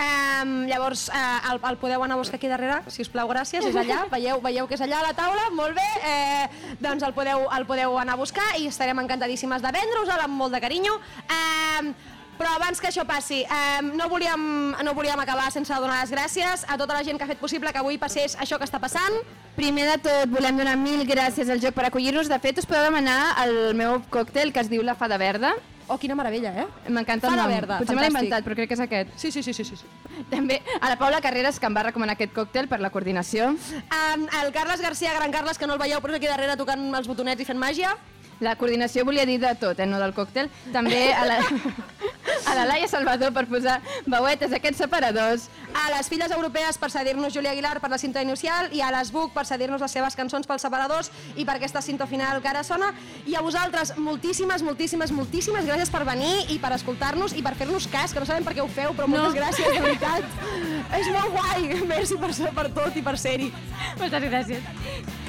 Um, 0.00 0.66
llavors, 0.68 1.06
uh, 1.08 1.50
el, 1.50 1.58
el 1.70 1.76
podeu 1.80 2.02
anar 2.04 2.16
a 2.16 2.20
buscar 2.20 2.36
aquí 2.36 2.48
darrere, 2.48 2.78
si 2.92 3.02
us 3.04 3.08
plau, 3.12 3.28
gràcies, 3.28 3.64
és 3.64 3.76
allà, 3.76 4.02
veieu, 4.12 4.40
veieu 4.44 4.68
que 4.68 4.76
és 4.76 4.84
allà 4.84 5.00
a 5.00 5.06
la 5.08 5.14
taula, 5.16 5.48
molt 5.56 5.76
bé, 5.76 5.88
eh, 6.08 6.76
doncs 6.80 7.04
el 7.04 7.12
podeu, 7.16 7.46
el 7.56 7.66
podeu 7.68 7.98
anar 8.00 8.16
a 8.16 8.20
buscar 8.20 8.46
i 8.60 8.68
estarem 8.68 9.00
encantadíssimes 9.02 9.60
de 9.64 9.72
vendre-us-el 9.76 10.24
amb 10.24 10.36
molt 10.40 10.56
de 10.56 10.60
carinyo. 10.64 10.94
Um, 11.26 11.92
però 12.40 12.54
abans 12.56 12.80
que 12.80 12.88
això 12.88 13.04
passi, 13.04 13.42
eh, 13.44 13.82
no, 13.84 14.08
volíem, 14.08 14.72
no 14.80 14.94
volíem 14.96 15.20
acabar 15.20 15.50
sense 15.52 15.76
donar 15.76 15.98
les 16.00 16.12
gràcies 16.14 16.64
a 16.64 16.78
tota 16.80 16.96
la 16.96 17.04
gent 17.04 17.20
que 17.20 17.26
ha 17.26 17.28
fet 17.28 17.40
possible 17.40 17.68
que 17.68 17.82
avui 17.82 17.98
passés 18.00 18.36
això 18.40 18.56
que 18.56 18.64
està 18.64 18.80
passant. 18.80 19.18
Primer 19.58 19.84
de 19.90 19.98
tot, 20.06 20.30
volem 20.32 20.56
donar 20.56 20.78
mil 20.80 21.04
gràcies 21.04 21.50
al 21.52 21.60
joc 21.60 21.76
per 21.76 21.90
acollir-nos. 21.90 22.30
De 22.32 22.38
fet, 22.40 22.56
us 22.56 22.68
podeu 22.68 22.86
demanar 22.88 23.34
el 23.44 23.74
meu 23.76 23.98
còctel 24.08 24.54
que 24.54 24.64
es 24.64 24.72
diu 24.72 24.80
la 24.86 24.96
Fada 24.96 25.18
Verda. 25.20 25.52
Oh, 25.90 25.98
quina 25.98 26.14
meravella, 26.14 26.52
eh? 26.62 26.66
M'encanta 26.88 27.26
el 27.26 27.34
Fada 27.34 27.42
nom. 27.42 27.52
Verda, 27.52 27.78
Potser 27.82 27.96
me 27.98 28.06
l'he 28.06 28.12
inventat, 28.12 28.46
però 28.46 28.56
crec 28.56 28.70
que 28.70 28.78
és 28.78 28.82
aquest. 28.86 29.10
Sí, 29.18 29.32
sí, 29.34 29.42
sí, 29.42 29.52
sí. 29.52 29.66
sí. 29.66 29.76
sí. 29.76 30.24
També 30.30 30.62
a 30.78 30.88
la 30.88 30.96
Paula 30.96 31.20
Carreras, 31.20 31.58
que 31.58 31.66
em 31.68 31.76
va 31.76 31.82
recomanar 31.90 32.14
aquest 32.14 32.32
còctel 32.32 32.70
per 32.70 32.78
la 32.80 32.92
coordinació. 32.94 33.50
Um, 33.50 34.24
el 34.40 34.54
Carles 34.54 34.80
Garcia, 34.80 35.12
gran 35.18 35.34
Carles, 35.34 35.58
que 35.58 35.68
no 35.68 35.76
el 35.76 35.82
veieu, 35.82 36.00
però 36.00 36.14
és 36.14 36.22
aquí 36.22 36.30
darrere 36.30 36.56
tocant 36.56 36.88
els 36.94 37.10
botonets 37.10 37.42
i 37.42 37.48
fent 37.48 37.60
màgia. 37.60 37.98
La 38.40 38.54
coordinació 38.56 39.04
volia 39.04 39.26
dir 39.28 39.38
de 39.40 39.52
tot, 39.60 39.78
eh, 39.78 39.86
no 39.86 39.98
del 40.00 40.14
còctel. 40.16 40.48
També 40.72 41.12
a 41.12 41.26
la, 41.28 41.38
a 42.48 42.54
la 42.56 42.64
Laia 42.64 42.88
Salvador 42.88 43.34
per 43.36 43.44
posar 43.50 43.78
veuetes 44.08 44.54
aquests 44.56 44.80
separadors. 44.80 45.48
A 45.76 45.90
les 45.94 46.08
filles 46.08 46.32
europees 46.32 46.78
per 46.80 46.90
cedir-nos 46.90 47.34
Júlia 47.34 47.52
Aguilar 47.52 47.76
per 47.84 47.90
la 47.92 47.98
cinta 48.00 48.22
inicial 48.24 48.72
i 48.72 48.80
a 48.80 48.90
les 48.96 49.12
Buc 49.12 49.34
per 49.36 49.44
cedir-nos 49.46 49.84
les 49.84 49.92
seves 49.92 50.16
cançons 50.16 50.48
pels 50.48 50.64
separadors 50.64 51.12
i 51.36 51.44
per 51.44 51.58
aquesta 51.58 51.84
cinta 51.84 52.08
final 52.08 52.40
que 52.40 52.48
ara 52.48 52.64
sona. 52.64 52.94
I 53.28 53.36
a 53.36 53.44
vosaltres, 53.44 53.92
moltíssimes, 53.98 54.64
moltíssimes, 54.64 55.12
moltíssimes 55.12 55.68
gràcies 55.68 55.92
per 55.92 56.06
venir 56.08 56.48
i 56.48 56.58
per 56.62 56.72
escoltar-nos 56.78 57.36
i 57.36 57.44
per 57.44 57.54
fer-nos 57.60 57.90
cas, 57.92 58.16
que 58.16 58.24
no 58.24 58.28
sabem 58.28 58.48
per 58.48 58.56
què 58.56 58.64
ho 58.64 58.68
feu, 58.72 58.96
però 58.96 59.08
moltes 59.10 59.36
gràcies, 59.36 59.68
de 59.68 59.84
veritat. 59.84 60.24
És 60.96 61.12
molt 61.12 61.36
guai. 61.36 61.82
Merci 61.92 62.16
per, 62.16 62.32
per 62.56 62.68
tot 62.72 62.96
i 62.96 63.04
per 63.04 63.18
ser-hi. 63.20 63.52
Moltes 64.00 64.30
gràcies. 64.30 65.19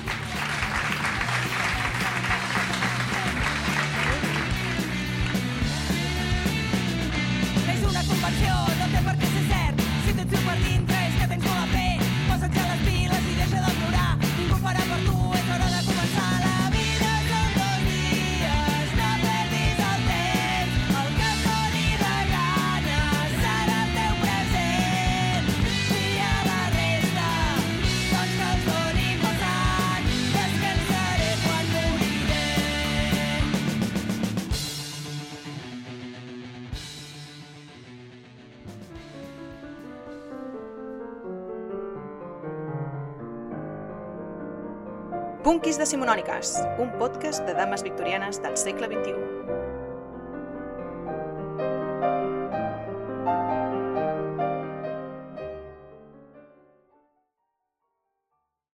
Punquis 45.81 45.95
decimonòniques, 45.95 46.49
un 46.77 46.91
podcast 46.99 47.41
de 47.47 47.55
dames 47.57 47.81
victorianes 47.81 48.37
del 48.43 48.53
segle 48.53 48.85
XXI. 48.85 49.60